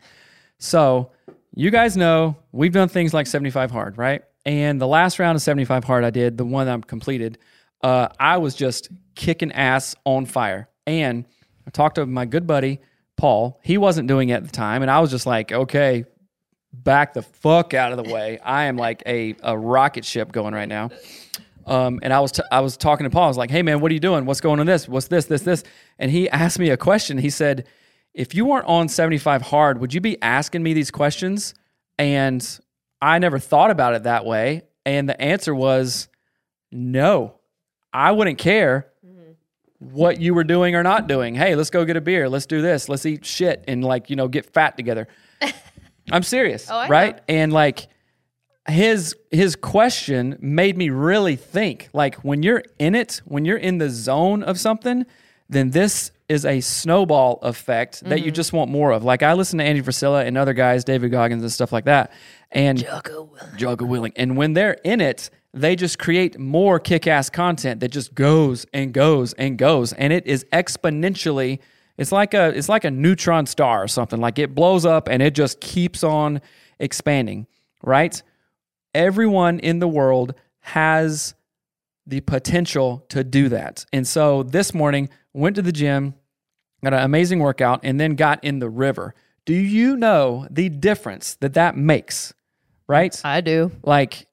So, 0.59 1.11
you 1.55 1.71
guys 1.71 1.95
know 1.95 2.35
we've 2.51 2.73
done 2.73 2.89
things 2.89 3.13
like 3.13 3.27
75 3.27 3.71
hard, 3.71 3.97
right? 3.97 4.23
And 4.45 4.81
the 4.81 4.87
last 4.87 5.19
round 5.19 5.37
of 5.37 5.41
75 5.41 5.85
hard 5.85 6.03
I 6.03 6.09
did, 6.09 6.37
the 6.37 6.45
one 6.45 6.67
I'm 6.67 6.81
completed, 6.81 7.37
uh, 7.81 8.09
I 8.19 8.37
was 8.37 8.55
just 8.55 8.89
kicking 9.15 9.51
ass 9.51 9.95
on 10.05 10.25
fire. 10.25 10.69
And 10.85 11.25
I 11.67 11.71
talked 11.71 11.95
to 11.95 12.05
my 12.05 12.25
good 12.25 12.47
buddy, 12.47 12.79
Paul. 13.17 13.59
He 13.63 13.77
wasn't 13.77 14.07
doing 14.07 14.29
it 14.29 14.33
at 14.33 14.43
the 14.43 14.51
time. 14.51 14.81
And 14.81 14.91
I 14.91 14.99
was 14.99 15.11
just 15.11 15.25
like, 15.25 15.51
okay, 15.51 16.05
back 16.73 17.13
the 17.13 17.21
fuck 17.21 17.73
out 17.73 17.91
of 17.91 18.03
the 18.03 18.11
way. 18.11 18.39
I 18.39 18.65
am 18.65 18.77
like 18.77 19.03
a, 19.05 19.35
a 19.41 19.57
rocket 19.57 20.05
ship 20.05 20.31
going 20.31 20.53
right 20.53 20.67
now. 20.67 20.89
Um, 21.65 21.99
and 22.03 22.11
I 22.11 22.19
was 22.19 22.31
t- 22.31 22.43
I 22.51 22.59
was 22.59 22.75
talking 22.75 23.05
to 23.05 23.09
Paul. 23.09 23.23
I 23.23 23.27
was 23.27 23.37
like, 23.37 23.49
"Hey 23.49 23.61
man, 23.61 23.79
what 23.79 23.89
are 23.89 23.93
you 23.93 23.99
doing? 23.99 24.25
What's 24.25 24.41
going 24.41 24.59
on? 24.59 24.65
This? 24.65 24.87
What's 24.87 25.07
this? 25.07 25.25
This? 25.25 25.43
This?" 25.43 25.63
And 25.97 26.11
he 26.11 26.29
asked 26.29 26.59
me 26.59 26.69
a 26.69 26.77
question. 26.77 27.17
He 27.17 27.29
said, 27.29 27.65
"If 28.13 28.35
you 28.35 28.43
weren't 28.43 28.65
on 28.65 28.89
75 28.89 29.43
hard, 29.43 29.79
would 29.79 29.93
you 29.93 30.01
be 30.01 30.21
asking 30.21 30.61
me 30.61 30.73
these 30.73 30.91
questions?" 30.91 31.53
And 31.97 32.45
I 33.01 33.19
never 33.19 33.39
thought 33.39 33.71
about 33.71 33.93
it 33.93 34.03
that 34.03 34.25
way. 34.25 34.63
And 34.85 35.07
the 35.07 35.19
answer 35.21 35.55
was, 35.55 36.09
"No, 36.71 37.35
I 37.93 38.11
wouldn't 38.11 38.39
care 38.39 38.91
what 39.91 40.19
you 40.19 40.33
were 40.33 40.43
doing 40.43 40.75
or 40.75 40.83
not 40.83 41.07
doing. 41.07 41.35
Hey, 41.35 41.55
let's 41.55 41.69
go 41.69 41.85
get 41.85 41.97
a 41.97 42.01
beer. 42.01 42.29
Let's 42.29 42.45
do 42.45 42.61
this. 42.61 42.89
Let's 42.89 43.05
eat 43.05 43.25
shit 43.25 43.63
and 43.67 43.83
like 43.83 44.09
you 44.09 44.15
know 44.15 44.27
get 44.27 44.45
fat 44.45 44.77
together." 44.77 45.07
I'm 46.11 46.23
serious, 46.23 46.69
Oh, 46.69 46.77
I 46.77 46.85
know. 46.85 46.91
right? 46.91 47.21
And 47.29 47.53
like 47.53 47.87
his 48.67 49.15
his 49.31 49.55
question 49.55 50.37
made 50.41 50.77
me 50.77 50.89
really 50.89 51.35
think 51.35 51.89
like 51.93 52.15
when 52.15 52.43
you're 52.43 52.63
in 52.79 52.95
it 52.95 53.21
when 53.25 53.45
you're 53.45 53.57
in 53.57 53.77
the 53.77 53.89
zone 53.89 54.41
of 54.41 54.57
something 54.57 55.05
then 55.49 55.71
this 55.71 56.11
is 56.29 56.45
a 56.45 56.61
snowball 56.61 57.39
effect 57.41 58.01
that 58.05 58.19
you 58.19 58.27
mm-hmm. 58.27 58.35
just 58.35 58.53
want 58.53 58.71
more 58.71 58.91
of 58.91 59.03
like 59.03 59.21
i 59.21 59.33
listen 59.33 59.59
to 59.59 59.65
andy 59.65 59.81
Frisella 59.81 60.25
and 60.25 60.37
other 60.37 60.53
guys 60.53 60.85
david 60.85 61.11
goggins 61.11 61.43
and 61.43 61.51
stuff 61.51 61.73
like 61.73 61.83
that 61.83 62.09
and 62.53 62.79
Jocko 63.57 63.85
Willink. 63.85 64.13
And 64.15 64.37
when 64.37 64.53
they're 64.53 64.77
in 64.83 65.01
it, 65.01 65.29
they 65.53 65.75
just 65.75 65.99
create 65.99 66.39
more 66.39 66.79
kick 66.79 67.05
ass 67.05 67.29
content 67.29 67.79
that 67.81 67.89
just 67.89 68.15
goes 68.15 68.65
and 68.73 68.93
goes 68.93 69.33
and 69.33 69.57
goes. 69.57 69.93
And 69.93 70.11
it 70.11 70.25
is 70.25 70.45
exponentially, 70.45 71.59
it's 71.97 72.11
like 72.11 72.33
a 72.33 72.49
it's 72.49 72.69
like 72.69 72.83
a 72.83 72.91
neutron 72.91 73.45
star 73.45 73.83
or 73.83 73.87
something. 73.87 74.19
Like 74.19 74.39
it 74.39 74.55
blows 74.55 74.85
up 74.85 75.07
and 75.07 75.21
it 75.21 75.35
just 75.35 75.61
keeps 75.61 76.03
on 76.03 76.41
expanding, 76.79 77.45
right? 77.83 78.21
Everyone 78.95 79.59
in 79.59 79.79
the 79.79 79.87
world 79.87 80.33
has 80.61 81.35
the 82.05 82.21
potential 82.21 83.05
to 83.09 83.23
do 83.23 83.49
that. 83.49 83.85
And 83.93 84.07
so 84.07 84.43
this 84.43 84.73
morning, 84.73 85.09
went 85.33 85.55
to 85.55 85.61
the 85.61 85.71
gym, 85.71 86.15
got 86.83 86.93
an 86.93 86.99
amazing 86.99 87.39
workout, 87.39 87.79
and 87.83 87.99
then 87.99 88.15
got 88.15 88.43
in 88.43 88.59
the 88.59 88.69
river. 88.69 89.13
Do 89.45 89.53
you 89.53 89.95
know 89.95 90.47
the 90.49 90.69
difference 90.69 91.35
that 91.35 91.53
that 91.53 91.77
makes? 91.77 92.33
Right? 92.87 93.19
I 93.23 93.41
do. 93.41 93.71
like 93.83 94.27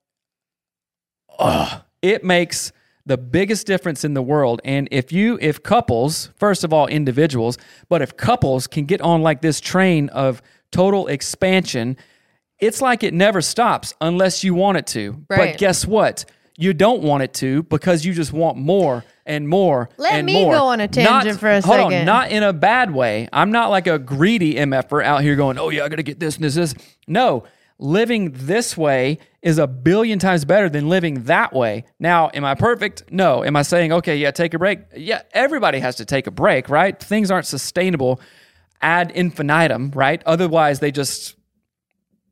ugh, 1.41 1.83
it 2.03 2.23
makes 2.25 2.73
the 3.07 3.17
biggest 3.17 3.67
difference 3.67 4.05
in 4.05 4.15
the 4.15 4.23
world 4.23 4.61
and 4.65 4.87
if 4.91 5.11
you 5.11 5.39
if 5.41 5.63
couples 5.63 6.31
first 6.37 6.63
of 6.65 6.73
all 6.73 6.87
individuals 6.87 7.57
but 7.89 8.03
if 8.03 8.17
couples 8.17 8.67
can 8.67 8.85
get 8.85 9.01
on 9.01 9.23
like 9.23 9.41
this 9.41 9.61
train 9.61 10.09
of 10.11 10.41
total 10.71 11.07
expansion 11.09 11.97
it's 12.61 12.81
like 12.83 13.03
it 13.03 13.15
never 13.15 13.41
stops 13.41 13.95
unless 14.01 14.45
you 14.45 14.55
want 14.55 14.77
it 14.79 14.87
to 14.87 15.13
Right. 15.29 15.53
but 15.53 15.59
guess 15.59 15.87
what 15.87 16.25
you 16.59 16.75
don't 16.75 17.03
want 17.03 17.23
it 17.23 17.33
to 17.35 17.63
because 17.65 18.05
you 18.05 18.13
just 18.13 18.35
want 18.35 18.59
more 18.59 19.03
and 19.25 19.49
more 19.49 19.89
Let 19.97 20.13
and 20.13 20.27
me 20.27 20.45
more. 20.45 20.55
go 20.55 20.65
on 20.67 20.81
a 20.81 20.87
tangent 20.89 21.25
Not- 21.35 21.41
for 21.41 21.49
a 21.49 21.61
hold 21.63 21.81
on, 21.81 21.91
second. 21.91 22.05
not 22.07 22.31
in 22.31 22.43
a 22.43 22.53
bad 22.53 22.93
way. 22.93 23.29
I'm 23.33 23.51
not 23.51 23.71
like 23.71 23.87
a 23.87 23.99
greedy 23.99 24.57
MFer 24.57 25.03
out 25.03 25.23
here 25.23 25.37
going, 25.37 25.57
oh 25.59 25.71
yeah, 25.71 25.85
I 25.85 25.89
gotta 25.89 26.03
get 26.03 26.21
this 26.21 26.35
and 26.37 26.45
this, 26.45 26.55
this. 26.57 26.75
No, 27.07 27.45
living 27.81 28.33
this 28.35 28.77
way 28.77 29.19
is 29.43 29.59
a 29.59 29.67
billion 29.67 30.19
times 30.19 30.45
better 30.45 30.69
than 30.69 30.89
living 30.89 31.25
that 31.25 31.53
way. 31.53 31.85
Now, 31.99 32.31
am 32.35 32.45
I 32.45 32.55
perfect? 32.55 33.11
No. 33.11 33.43
Am 33.43 33.57
I 33.57 33.63
saying, 33.63 33.93
okay, 33.93 34.17
yeah, 34.17 34.31
take 34.31 34.55
a 34.55 34.59
break? 34.59 34.81
Yeah, 34.95 35.23
everybody 35.33 35.81
has 35.81 35.97
to 35.97 36.05
take 36.05 36.27
a 36.27 36.31
break, 36.31 36.69
right? 36.69 36.99
Things 36.99 37.31
aren't 37.31 37.47
sustainable 37.47 38.21
ad 38.83 39.11
infinitum, 39.13 39.91
right? 39.95 40.23
Otherwise, 40.27 40.81
they 40.81 40.91
just 40.91 41.37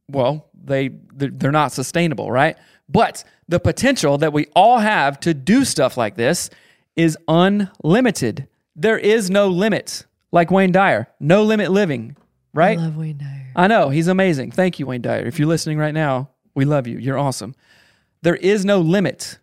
well, 0.09 0.49
they 0.55 0.91
they're 1.15 1.53
not 1.53 1.73
sustainable, 1.73 2.31
right? 2.31 2.57
But 2.89 3.25
the 3.49 3.61
potential 3.61 4.19
that 4.19 4.33
we 4.33 4.47
all 4.55 4.79
have 4.79 5.21
to 5.21 5.35
do 5.35 5.65
stuff 5.65 5.97
like 5.97 6.17
this 6.17 6.51
is 6.97 7.17
unlimited. 7.29 8.49
There 8.75 8.99
is 8.99 9.31
no 9.31 9.49
limit. 9.49 10.05
Like 10.31 10.51
Wayne 10.51 10.73
Dyer, 10.73 11.09
no 11.21 11.43
limit 11.43 11.71
living, 11.71 12.15
right? 12.53 12.79
I 12.79 12.83
love 12.83 12.97
Wayne 12.99 13.17
Dyer. 13.17 13.48
I 13.59 13.67
know 13.67 13.89
he's 13.91 14.07
amazing. 14.09 14.53
Thank 14.53 14.79
you, 14.79 14.87
Wayne 14.87 15.03
Dyer. 15.03 15.27
If 15.27 15.39
you're 15.39 15.49
listening 15.49 15.79
right 15.79 15.93
now, 15.93 16.31
we 16.55 16.65
love 16.65 16.87
you. 16.87 16.97
You're 16.97 17.19
awesome. 17.19 17.55
There 18.23 18.37
is 18.37 18.65
no 18.65 18.79
limit. 18.81 19.41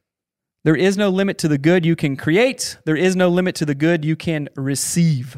There 0.63 0.75
is 0.75 0.97
no 0.97 1.09
limit 1.09 1.37
to 1.39 1.47
the 1.49 1.57
good 1.57 1.85
you 1.85 1.95
can 1.97 2.15
create. 2.15 2.77
There 2.85 2.95
is 2.95 3.15
no 3.15 3.27
limit 3.29 3.55
to 3.55 3.65
the 3.65 3.75
good 3.75 4.03
you 4.05 4.15
can 4.15 4.47
receive. 4.55 5.37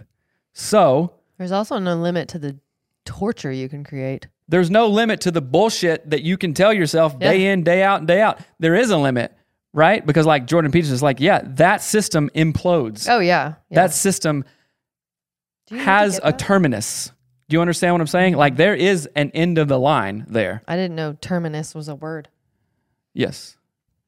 So 0.53 1.13
There's 1.39 1.51
also 1.51 1.79
no 1.79 1.95
limit 1.95 2.29
to 2.29 2.39
the 2.39 2.59
torture 3.03 3.51
you 3.51 3.67
can 3.67 3.83
create. 3.83 4.27
there's 4.47 4.69
no 4.69 4.87
limit 4.87 5.21
to 5.21 5.31
the 5.31 5.41
bullshit 5.41 6.09
that 6.11 6.21
you 6.21 6.37
can 6.37 6.53
tell 6.53 6.71
yourself 6.71 7.17
day 7.19 7.47
in, 7.47 7.63
day 7.63 7.81
out, 7.83 7.99
and 7.99 8.07
day 8.07 8.21
out. 8.21 8.39
There 8.59 8.75
is 8.75 8.91
a 8.91 8.97
limit, 8.97 9.33
right? 9.73 10.05
Because 10.05 10.25
like 10.25 10.45
Jordan 10.45 10.71
Peterson 10.71 10.93
is 10.93 11.01
like, 11.03 11.19
yeah, 11.19 11.41
that 11.43 11.81
system 11.81 12.29
implodes. 12.35 13.07
Oh 13.09 13.19
yeah. 13.19 13.55
yeah. 13.69 13.75
That 13.75 13.93
system 13.93 14.45
Do 15.67 15.75
you 15.75 15.79
need 15.79 15.85
to 15.85 15.91
has 15.91 16.19
a 16.23 16.31
terminus. 16.31 17.11
Do 17.49 17.55
you 17.55 17.61
understand 17.61 17.93
what 17.93 18.01
I'm 18.01 18.07
saying? 18.07 18.35
Like 18.35 18.57
there 18.57 18.75
is 18.75 19.07
an 19.15 19.31
end 19.33 19.57
of 19.57 19.67
the 19.67 19.79
line 19.79 20.25
there. 20.27 20.61
I 20.67 20.75
didn't 20.75 20.95
know 20.95 21.13
terminus 21.21 21.73
was 21.73 21.87
a 21.87 21.95
word. 21.95 22.27
Yes. 23.13 23.55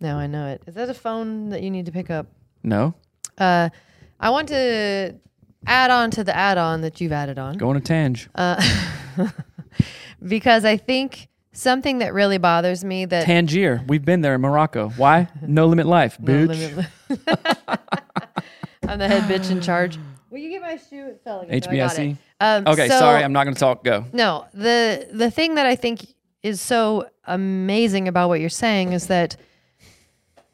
Now 0.02 0.18
I 0.18 0.28
know 0.28 0.48
it. 0.48 0.62
Is 0.68 0.76
that 0.76 0.90
a 0.90 0.94
phone 0.94 1.50
that 1.50 1.62
you 1.64 1.72
need 1.72 1.86
to 1.86 1.92
pick 1.92 2.10
up? 2.10 2.28
No. 2.64 2.94
Uh, 3.38 3.70
I 4.20 4.30
want 4.32 4.50
to 4.50 5.16
add 5.66 5.90
on 5.92 6.12
to 6.12 6.24
the 6.24 6.36
add-on 6.36 6.82
that 6.82 7.00
you've 7.00 7.12
added 7.14 7.40
on 7.40 7.58
Going 7.58 7.76
to 7.80 7.84
Tange. 7.86 8.30
Uh, 8.36 8.62
because 10.28 10.66
I 10.66 10.76
think 10.78 11.28
something 11.54 12.00
that 12.00 12.14
really 12.14 12.38
bothers 12.38 12.84
me 12.84 13.06
that 13.06 13.26
Tangier. 13.26 13.82
We've 13.88 14.04
been 14.04 14.20
there 14.22 14.36
in 14.36 14.42
Morocco. 14.42 14.90
Why? 14.90 15.30
No 15.42 15.68
limit 15.68 15.86
life, 15.86 16.20
No 16.20 16.48
bitch. 16.48 16.86
limit- 17.10 17.50
I'm 18.88 19.00
the 19.00 19.08
head 19.08 19.24
bitch 19.24 19.50
in 19.52 19.62
charge. 19.62 19.98
Will 20.30 20.40
you 20.40 20.50
get 20.50 20.62
my 20.62 20.78
shoe? 20.78 21.08
It 21.08 21.22
fell 21.24 21.42
again. 21.42 21.60
but 21.60 21.70
I 21.72 21.76
got 21.78 22.00
it. 22.00 22.18
Um, 22.40 22.64
Okay, 22.68 22.88
so- 22.88 23.00
sorry, 23.00 23.24
I'm 23.24 23.34
not 23.34 23.44
going 23.46 23.54
to 23.56 23.60
talk. 23.60 23.84
Go. 23.84 24.06
No, 24.14 24.46
the 24.54 25.08
the 25.12 25.32
thing 25.32 25.56
that 25.56 25.66
I 25.66 25.76
think 25.76 26.06
is 26.44 26.62
so 26.62 27.10
amazing 27.26 28.08
about 28.08 28.30
what 28.30 28.40
you're 28.40 28.50
saying 28.50 28.94
is 28.94 29.08
that 29.08 29.36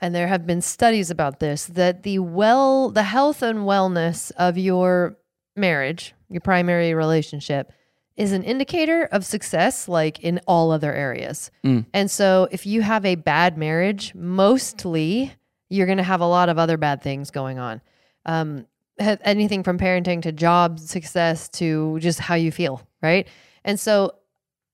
and 0.01 0.13
there 0.13 0.27
have 0.27 0.45
been 0.45 0.61
studies 0.61 1.09
about 1.11 1.39
this 1.39 1.65
that 1.67 2.03
the 2.03 2.19
well 2.19 2.89
the 2.89 3.03
health 3.03 3.41
and 3.41 3.59
wellness 3.59 4.31
of 4.37 4.57
your 4.57 5.17
marriage, 5.55 6.13
your 6.29 6.41
primary 6.41 6.93
relationship 6.93 7.71
is 8.17 8.31
an 8.31 8.43
indicator 8.43 9.03
of 9.11 9.25
success 9.25 9.87
like 9.89 10.19
in 10.21 10.39
all 10.47 10.71
other 10.71 10.93
areas. 10.93 11.51
And 11.93 12.09
so 12.09 12.47
if 12.51 12.65
you 12.65 12.81
have 12.81 13.03
a 13.05 13.15
bad 13.15 13.57
marriage, 13.57 14.13
mostly 14.15 15.33
you're 15.69 15.85
going 15.85 15.97
to 15.97 16.03
have 16.03 16.21
a 16.21 16.25
lot 16.27 16.47
of 16.47 16.57
other 16.57 16.77
bad 16.77 17.01
things 17.01 17.29
going 17.31 17.59
on. 17.59 17.81
Um, 18.25 18.59
ha- 18.59 18.65
anything 18.99 19.63
from 19.63 19.77
parenting 19.77 20.21
to 20.21 20.31
job 20.31 20.79
success 20.79 21.49
to 21.49 21.99
just 21.99 22.19
how 22.19 22.35
you 22.35 22.51
feel, 22.51 22.81
right? 23.01 23.27
And 23.63 23.79
so 23.79 24.15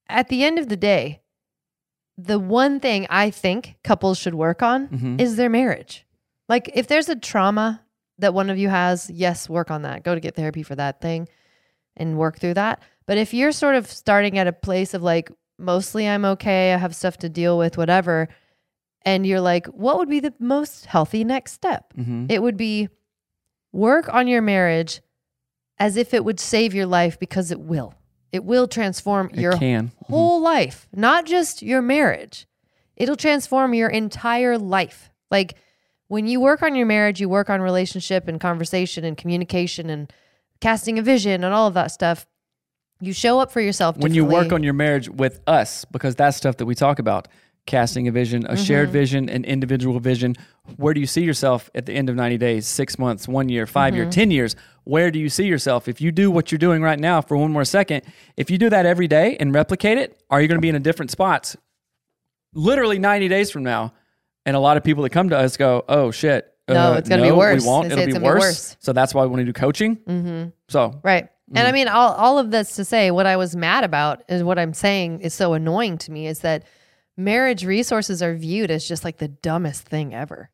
at 0.08 0.28
the 0.28 0.44
end 0.44 0.58
of 0.58 0.68
the 0.68 0.76
day, 0.76 1.20
the 2.18 2.38
one 2.38 2.78
thing 2.78 3.06
I 3.10 3.30
think 3.30 3.76
couples 3.82 4.18
should 4.18 4.34
work 4.34 4.62
on 4.62 4.88
Mhm. 4.88 5.20
is 5.20 5.36
their 5.36 5.48
marriage. 5.48 6.06
Like 6.48 6.70
if 6.74 6.86
there's 6.86 7.08
a 7.08 7.16
trauma 7.16 7.82
that 8.18 8.34
one 8.34 8.50
of 8.50 8.58
you 8.58 8.68
has, 8.68 9.10
yes, 9.10 9.48
work 9.48 9.70
on 9.70 9.82
that. 9.82 10.04
Go 10.04 10.14
to 10.14 10.20
get 10.20 10.34
therapy 10.36 10.62
for 10.62 10.74
that 10.76 11.00
thing 11.00 11.28
and 11.96 12.18
work 12.18 12.38
through 12.38 12.54
that. 12.54 12.80
But 13.06 13.18
if 13.18 13.34
you're 13.34 13.52
sort 13.52 13.74
of 13.74 13.90
starting 13.90 14.38
at 14.38 14.46
a 14.46 14.52
place 14.52 14.94
of 14.94 15.02
like, 15.02 15.30
mostly 15.58 16.06
I'm 16.08 16.24
okay, 16.24 16.72
I 16.74 16.76
have 16.76 16.94
stuff 16.94 17.16
to 17.18 17.28
deal 17.28 17.56
with, 17.58 17.76
whatever, 17.76 18.28
and 19.04 19.26
you're 19.26 19.40
like, 19.40 19.66
what 19.68 19.98
would 19.98 20.08
be 20.08 20.20
the 20.20 20.34
most 20.38 20.86
healthy 20.86 21.24
next 21.24 21.52
step? 21.52 21.92
hmm 21.94 22.26
It 22.28 22.42
would 22.42 22.56
be 22.56 22.88
work 23.72 24.12
on 24.12 24.28
your 24.28 24.42
marriage 24.42 25.00
as 25.78 25.96
if 25.96 26.14
it 26.14 26.24
would 26.24 26.38
save 26.38 26.74
your 26.74 26.86
life 26.86 27.18
because 27.18 27.50
it 27.50 27.60
will. 27.60 27.94
It 28.30 28.44
will 28.44 28.66
transform 28.68 29.30
It 29.32 29.40
your 29.40 29.52
can. 29.56 29.88
Mhm. 29.88 30.06
whole 30.10 30.40
life, 30.40 30.88
not 30.94 31.26
just 31.26 31.62
your 31.62 31.82
marriage. 31.82 32.46
It'll 32.96 33.16
transform 33.16 33.74
your 33.74 33.88
entire 33.88 34.58
life. 34.58 35.10
Like 35.30 35.54
when 36.08 36.26
you 36.26 36.40
work 36.40 36.62
on 36.62 36.74
your 36.74 36.86
marriage, 36.86 37.20
you 37.20 37.28
work 37.28 37.50
on 37.50 37.60
relationship 37.60 38.28
and 38.28 38.40
conversation 38.40 39.04
and 39.04 39.16
communication 39.16 39.90
and 39.90 40.12
casting 40.60 40.98
a 40.98 41.02
vision 41.02 41.42
and 41.42 41.52
all 41.52 41.66
of 41.66 41.74
that 41.74 41.90
stuff. 41.90 42.26
You 43.00 43.12
show 43.12 43.40
up 43.40 43.50
for 43.50 43.60
yourself. 43.60 43.96
When 43.96 44.14
you 44.14 44.24
work 44.24 44.52
on 44.52 44.62
your 44.62 44.74
marriage 44.74 45.08
with 45.08 45.40
us, 45.46 45.84
because 45.86 46.14
that's 46.14 46.36
stuff 46.36 46.58
that 46.58 46.66
we 46.66 46.74
talk 46.76 46.98
about 47.00 47.26
casting 47.66 48.08
a 48.08 48.12
vision, 48.12 48.44
a 48.48 48.56
shared 48.56 48.88
Mm-hmm. 48.88 48.92
vision, 48.92 49.28
an 49.28 49.44
individual 49.44 50.00
vision. 50.00 50.34
Where 50.76 50.92
do 50.94 51.00
you 51.00 51.06
see 51.06 51.22
yourself 51.22 51.70
at 51.74 51.86
the 51.86 51.92
end 51.92 52.08
of 52.08 52.16
90 52.16 52.36
days, 52.38 52.66
six 52.66 52.98
months, 52.98 53.28
one 53.28 53.48
year, 53.48 53.66
5 53.66 53.92
Mm-hmm. 53.92 53.96
year, 54.02 54.10
10 54.10 54.30
years? 54.30 54.56
Where 54.84 55.10
do 55.12 55.18
you 55.20 55.28
see 55.28 55.44
yourself? 55.46 55.86
If 55.86 56.00
you 56.00 56.10
do 56.10 56.30
what 56.30 56.50
you're 56.50 56.58
doing 56.58 56.82
right 56.82 56.98
now 56.98 57.20
for 57.20 57.36
one 57.36 57.52
more 57.52 57.64
second, 57.64 58.02
if 58.36 58.50
you 58.50 58.58
do 58.58 58.68
that 58.70 58.84
every 58.84 59.06
day 59.06 59.36
and 59.38 59.54
replicate 59.54 59.96
it, 59.98 60.20
are 60.28 60.42
you 60.42 60.48
going 60.48 60.58
to 60.58 60.62
be 60.62 60.68
in 60.68 60.74
a 60.74 60.80
different 60.80 61.10
spot 61.12 61.54
literally 62.54 62.98
90 62.98 63.28
days 63.28 63.50
from 63.50 63.62
now? 63.62 63.92
And 64.44 64.56
a 64.56 64.60
lot 64.60 64.76
of 64.76 64.82
people 64.82 65.04
that 65.04 65.10
come 65.10 65.28
to 65.28 65.38
us 65.38 65.56
go, 65.56 65.84
oh 65.88 66.10
shit. 66.10 66.48
No, 66.68 66.94
it's 66.94 67.08
gonna 67.08 67.22
be 67.22 67.30
worse. 67.30 67.62
We 67.62 67.68
won't. 67.68 67.88
They 67.88 67.92
It'll 67.92 68.02
it's 68.04 68.06
be 68.06 68.12
gonna 68.14 68.24
be 68.24 68.34
worse. 68.34 68.42
worse. 68.44 68.76
So 68.80 68.92
that's 68.92 69.12
why 69.14 69.22
we 69.22 69.28
want 69.28 69.40
to 69.40 69.44
do 69.44 69.52
coaching. 69.52 69.96
Mm-hmm. 69.96 70.48
So 70.68 71.00
Right. 71.04 71.28
And 71.54 71.66
I 71.68 71.72
mean, 71.72 71.86
all, 71.86 72.12
all 72.14 72.38
of 72.38 72.50
this 72.50 72.76
to 72.76 72.84
say, 72.84 73.10
what 73.10 73.26
I 73.26 73.36
was 73.36 73.54
mad 73.54 73.84
about 73.84 74.22
is 74.28 74.42
what 74.42 74.58
I'm 74.58 74.72
saying 74.72 75.20
is 75.20 75.34
so 75.34 75.52
annoying 75.52 75.98
to 75.98 76.10
me 76.10 76.26
is 76.26 76.38
that 76.40 76.64
marriage 77.16 77.64
resources 77.64 78.22
are 78.22 78.34
viewed 78.34 78.70
as 78.70 78.86
just 78.86 79.04
like 79.04 79.18
the 79.18 79.28
dumbest 79.28 79.86
thing 79.86 80.14
ever. 80.14 80.50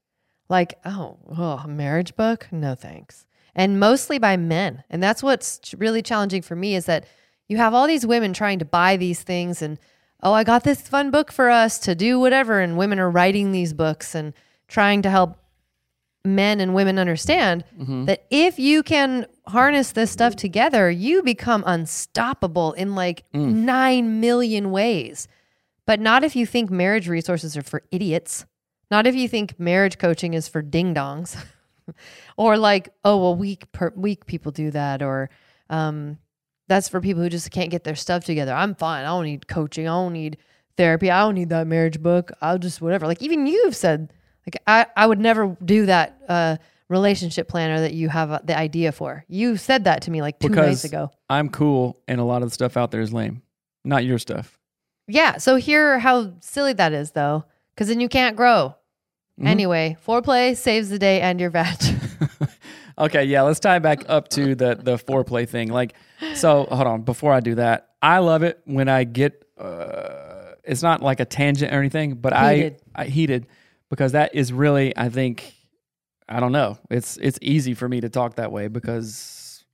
Like, 0.48 0.78
oh, 0.84 1.18
oh, 1.36 1.60
a 1.64 1.68
marriage 1.68 2.16
book? 2.16 2.48
No 2.50 2.74
thanks. 2.74 3.26
And 3.54 3.80
mostly 3.80 4.18
by 4.18 4.36
men. 4.36 4.84
And 4.88 5.02
that's 5.02 5.22
what's 5.22 5.74
really 5.74 6.02
challenging 6.02 6.42
for 6.42 6.56
me 6.56 6.74
is 6.74 6.86
that 6.86 7.06
you 7.48 7.56
have 7.56 7.74
all 7.74 7.86
these 7.86 8.06
women 8.06 8.32
trying 8.32 8.58
to 8.60 8.64
buy 8.64 8.96
these 8.96 9.22
things 9.22 9.62
and, 9.62 9.78
oh, 10.22 10.32
I 10.32 10.44
got 10.44 10.64
this 10.64 10.82
fun 10.82 11.10
book 11.10 11.32
for 11.32 11.50
us 11.50 11.78
to 11.80 11.94
do 11.94 12.18
whatever. 12.20 12.60
And 12.60 12.78
women 12.78 12.98
are 12.98 13.10
writing 13.10 13.52
these 13.52 13.72
books 13.72 14.14
and 14.14 14.32
trying 14.68 15.02
to 15.02 15.10
help 15.10 15.38
men 16.24 16.60
and 16.60 16.74
women 16.74 16.98
understand 16.98 17.64
mm-hmm. 17.78 18.04
that 18.04 18.26
if 18.30 18.58
you 18.58 18.82
can 18.82 19.26
harness 19.46 19.92
this 19.92 20.10
stuff 20.10 20.36
together, 20.36 20.90
you 20.90 21.22
become 21.22 21.64
unstoppable 21.66 22.72
in 22.74 22.94
like 22.94 23.24
mm. 23.32 23.52
9 23.52 24.20
million 24.20 24.70
ways. 24.70 25.26
But 25.88 26.00
not 26.00 26.22
if 26.22 26.36
you 26.36 26.44
think 26.44 26.70
marriage 26.70 27.08
resources 27.08 27.56
are 27.56 27.62
for 27.62 27.82
idiots. 27.90 28.44
Not 28.90 29.06
if 29.06 29.14
you 29.14 29.26
think 29.26 29.58
marriage 29.58 29.96
coaching 29.96 30.34
is 30.34 30.46
for 30.46 30.60
ding 30.60 30.94
dongs. 30.94 31.42
or 32.36 32.58
like, 32.58 32.90
oh, 33.06 33.16
well, 33.16 33.34
weak, 33.34 33.72
per- 33.72 33.94
weak 33.96 34.26
people 34.26 34.52
do 34.52 34.70
that. 34.72 35.02
Or 35.02 35.30
um, 35.70 36.18
that's 36.66 36.90
for 36.90 37.00
people 37.00 37.22
who 37.22 37.30
just 37.30 37.50
can't 37.50 37.70
get 37.70 37.84
their 37.84 37.94
stuff 37.94 38.26
together. 38.26 38.52
I'm 38.52 38.74
fine. 38.74 39.04
I 39.06 39.08
don't 39.08 39.24
need 39.24 39.48
coaching. 39.48 39.88
I 39.88 39.92
don't 39.92 40.12
need 40.12 40.36
therapy. 40.76 41.10
I 41.10 41.20
don't 41.20 41.34
need 41.34 41.48
that 41.48 41.66
marriage 41.66 42.02
book. 42.02 42.32
I'll 42.42 42.58
just 42.58 42.82
whatever. 42.82 43.06
Like 43.06 43.22
even 43.22 43.46
you've 43.46 43.74
said, 43.74 44.12
like 44.46 44.62
I, 44.66 44.84
I 44.94 45.06
would 45.06 45.18
never 45.18 45.56
do 45.64 45.86
that 45.86 46.20
uh, 46.28 46.58
relationship 46.90 47.48
planner 47.48 47.80
that 47.80 47.94
you 47.94 48.10
have 48.10 48.30
uh, 48.30 48.40
the 48.44 48.58
idea 48.58 48.92
for. 48.92 49.24
You 49.26 49.56
said 49.56 49.84
that 49.84 50.02
to 50.02 50.10
me 50.10 50.20
like 50.20 50.38
two 50.38 50.50
because 50.50 50.84
ago. 50.84 51.10
I'm 51.30 51.48
cool 51.48 51.98
and 52.06 52.20
a 52.20 52.24
lot 52.24 52.42
of 52.42 52.50
the 52.50 52.54
stuff 52.54 52.76
out 52.76 52.90
there 52.90 53.00
is 53.00 53.10
lame. 53.10 53.40
Not 53.86 54.04
your 54.04 54.18
stuff. 54.18 54.57
Yeah. 55.08 55.38
So 55.38 55.56
hear 55.56 55.98
how 55.98 56.34
silly 56.40 56.74
that 56.74 56.92
is 56.92 57.12
though, 57.12 57.44
because 57.74 57.88
then 57.88 58.00
you 58.00 58.08
can't 58.08 58.36
grow. 58.36 58.76
Mm-hmm. 59.38 59.46
Anyway, 59.46 59.96
foreplay 60.06 60.56
saves 60.56 60.90
the 60.90 60.98
day 60.98 61.20
and 61.20 61.40
your 61.40 61.50
veg. 61.50 61.78
Okay, 62.98 63.24
yeah, 63.24 63.42
let's 63.42 63.60
tie 63.60 63.76
it 63.76 63.80
back 63.80 64.04
up 64.08 64.28
to 64.30 64.54
the 64.56 64.74
the 64.74 64.96
foreplay 64.96 65.48
thing. 65.48 65.68
Like, 65.70 65.94
so 66.34 66.66
hold 66.70 66.86
on. 66.86 67.02
Before 67.02 67.32
I 67.32 67.40
do 67.40 67.54
that, 67.54 67.90
I 68.02 68.18
love 68.18 68.42
it 68.42 68.60
when 68.64 68.88
I 68.88 69.04
get. 69.04 69.44
Uh, 69.56 70.54
it's 70.64 70.82
not 70.82 71.00
like 71.00 71.20
a 71.20 71.24
tangent 71.24 71.72
or 71.72 71.78
anything, 71.78 72.14
but 72.14 72.36
Heated. 72.36 72.82
I 72.94 73.02
I 73.02 73.04
heated 73.06 73.46
because 73.88 74.12
that 74.12 74.34
is 74.34 74.52
really 74.52 74.96
I 74.96 75.10
think 75.10 75.54
I 76.28 76.40
don't 76.40 76.52
know. 76.52 76.76
It's 76.90 77.16
it's 77.18 77.38
easy 77.40 77.74
for 77.74 77.88
me 77.88 78.00
to 78.00 78.08
talk 78.08 78.34
that 78.34 78.50
way 78.50 78.66
because 78.66 79.14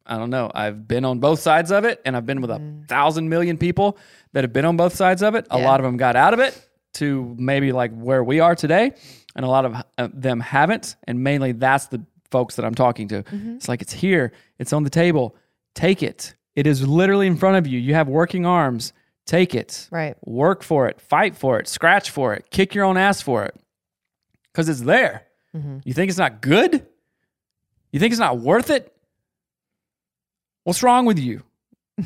I 0.07 0.19
don't 0.19 0.31
know. 0.31 0.51
I've 0.55 0.87
been 0.87 1.05
on 1.05 1.19
both 1.19 1.41
sides 1.41 1.73
of 1.73 1.85
it, 1.85 2.01
and 2.05 2.17
I've 2.17 2.27
been 2.27 2.41
with 2.41 2.51
a 2.51 2.61
thousand 2.89 3.29
million 3.29 3.57
people 3.57 3.97
that 4.33 4.45
have 4.45 4.53
been 4.53 4.65
on 4.67 4.77
both 4.77 4.95
sides 4.95 5.23
of 5.23 5.35
it. 5.35 5.47
A 5.51 5.57
Mm. 5.59 5.65
Lot 5.65 5.81
of 5.81 5.85
them 5.85 5.97
got 5.97 6.15
out 6.17 6.35
of 6.35 6.41
it 6.41 6.69
to 6.95 7.35
maybe 7.39 7.73
like 7.73 7.93
where 7.95 8.23
we 8.23 8.41
are 8.41 8.55
today, 8.55 8.93
and 9.35 9.45
a 9.45 9.49
lot 9.49 9.65
of 9.65 9.75
uh, 9.99 10.09
them 10.13 10.41
haven't. 10.41 10.97
And 11.05 11.23
mainly 11.25 11.53
that's 11.53 11.87
the 11.87 12.05
folks 12.31 12.57
that 12.57 12.65
I'm 12.65 12.75
talking 12.75 13.09
to. 13.09 13.23
Mm-hmm. 13.23 13.57
It's 13.57 13.69
like 13.69 13.81
it's 13.83 13.93
here, 13.93 14.33
it's 14.59 14.73
on 14.73 14.83
the 14.83 14.91
table. 14.91 15.37
Take 15.75 16.03
it. 16.03 16.35
It 16.55 16.67
is 16.67 16.87
literally 16.87 17.27
in 17.27 17.37
front 17.37 17.57
of 17.57 17.67
you. 17.67 17.79
You 17.81 17.95
have 17.95 18.09
working 18.09 18.45
arms. 18.47 18.93
Take 19.27 19.55
it. 19.55 19.89
right. 19.91 20.17
Work 20.27 20.63
for 20.63 20.87
it. 20.87 21.01
Fight 21.01 21.35
for 21.35 21.59
it. 21.59 21.67
Scratch 21.67 22.11
for 22.11 22.35
it. 22.35 22.51
Kick 22.51 22.75
your 22.75 22.85
own 22.85 22.97
ass 22.99 23.23
for 23.23 23.45
it. 23.45 23.55
Because 24.53 24.69
it's 24.69 24.83
there. 24.83 25.23
Mm-hmm. 25.57 25.79
You 25.85 25.95
think 25.95 26.11
it's 26.11 26.19
not 26.19 26.43
good? 26.43 26.87
You 27.91 27.99
think 28.01 28.13
it's 28.13 28.21
not 28.21 28.39
worth 28.39 28.69
it? 28.71 28.93
What's 30.65 30.83
wrong 30.83 31.07
with 31.07 31.19
you? 31.19 31.43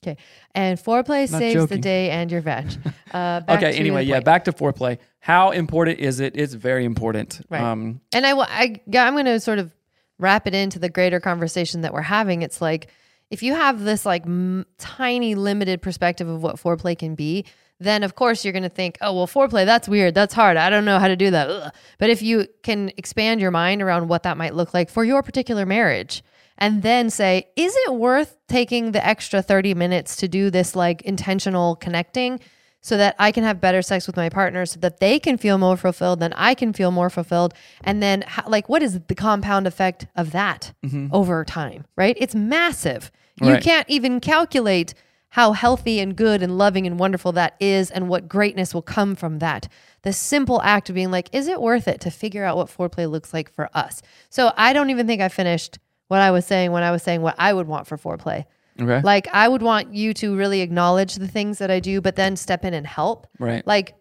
Okay. 0.00 0.16
And 0.54 0.78
foreplay 0.78 1.30
Not 1.30 1.38
saves 1.38 1.66
the 1.66 1.76
day 1.76 2.10
and 2.10 2.30
your 2.30 2.40
veg. 2.40 2.70
Uh, 3.12 3.40
okay, 3.48 3.72
anyway, 3.78 4.04
yeah, 4.04 4.20
back 4.20 4.44
to 4.44 4.52
foreplay. 4.52 4.98
How 5.18 5.50
important 5.50 5.98
is 5.98 6.20
it? 6.20 6.36
It's 6.36 6.52
very 6.52 6.84
important. 6.84 7.40
Right. 7.48 7.62
Um, 7.62 8.02
And 8.12 8.26
I, 8.26 8.32
I, 8.38 8.80
I'm 8.98 9.14
going 9.14 9.24
to 9.24 9.40
sort 9.40 9.58
of 9.58 9.74
wrap 10.18 10.46
it 10.46 10.54
into 10.54 10.78
the 10.78 10.90
greater 10.90 11.18
conversation 11.18 11.80
that 11.80 11.94
we're 11.94 12.02
having. 12.02 12.42
It's 12.42 12.60
like 12.60 12.88
if 13.30 13.42
you 13.42 13.54
have 13.54 13.82
this 13.82 14.04
like 14.04 14.26
m- 14.26 14.66
tiny 14.76 15.34
limited 15.34 15.80
perspective 15.80 16.28
of 16.28 16.42
what 16.42 16.56
foreplay 16.56 16.98
can 16.98 17.14
be, 17.14 17.46
then 17.80 18.02
of 18.02 18.14
course 18.14 18.44
you're 18.44 18.52
going 18.52 18.62
to 18.62 18.68
think, 18.68 18.98
oh 19.00 19.14
well, 19.14 19.26
foreplay 19.26 19.64
that's 19.64 19.88
weird, 19.88 20.14
that's 20.14 20.34
hard. 20.34 20.58
I 20.58 20.68
don't 20.68 20.84
know 20.84 20.98
how 20.98 21.08
to 21.08 21.16
do 21.16 21.30
that. 21.30 21.48
Ugh. 21.48 21.72
But 21.98 22.10
if 22.10 22.20
you 22.20 22.46
can 22.62 22.90
expand 22.98 23.40
your 23.40 23.50
mind 23.50 23.80
around 23.80 24.08
what 24.08 24.24
that 24.24 24.36
might 24.36 24.54
look 24.54 24.74
like 24.74 24.90
for 24.90 25.02
your 25.02 25.22
particular 25.22 25.64
marriage, 25.64 26.22
and 26.58 26.82
then 26.82 27.08
say, 27.10 27.48
is 27.56 27.74
it 27.86 27.94
worth 27.94 28.36
taking 28.48 28.92
the 28.92 29.04
extra 29.04 29.40
30 29.40 29.74
minutes 29.74 30.16
to 30.16 30.28
do 30.28 30.50
this 30.50 30.76
like 30.76 31.02
intentional 31.02 31.76
connecting? 31.76 32.40
so 32.80 32.96
that 32.96 33.16
I 33.18 33.32
can 33.32 33.42
have 33.42 33.60
better 33.60 33.82
sex 33.82 34.06
with 34.06 34.16
my 34.16 34.28
partner 34.28 34.64
so 34.64 34.78
that 34.80 35.00
they 35.00 35.18
can 35.18 35.36
feel 35.36 35.58
more 35.58 35.76
fulfilled, 35.76 36.20
then 36.20 36.32
I 36.34 36.54
can 36.54 36.72
feel 36.72 36.90
more 36.90 37.10
fulfilled. 37.10 37.52
And 37.82 38.00
then, 38.00 38.22
how, 38.26 38.44
like, 38.46 38.68
what 38.68 38.84
is 38.84 39.00
the 39.08 39.14
compound 39.16 39.66
effect 39.66 40.06
of 40.14 40.30
that 40.30 40.72
mm-hmm. 40.86 41.08
over 41.12 41.44
time, 41.44 41.86
right? 41.96 42.16
It's 42.20 42.36
massive. 42.36 43.10
You 43.42 43.52
Right. 43.52 43.62
can't 43.62 43.88
even 43.90 44.20
calculate 44.20 44.94
how 45.30 45.52
healthy 45.52 46.00
and 46.00 46.16
good 46.16 46.42
and 46.42 46.56
loving 46.56 46.86
and 46.86 46.98
wonderful 46.98 47.32
that 47.32 47.54
is 47.60 47.90
and 47.90 48.08
what 48.08 48.28
greatness 48.28 48.72
will 48.72 48.82
come 48.82 49.14
from 49.14 49.40
that. 49.40 49.68
The 50.02 50.12
simple 50.12 50.62
act 50.62 50.88
of 50.88 50.94
being 50.94 51.10
like, 51.10 51.28
is 51.32 51.48
it 51.48 51.60
worth 51.60 51.86
it 51.86 52.00
to 52.02 52.10
figure 52.10 52.44
out 52.44 52.56
what 52.56 52.68
foreplay 52.68 53.10
looks 53.10 53.34
like 53.34 53.52
for 53.52 53.68
us? 53.74 54.00
So 54.30 54.52
I 54.56 54.72
don't 54.72 54.90
even 54.90 55.06
think 55.06 55.20
I 55.20 55.28
finished 55.28 55.78
what 56.08 56.20
I 56.20 56.30
was 56.30 56.44
saying 56.44 56.72
when 56.72 56.82
I 56.82 56.90
was 56.90 57.02
saying 57.02 57.22
what 57.22 57.36
I 57.38 57.52
would 57.52 57.68
want 57.68 57.86
for 57.86 57.96
foreplay. 57.96 58.44
Okay. 58.80 59.00
Like 59.02 59.28
I 59.32 59.48
would 59.48 59.62
want 59.62 59.94
you 59.94 60.14
to 60.14 60.36
really 60.36 60.60
acknowledge 60.60 61.14
the 61.16 61.28
things 61.28 61.58
that 61.58 61.70
I 61.70 61.80
do, 61.80 62.00
but 62.00 62.16
then 62.16 62.36
step 62.36 62.64
in 62.64 62.74
and 62.74 62.86
help. 62.86 63.26
Right. 63.38 63.66
Like 63.66 63.94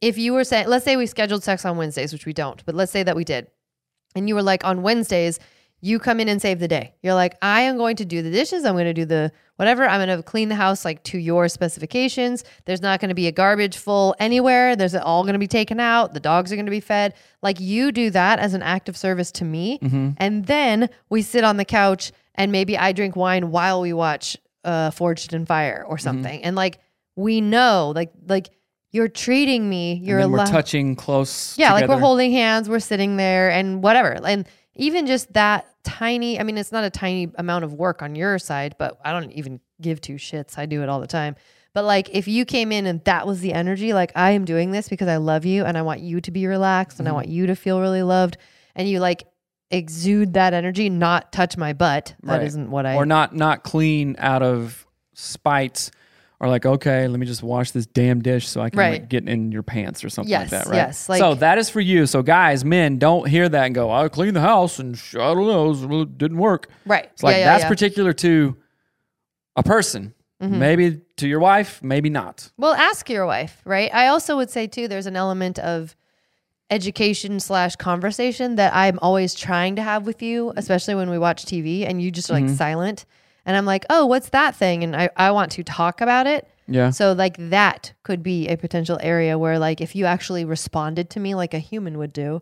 if 0.00 0.18
you 0.18 0.32
were 0.32 0.44
saying, 0.44 0.68
let's 0.68 0.84
say 0.84 0.96
we 0.96 1.06
scheduled 1.06 1.44
sex 1.44 1.64
on 1.64 1.76
Wednesdays, 1.76 2.12
which 2.12 2.26
we 2.26 2.32
don't, 2.32 2.64
but 2.64 2.74
let's 2.74 2.92
say 2.92 3.02
that 3.02 3.16
we 3.16 3.24
did. 3.24 3.46
And 4.14 4.28
you 4.28 4.34
were 4.34 4.42
like, 4.42 4.64
on 4.64 4.82
Wednesdays, 4.82 5.38
you 5.84 5.98
come 5.98 6.20
in 6.20 6.28
and 6.28 6.40
save 6.40 6.60
the 6.60 6.68
day. 6.68 6.94
You're 7.02 7.14
like, 7.14 7.36
I 7.42 7.62
am 7.62 7.76
going 7.76 7.96
to 7.96 8.04
do 8.04 8.22
the 8.22 8.30
dishes. 8.30 8.64
I'm 8.64 8.74
going 8.74 8.84
to 8.84 8.94
do 8.94 9.04
the 9.04 9.32
whatever. 9.56 9.84
I'm 9.86 10.06
going 10.06 10.16
to 10.16 10.22
clean 10.22 10.48
the 10.48 10.54
house 10.54 10.84
like 10.84 11.02
to 11.04 11.18
your 11.18 11.48
specifications. 11.48 12.44
There's 12.66 12.80
not 12.80 13.00
going 13.00 13.08
to 13.08 13.14
be 13.16 13.26
a 13.26 13.32
garbage 13.32 13.76
full 13.76 14.14
anywhere. 14.20 14.76
There's 14.76 14.94
all 14.94 15.24
going 15.24 15.32
to 15.32 15.40
be 15.40 15.48
taken 15.48 15.80
out. 15.80 16.14
The 16.14 16.20
dogs 16.20 16.52
are 16.52 16.56
going 16.56 16.66
to 16.66 16.70
be 16.70 16.80
fed. 16.80 17.14
Like 17.42 17.58
you 17.58 17.90
do 17.90 18.10
that 18.10 18.38
as 18.38 18.54
an 18.54 18.62
act 18.62 18.88
of 18.88 18.96
service 18.96 19.32
to 19.32 19.44
me. 19.44 19.78
And 20.18 20.46
then 20.46 20.88
we 21.10 21.20
sit 21.20 21.42
on 21.42 21.56
the 21.56 21.64
couch 21.64 22.12
and 22.36 22.52
maybe 22.52 22.78
I 22.78 22.92
drink 22.92 23.16
wine 23.16 23.50
while 23.50 23.80
we 23.80 23.92
watch 23.92 24.36
uh, 24.64 24.92
Forged 24.92 25.34
in 25.34 25.46
Fire 25.46 25.84
or 25.86 25.98
something. 25.98 26.44
And 26.44 26.54
like 26.54 26.78
we 27.16 27.40
know, 27.40 27.92
like, 27.94 28.12
like, 28.28 28.50
you're 28.92 29.08
treating 29.08 29.68
me. 29.68 29.94
You're 29.94 30.18
and 30.20 30.30
we're 30.30 30.38
allow- 30.38 30.44
touching 30.46 30.94
close. 30.94 31.58
yeah, 31.58 31.72
like 31.72 31.88
we're 31.88 31.98
holding 31.98 32.30
hands, 32.30 32.68
we're 32.68 32.78
sitting 32.78 33.16
there 33.16 33.50
and 33.50 33.82
whatever. 33.82 34.12
And 34.24 34.46
even 34.74 35.06
just 35.06 35.32
that 35.32 35.66
tiny, 35.84 36.38
I 36.38 36.42
mean, 36.42 36.58
it's 36.58 36.72
not 36.72 36.84
a 36.84 36.90
tiny 36.90 37.30
amount 37.36 37.64
of 37.64 37.74
work 37.74 38.02
on 38.02 38.14
your 38.14 38.38
side, 38.38 38.76
but 38.78 38.98
I 39.04 39.12
don't 39.12 39.32
even 39.32 39.60
give 39.80 40.00
two 40.00 40.14
shits. 40.14 40.58
I 40.58 40.66
do 40.66 40.82
it 40.82 40.88
all 40.88 41.00
the 41.00 41.06
time. 41.06 41.36
But 41.74 41.84
like 41.84 42.10
if 42.10 42.28
you 42.28 42.44
came 42.44 42.70
in 42.70 42.86
and 42.86 43.02
that 43.04 43.26
was 43.26 43.40
the 43.40 43.52
energy, 43.52 43.92
like 43.92 44.12
I 44.14 44.32
am 44.32 44.44
doing 44.44 44.72
this 44.72 44.88
because 44.88 45.08
I 45.08 45.16
love 45.16 45.44
you 45.44 45.64
and 45.64 45.78
I 45.78 45.82
want 45.82 46.00
you 46.00 46.20
to 46.20 46.30
be 46.30 46.46
relaxed 46.46 46.98
and 46.98 47.08
I 47.08 47.10
mm-hmm. 47.10 47.16
want 47.16 47.28
you 47.28 47.46
to 47.46 47.56
feel 47.56 47.80
really 47.80 48.02
loved 48.02 48.36
and 48.74 48.88
you 48.88 49.00
like 49.00 49.24
exude 49.70 50.34
that 50.34 50.52
energy, 50.52 50.90
not 50.90 51.32
touch 51.32 51.56
my 51.56 51.72
butt. 51.72 52.14
That 52.22 52.40
Right. 52.40 52.54
not 52.54 52.68
what 52.68 52.86
I 52.86 52.96
or 52.96 53.06
not 53.06 53.34
not 53.34 53.62
clean 53.62 54.16
out 54.18 54.42
of 54.42 54.86
spite 55.14 55.90
or 56.42 56.48
like 56.48 56.66
okay 56.66 57.08
let 57.08 57.18
me 57.18 57.24
just 57.24 57.42
wash 57.42 57.70
this 57.70 57.86
damn 57.86 58.20
dish 58.20 58.46
so 58.48 58.60
i 58.60 58.68
can 58.68 58.78
Right. 58.78 59.00
like, 59.00 59.08
get 59.08 59.26
in 59.28 59.50
your 59.52 59.62
pants 59.62 60.04
or 60.04 60.10
something 60.10 60.28
Yes, 60.30 60.50
like 60.52 60.64
that 60.64 60.66
right 60.68 60.76
yes, 60.76 61.08
like- 61.08 61.20
so 61.20 61.34
that 61.36 61.56
is 61.56 61.70
for 61.70 61.80
you 61.80 62.04
so 62.06 62.20
guys 62.22 62.64
men 62.64 62.98
don't 62.98 63.26
hear 63.28 63.48
that 63.48 63.64
and 63.66 63.74
go 63.74 63.90
i 63.90 64.08
cleaned 64.08 64.36
the 64.36 64.40
house 64.42 64.78
and 64.78 64.98
sh- 64.98 65.14
i 65.14 65.32
don't 65.32 65.46
know 65.46 66.00
it 66.02 66.18
didn't 66.18 66.38
work 66.38 66.68
Right. 66.84 67.08
it's 67.12 67.22
like 67.22 67.34
yeah, 67.34 67.38
yeah, 67.38 67.44
that's 67.52 67.62
yeah. 67.62 67.68
particular 67.68 68.12
to 68.12 68.56
a 69.56 69.62
person 69.62 70.12
Mm-hmm. 70.42 70.58
maybe 70.58 71.00
to 71.18 71.28
your 71.28 71.38
wife 71.38 71.80
maybe 71.84 72.10
not 72.10 72.50
Well, 72.58 72.74
ask 72.74 73.08
your 73.08 73.26
wife, 73.26 73.62
right? 73.64 73.94
I 73.94 74.08
also 74.08 74.34
would 74.38 74.50
say 74.50 74.66
too, 74.66 74.88
there's 74.88 75.06
an 75.06 75.14
element 75.14 75.60
of 75.60 75.94
education 76.68 77.38
slash 77.38 77.76
conversation 77.76 78.56
that 78.56 78.74
I'm 78.74 78.98
always 79.02 79.34
trying 79.34 79.76
to 79.76 79.82
have 79.82 80.06
with 80.06 80.20
you, 80.22 80.52
especially 80.56 80.94
when 80.96 81.10
we 81.10 81.18
watch 81.18 81.44
TV 81.44 81.86
and 81.86 82.00
you 82.02 82.10
just 82.10 82.28
are 82.30 82.40
like 82.40 82.48
silent. 82.48 83.04
And 83.44 83.56
I'm 83.56 83.66
like, 83.66 83.84
oh, 83.90 84.06
what's 84.06 84.28
that 84.30 84.54
thing? 84.56 84.84
And 84.84 84.94
I, 84.94 85.10
I 85.16 85.30
want 85.32 85.52
to 85.52 85.64
talk 85.64 86.00
about 86.00 86.26
it. 86.26 86.46
yeah 86.68 86.90
So 86.90 87.12
like 87.12 87.36
that 87.50 87.92
could 88.04 88.22
be 88.22 88.48
a 88.48 88.56
potential 88.56 88.98
area 89.02 89.38
where 89.38 89.58
like 89.58 89.80
if 89.80 89.96
you 89.96 90.04
actually 90.06 90.44
responded 90.44 91.10
to 91.10 91.20
me 91.20 91.34
like 91.34 91.52
a 91.54 91.58
human 91.58 91.98
would 91.98 92.12
do, 92.12 92.40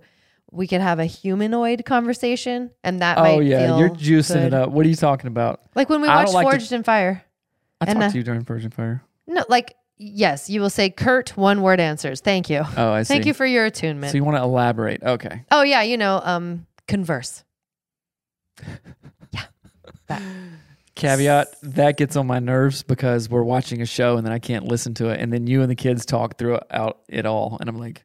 we 0.53 0.67
could 0.67 0.81
have 0.81 0.99
a 0.99 1.05
humanoid 1.07 1.85
conversation 1.85 2.71
and 2.83 3.01
that 3.01 3.17
oh 3.19 3.39
yeah 3.39 3.79
you're 3.79 3.89
juicing 3.91 4.35
good. 4.35 4.47
it 4.49 4.55
up 4.55 4.71
what 4.71 4.85
are 4.85 4.89
you 4.89 4.97
talking 4.97 5.29
about 5.29 5.61
Like 5.77 5.89
when 5.89 6.03
we 6.03 6.09
watched 6.09 6.33
like 6.35 6.45
to- 6.45 6.51
Forged 6.53 6.73
in 6.73 6.83
Fire. 6.83 7.25
i 7.81 7.85
talked 7.87 7.99
uh, 7.99 8.11
to 8.11 8.19
you 8.19 8.25
during 8.25 8.43
Forged 8.43 8.65
in 8.65 8.73
fire 8.73 9.01
No, 9.29 9.45
like 9.49 9.77
yes, 9.97 10.51
you 10.51 10.61
will 10.61 10.69
say 10.71 10.91
curt 10.91 11.37
one 11.37 11.63
word 11.63 11.79
answers. 11.79 12.21
Thank 12.21 12.51
you. 12.51 12.63
oh 12.77 12.91
i 12.91 13.05
see 13.05 13.15
Thank 13.15 13.27
you 13.27 13.35
for 13.35 13.47
your 13.47 13.65
attunement. 13.65 14.11
so 14.11 14.17
you 14.17 14.25
want 14.25 14.39
to 14.39 14.43
elaborate 14.43 15.03
okay 15.05 15.45
oh 15.53 15.63
yeah, 15.63 15.83
you 15.83 15.97
know, 15.97 16.21
um, 16.25 16.67
converse. 16.89 17.45
yeah. 19.31 19.43
That. 20.09 20.23
Caveat 21.01 21.57
that 21.63 21.97
gets 21.97 22.17
on 22.17 22.27
my 22.27 22.39
nerves 22.39 22.83
because 22.83 23.29
we're 23.29 23.43
watching 23.43 23.81
a 23.83 23.87
show 23.87 24.17
and 24.17 24.27
then 24.27 24.33
I 24.33 24.39
can't 24.39 24.67
listen 24.67 24.95
to 24.95 25.09
it. 25.09 25.21
And 25.21 25.33
then 25.33 25.47
you 25.47 25.63
and 25.63 25.71
the 25.71 25.75
kids 25.75 26.05
talk 26.07 26.39
throughout 26.39 27.01
it 27.09 27.27
all. 27.27 27.57
And 27.61 27.69
I'm 27.69 27.79
like, 27.79 28.05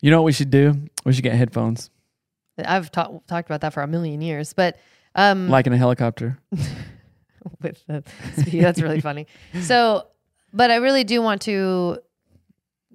you 0.00 0.10
know 0.10 0.18
what 0.22 0.26
we 0.26 0.32
should 0.32 0.50
do? 0.50 0.74
We 1.04 1.12
should 1.12 1.24
get 1.24 1.34
headphones, 1.34 1.90
I've 2.58 2.90
ta- 2.90 3.10
talked 3.26 3.48
about 3.48 3.60
that 3.60 3.72
for 3.74 3.82
a 3.82 3.86
million 3.86 4.20
years, 4.22 4.52
but 4.54 4.78
um, 5.14 5.48
like 5.48 5.66
in 5.66 5.72
a 5.72 5.76
helicopter. 5.76 6.38
with 7.62 7.82
the 7.86 8.02
speed, 8.40 8.60
that's 8.62 8.80
really 8.80 9.00
funny. 9.00 9.26
So, 9.62 10.06
but 10.52 10.70
I 10.70 10.76
really 10.76 11.04
do 11.04 11.20
want 11.22 11.42
to 11.42 11.98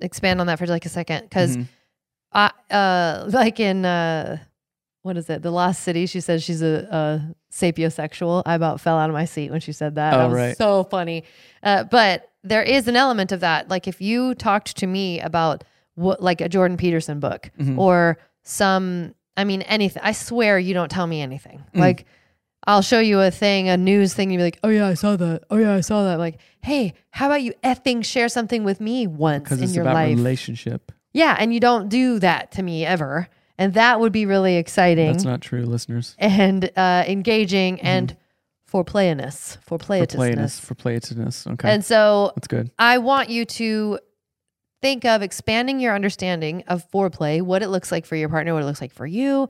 expand 0.02 0.42
on 0.42 0.48
that 0.48 0.58
for 0.60 0.66
like 0.68 0.86
a 0.86 0.90
second 0.90 1.24
because 1.24 1.58
Mhm. 1.58 1.68
I 2.34 2.52
uh 2.72 3.26
like 3.30 3.60
in 3.60 3.86
uh 3.86 4.38
what 5.04 5.18
is 5.18 5.30
it? 5.30 5.42
The 5.42 5.52
Lost 5.52 5.82
City. 5.84 6.06
She 6.06 6.20
says 6.22 6.44
she's 6.44 6.62
a, 6.62 6.88
a 6.92 7.36
sapiosexual. 7.52 8.44
I 8.46 8.56
about 8.56 8.82
fell 8.82 8.98
out 8.98 9.10
of 9.10 9.14
my 9.14 9.26
seat 9.26 9.52
when 9.52 9.60
she 9.60 9.72
said 9.72 9.96
that. 9.96 10.14
Oh, 10.14 10.18
that 10.20 10.26
was 10.30 10.36
right. 10.38 10.58
so 10.58 10.84
funny. 10.84 11.24
Uh, 11.64 11.84
but 11.86 12.30
there 12.44 12.64
is 12.64 12.88
an 12.88 12.96
element 12.96 13.32
of 13.32 13.40
that. 13.42 13.70
Like 13.70 13.88
if 13.88 14.02
you 14.02 14.36
talked 14.36 14.78
to 14.78 14.88
me 14.88 15.20
about 15.20 15.64
what, 15.96 16.22
like 16.22 16.42
a 16.42 16.50
Jordan 16.50 16.78
Peterson 16.78 17.20
book 17.20 17.50
Mm-hmm. 17.60 17.80
or 17.80 18.18
some, 18.44 19.14
I 19.38 19.44
mean, 19.44 19.62
anything. 19.64 20.02
I 20.04 20.12
swear 20.14 20.58
you 20.60 20.74
don't 20.74 20.90
tell 20.90 21.08
me 21.08 21.22
anything. 21.22 21.64
Mm. 21.76 21.80
Like 21.80 22.06
I'll 22.68 22.82
show 22.82 23.00
you 23.00 23.20
a 23.22 23.32
thing, 23.32 23.70
a 23.70 23.78
news 23.78 24.14
thing. 24.14 24.26
And 24.28 24.34
you'd 24.34 24.38
be 24.40 24.44
like, 24.44 24.60
oh 24.64 24.70
yeah, 24.70 24.88
I 24.88 24.94
saw 24.94 25.16
that. 25.16 25.44
Oh 25.50 25.58
yeah, 25.58 25.74
I 25.74 25.82
saw 25.82 26.04
that. 26.04 26.14
I'm 26.14 26.20
like, 26.20 26.40
hey, 26.62 26.94
how 27.12 27.26
about 27.28 27.42
you 27.42 27.54
effing 27.64 28.04
share 28.06 28.30
something 28.30 28.64
with 28.64 28.80
me 28.80 29.08
once 29.08 29.44
Because 29.44 29.60
in 29.60 29.64
it's 29.66 29.76
your 29.76 29.84
about 29.84 29.96
life? 29.96 30.16
relationship. 30.16 30.92
Yeah, 31.14 31.36
and 31.40 31.54
you 31.54 31.60
don't 31.60 31.90
do 31.90 32.20
that 32.20 32.52
to 32.54 32.64
me 32.64 32.86
ever. 32.86 33.28
And 33.62 33.74
that 33.76 34.00
would 34.00 34.12
be 34.12 34.26
really 34.26 34.56
exciting 34.58 35.12
That's 35.12 35.24
not 35.24 35.40
true, 35.42 35.66
listeners. 35.66 36.16
and 36.18 36.70
uh, 36.76 37.04
engaging 37.08 37.80
and 37.82 38.18
for 38.66 38.84
playiness, 38.84 39.58
for 39.62 39.78
For 39.78 39.86
playiness, 39.86 40.60
for 40.60 40.76
playitousness. 40.76 41.46
Okay. 41.54 41.70
And 41.72 41.86
so 41.86 42.32
That's 42.36 42.48
good. 42.48 42.72
I 42.80 42.98
want 42.98 43.30
you 43.30 43.46
to 43.46 44.00
think 44.82 45.06
of 45.06 45.22
expanding 45.22 45.80
your 45.80 45.94
understanding 45.94 46.64
of 46.68 46.90
foreplay, 46.90 47.42
what 47.42 47.62
it 47.62 47.68
looks 47.70 47.92
like 47.92 48.06
for 48.06 48.16
your 48.16 48.30
partner, 48.30 48.54
what 48.54 48.64
it 48.64 48.66
looks 48.66 48.82
like 48.82 48.94
for 48.94 49.06
you. 49.06 49.48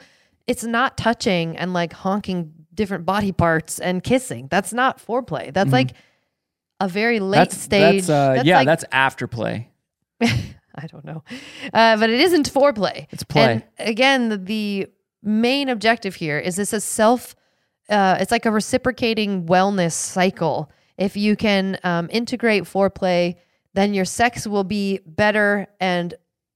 It's 0.48 0.64
not 0.64 0.98
touching 0.98 1.56
and 1.56 1.72
like 1.72 1.94
honking 1.94 2.52
different 2.74 3.06
body 3.06 3.32
parts 3.32 3.80
and 3.80 4.04
kissing. 4.04 4.48
That's 4.52 4.74
not 4.74 4.98
foreplay. 4.98 5.54
That's 5.54 5.72
like 5.72 5.92
a 6.82 6.88
very 6.90 7.20
late 7.22 7.38
Mm-hmm. 7.38 7.44
That's, 7.44 7.58
stage. 7.62 8.06
that's, 8.08 8.10
uh, 8.40 8.44
yeah, 8.44 8.58
like- 8.58 8.66
that's 8.66 8.84
afterplay. 8.92 9.68
I 10.76 10.88
don't 10.88 11.06
know. 11.06 11.24
Uh, 11.74 11.98
but 11.98 12.10
it 12.10 12.20
isn't 12.20 12.52
foreplay. 12.52 13.08
It's 13.12 13.24
play. 13.24 13.44
And 13.44 13.64
again, 13.80 14.30
the, 14.30 14.38
the 14.38 14.88
main 15.24 15.70
objective 15.70 16.16
here 16.16 16.40
is 16.40 16.56
this 16.56 16.74
a 16.74 16.82
self, 16.82 17.36
uh, 17.90 18.18
it's 18.20 18.32
like 18.32 18.46
a 18.46 18.52
reciprocating 18.52 19.46
wellness 19.48 19.94
cycle. 19.94 20.72
If 20.98 21.18
you 21.18 21.36
can 21.36 21.80
um, 21.84 22.10
integrate 22.12 22.64
foreplay, 22.64 23.36
then 23.74 23.94
your 23.94 24.06
sex 24.06 24.46
will 24.46 24.64
be 24.64 25.00
better 25.06 25.68
and 25.80 26.14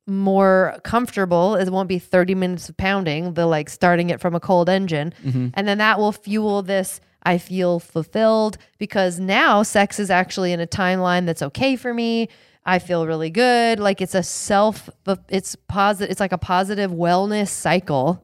more 0.08 0.80
comfortable. 0.84 1.56
It 1.56 1.70
won't 1.70 1.90
be 1.90 1.98
30 2.00 2.36
minutes 2.36 2.70
of 2.70 2.78
pounding, 2.78 3.34
the 3.34 3.46
like 3.48 3.70
starting 3.70 4.10
it 4.12 4.20
from 4.22 4.36
a 4.36 4.40
cold 4.40 4.70
engine. 4.70 5.14
And 5.56 5.68
then 5.68 5.80
that 5.80 5.98
will 5.98 6.12
fuel 6.12 6.62
this. 6.62 7.02
I 7.24 7.40
feel 7.40 7.80
fulfilled 7.80 8.60
because 8.78 9.20
now 9.20 9.64
sex 9.64 10.00
is 10.00 10.12
actually 10.12 10.52
in 10.54 10.60
a 10.60 10.68
timeline 10.68 11.26
that's 11.26 11.42
okay 11.42 11.76
for 11.76 11.92
me. 11.92 12.30
I 12.66 12.80
feel 12.80 13.06
really 13.06 13.30
good. 13.30 13.80
Like 13.80 14.02
it's 14.02 14.16
a 14.16 14.24
self, 14.24 14.90
it's 15.30 15.56
positive. 15.68 16.12
It's 16.12 16.20
like 16.20 16.32
a 16.32 16.38
positive 16.38 16.92
wellness 16.92 17.50
cycle, 17.50 18.24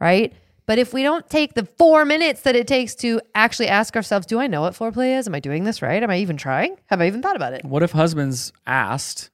right? 0.00 0.32
But 0.64 0.78
if 0.78 0.94
we 0.94 1.02
don't 1.02 1.28
take 1.28 1.54
the 1.54 1.66
four 1.76 2.04
minutes 2.04 2.42
that 2.42 2.56
it 2.56 2.66
takes 2.66 2.94
to 2.96 3.20
actually 3.34 3.68
ask 3.68 3.94
ourselves, 3.96 4.26
do 4.26 4.38
I 4.38 4.46
know 4.46 4.62
what 4.62 4.74
foreplay 4.74 5.18
is? 5.18 5.26
Am 5.26 5.34
I 5.34 5.40
doing 5.40 5.64
this 5.64 5.82
right? 5.82 6.02
Am 6.02 6.08
I 6.08 6.18
even 6.18 6.36
trying? 6.36 6.76
Have 6.86 7.00
I 7.00 7.06
even 7.08 7.20
thought 7.20 7.36
about 7.36 7.52
it? 7.52 7.64
What 7.64 7.82
if 7.82 7.92
husbands 7.92 8.52
asked 8.66 9.30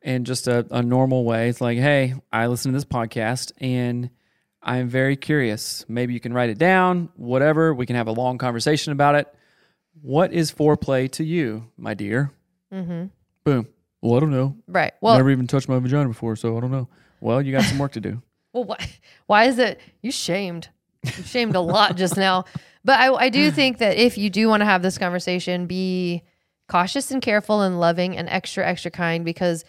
in 0.00 0.24
just 0.24 0.46
a, 0.48 0.66
a 0.70 0.80
normal 0.80 1.24
way? 1.24 1.48
It's 1.48 1.60
like, 1.60 1.76
hey, 1.76 2.14
I 2.32 2.46
listen 2.46 2.72
to 2.72 2.76
this 2.76 2.84
podcast 2.84 3.52
and 3.58 4.08
I'm 4.62 4.88
very 4.88 5.16
curious. 5.16 5.84
Maybe 5.88 6.14
you 6.14 6.20
can 6.20 6.32
write 6.32 6.48
it 6.48 6.58
down, 6.58 7.10
whatever. 7.16 7.74
We 7.74 7.84
can 7.84 7.96
have 7.96 8.06
a 8.06 8.12
long 8.12 8.38
conversation 8.38 8.92
about 8.92 9.16
it. 9.16 9.34
What 10.00 10.32
is 10.32 10.50
foreplay 10.50 11.10
to 11.12 11.24
you, 11.24 11.70
my 11.76 11.92
dear? 11.94 12.30
Mm-hmm. 12.72 13.06
Boom. 13.44 13.68
Well, 14.04 14.18
I 14.18 14.20
don't 14.20 14.30
know. 14.30 14.54
Right. 14.68 14.92
Well, 15.00 15.14
I 15.14 15.16
Never 15.16 15.30
even 15.30 15.46
touched 15.46 15.66
my 15.66 15.78
vagina 15.78 16.08
before, 16.08 16.36
so 16.36 16.58
I 16.58 16.60
don't 16.60 16.70
know. 16.70 16.88
Well, 17.22 17.40
you 17.40 17.52
got 17.52 17.64
some 17.64 17.78
work 17.78 17.92
to 17.92 18.00
do. 18.00 18.22
Well, 18.52 18.62
why, 18.62 18.88
why 19.26 19.44
is 19.46 19.58
it 19.58 19.80
you 20.00 20.12
shamed? 20.12 20.68
You 21.02 21.24
shamed 21.24 21.56
a 21.56 21.60
lot 21.60 21.96
just 21.96 22.16
now. 22.16 22.44
But 22.84 23.00
I, 23.00 23.12
I 23.12 23.28
do 23.28 23.50
think 23.58 23.78
that 23.78 23.96
if 23.96 24.16
you 24.16 24.30
do 24.30 24.46
want 24.46 24.60
to 24.60 24.64
have 24.64 24.80
this 24.80 24.96
conversation, 24.96 25.66
be 25.66 26.22
cautious 26.68 27.10
and 27.10 27.20
careful 27.20 27.62
and 27.62 27.80
loving 27.80 28.16
and 28.16 28.28
extra, 28.28 28.64
extra 28.64 28.92
kind 28.92 29.24
because 29.24 29.64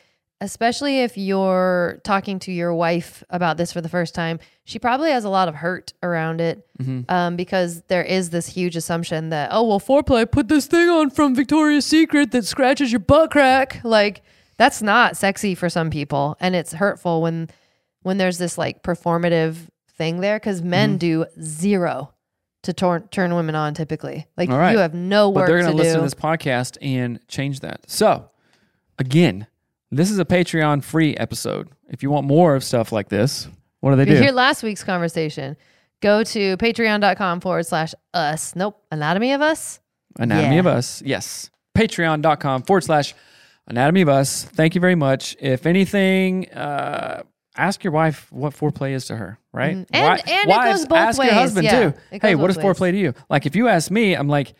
especially 0.45 0.99
if 0.99 1.17
you're 1.17 1.99
talking 2.03 2.37
to 2.39 2.51
your 2.51 2.73
wife 2.73 3.23
about 3.29 3.57
this 3.57 3.73
for 3.73 3.81
the 3.81 3.89
first 3.89 4.13
time, 4.15 4.39
she 4.63 4.77
probably 4.79 5.09
has 5.09 5.25
a 5.25 5.29
lot 5.29 5.47
of 5.47 5.55
hurt 5.55 5.93
around 6.03 6.39
it 6.39 6.65
um, 7.09 7.35
because 7.35 7.81
there 7.87 8.03
is 8.03 8.29
this 8.29 8.47
huge 8.47 8.75
assumption 8.75 9.29
that, 9.29 9.49
oh, 9.51 9.63
well, 9.63 9.79
foreplay, 9.79 10.29
put 10.29 10.47
this 10.47 10.67
thing 10.67 10.87
on 10.87 11.09
from 11.09 11.33
Victoria's 11.35 11.85
Secret 11.85 12.31
that 12.31 12.45
scratches 12.45 12.91
your 12.91 12.99
butt 12.99 13.31
crack. 13.31 13.81
Like, 13.83 14.21
that's 14.57 14.81
not 14.81 15.17
sexy 15.17 15.55
for 15.55 15.67
some 15.67 15.89
people. 15.89 16.37
And 16.39 16.55
it's 16.55 16.73
hurtful 16.73 17.21
when 17.21 17.49
when 18.03 18.17
there's 18.19 18.37
this 18.37 18.55
like 18.57 18.83
performative 18.83 19.55
thing 19.97 20.21
there 20.21 20.37
because 20.37 20.61
men 20.61 20.97
do 20.97 21.25
zero 21.41 22.13
to 22.61 22.71
tor- 22.73 23.07
turn 23.11 23.33
women 23.33 23.55
on 23.55 23.73
typically. 23.73 24.27
Like, 24.37 24.49
right. 24.49 24.73
you 24.73 24.77
have 24.77 24.93
no 24.93 25.29
work 25.29 25.47
But 25.47 25.47
they're 25.47 25.61
going 25.61 25.71
to 25.71 25.71
to 25.71 25.77
listen 25.77 25.93
do. 25.93 25.99
to 25.99 26.03
this 26.03 26.13
podcast 26.13 26.77
and 26.81 27.19
change 27.27 27.61
that. 27.61 27.89
So, 27.89 28.29
again, 28.99 29.47
this 29.97 30.11
is 30.11 30.19
a 30.19 30.25
Patreon 30.25 30.83
free 30.83 31.15
episode. 31.17 31.69
If 31.89 32.03
you 32.03 32.09
want 32.09 32.27
more 32.27 32.55
of 32.55 32.63
stuff 32.63 32.91
like 32.91 33.09
this, 33.09 33.47
what 33.81 33.91
do 33.91 33.95
they 33.97 34.03
If 34.03 34.09
you 34.09 34.15
do? 34.15 34.21
hear 34.23 34.31
last 34.31 34.63
week's 34.63 34.83
conversation, 34.83 35.55
go 36.01 36.23
to 36.23 36.57
patreon.com 36.57 37.39
forward 37.41 37.65
slash 37.65 37.93
us. 38.13 38.55
Nope. 38.55 38.81
Anatomy 38.91 39.33
of 39.33 39.41
us. 39.41 39.79
Anatomy 40.17 40.55
Yeah. 40.55 40.59
of 40.61 40.67
Us. 40.67 41.01
Yes. 41.05 41.49
Patreon.com 41.77 42.63
forward 42.63 42.81
slash 42.83 43.13
Anatomy 43.67 44.01
of 44.01 44.09
Us. 44.09 44.43
Thank 44.43 44.75
you 44.75 44.81
very 44.81 44.95
much. 44.95 45.35
If 45.39 45.65
anything, 45.65 46.49
uh, 46.51 47.23
ask 47.57 47.83
your 47.83 47.91
wife 47.93 48.31
what 48.31 48.53
foreplay 48.53 48.91
is 48.91 49.05
to 49.07 49.15
her, 49.17 49.39
right? 49.53 49.75
Mm. 49.75 49.85
And- 49.91 50.21
and 50.29 50.49
it 50.51 50.63
goes 50.63 50.85
both 50.85 50.97
ask 50.97 51.19
ways. 51.19 51.27
your 51.31 51.35
husband 51.39 51.65
Yeah, 51.65 51.91
too. 51.91 51.93
Hey, 52.21 52.35
what 52.35 52.49
is 52.49 52.57
ways. 52.57 52.65
foreplay 52.65 52.91
to 52.91 52.97
you? 52.97 53.13
Like 53.29 53.45
if 53.45 53.55
you 53.55 53.67
ask 53.67 53.91
me, 53.91 54.13
I'm 54.13 54.27
like, 54.27 54.53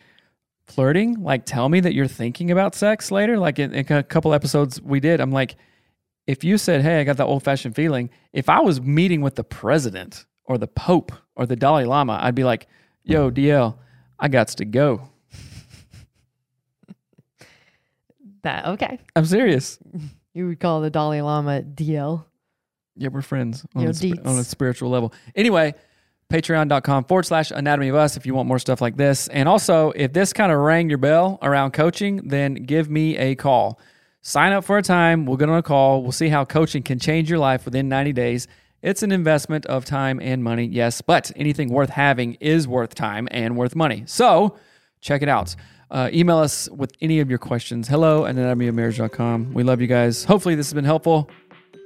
flirting? 0.66 1.22
Like 1.22 1.46
tell 1.46 1.68
me 1.68 1.80
that 1.80 1.94
you're 1.94 2.06
thinking 2.06 2.50
about 2.50 2.74
sex 2.74 3.10
later? 3.10 3.38
Like 3.38 3.58
in, 3.58 3.72
in 3.72 3.92
a 3.92 4.02
couple 4.02 4.34
episodes 4.34 4.80
we 4.80 5.00
did, 5.00 5.20
I'm 5.20 5.32
like, 5.32 5.56
if 6.26 6.42
you 6.42 6.58
said, 6.58 6.82
hey, 6.82 7.00
I 7.00 7.04
got 7.04 7.16
that 7.18 7.26
old 7.26 7.42
fashioned 7.42 7.76
feeling, 7.76 8.10
if 8.32 8.48
I 8.48 8.60
was 8.60 8.80
meeting 8.80 9.20
with 9.20 9.36
the 9.36 9.44
president 9.44 10.26
or 10.44 10.58
the 10.58 10.66
Pope 10.66 11.12
or 11.36 11.46
the 11.46 11.56
Dalai 11.56 11.84
Lama, 11.84 12.18
I'd 12.20 12.34
be 12.34 12.44
like, 12.44 12.66
yo, 13.04 13.30
DL, 13.30 13.76
I 14.18 14.28
got 14.28 14.48
to 14.48 14.64
go. 14.64 15.08
That 18.42 18.66
okay. 18.66 19.00
I'm 19.16 19.24
serious. 19.24 19.78
You 20.32 20.46
would 20.46 20.60
call 20.60 20.80
the 20.80 20.90
Dalai 20.90 21.20
Lama 21.20 21.62
DL. 21.62 22.24
Yeah, 22.94 23.08
we're 23.08 23.22
friends 23.22 23.66
on, 23.74 23.82
Yo, 23.82 23.90
a, 23.90 24.28
on 24.28 24.38
a 24.38 24.44
spiritual 24.44 24.88
level. 24.88 25.12
Anyway, 25.34 25.74
patreon.com 26.30 27.04
forward 27.04 27.24
slash 27.24 27.50
anatomy 27.50 27.88
of 27.88 27.94
us 27.94 28.16
if 28.16 28.26
you 28.26 28.34
want 28.34 28.48
more 28.48 28.58
stuff 28.58 28.80
like 28.80 28.96
this. 28.96 29.28
And 29.28 29.48
also, 29.48 29.92
if 29.92 30.12
this 30.12 30.32
kind 30.32 30.50
of 30.50 30.58
rang 30.58 30.88
your 30.88 30.98
bell 30.98 31.38
around 31.42 31.72
coaching, 31.72 32.28
then 32.28 32.54
give 32.54 32.90
me 32.90 33.16
a 33.16 33.34
call. 33.34 33.78
Sign 34.22 34.52
up 34.52 34.64
for 34.64 34.76
a 34.76 34.82
time. 34.82 35.24
We'll 35.24 35.36
get 35.36 35.48
on 35.48 35.58
a 35.58 35.62
call. 35.62 36.02
We'll 36.02 36.12
see 36.12 36.28
how 36.28 36.44
coaching 36.44 36.82
can 36.82 36.98
change 36.98 37.30
your 37.30 37.38
life 37.38 37.64
within 37.64 37.88
90 37.88 38.12
days. 38.12 38.48
It's 38.82 39.02
an 39.02 39.12
investment 39.12 39.66
of 39.66 39.84
time 39.84 40.20
and 40.20 40.44
money, 40.44 40.64
yes, 40.66 41.00
but 41.00 41.32
anything 41.36 41.70
worth 41.70 41.90
having 41.90 42.34
is 42.34 42.68
worth 42.68 42.94
time 42.94 43.26
and 43.30 43.56
worth 43.56 43.74
money. 43.74 44.04
So 44.06 44.58
check 45.00 45.22
it 45.22 45.28
out. 45.28 45.54
Uh, 45.90 46.10
email 46.12 46.38
us 46.38 46.68
with 46.70 46.92
any 47.00 47.20
of 47.20 47.30
your 47.30 47.38
questions. 47.38 47.88
Hello 47.88 48.26
at 48.26 48.34
anatomyofmarriage.com. 48.34 49.54
We 49.54 49.62
love 49.62 49.80
you 49.80 49.86
guys. 49.86 50.24
Hopefully, 50.24 50.56
this 50.56 50.66
has 50.66 50.74
been 50.74 50.84
helpful. 50.84 51.30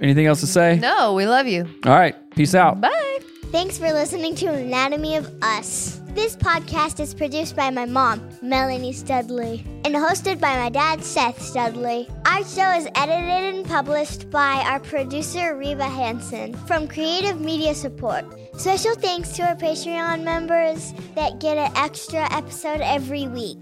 Anything 0.01 0.27
else 0.27 0.41
to 0.41 0.47
say? 0.47 0.79
No, 0.79 1.13
we 1.13 1.27
love 1.27 1.47
you. 1.47 1.67
All 1.85 1.93
right. 1.93 2.17
Peace 2.35 2.55
out. 2.55 2.81
Bye. 2.81 3.10
Thanks 3.51 3.79
for 3.79 3.93
listening 3.93 4.37
to 4.37 4.47
Anatomy 4.47 5.17
of 5.17 5.29
Us. 5.43 6.01
This 6.11 6.37
podcast 6.37 7.01
is 7.01 7.13
produced 7.13 7.57
by 7.57 7.69
my 7.71 7.85
mom, 7.85 8.23
Melanie 8.41 8.93
Studley, 8.93 9.65
and 9.85 9.93
hosted 9.93 10.39
by 10.39 10.57
my 10.57 10.71
dad, 10.71 11.03
Seth 11.03 11.43
Studley. 11.43 12.09
Our 12.27 12.45
show 12.45 12.71
is 12.71 12.87
edited 12.95 13.55
and 13.57 13.67
published 13.67 14.31
by 14.31 14.63
our 14.67 14.79
producer, 14.79 15.57
Reba 15.57 15.83
Hansen, 15.83 16.55
from 16.69 16.87
Creative 16.87 17.41
Media 17.41 17.75
Support. 17.75 18.25
Special 18.57 18.95
thanks 18.95 19.33
to 19.33 19.43
our 19.43 19.57
Patreon 19.57 20.23
members 20.23 20.95
that 21.17 21.41
get 21.41 21.59
an 21.59 21.73
extra 21.77 22.33
episode 22.33 22.81
every 22.83 23.27
week. 23.27 23.59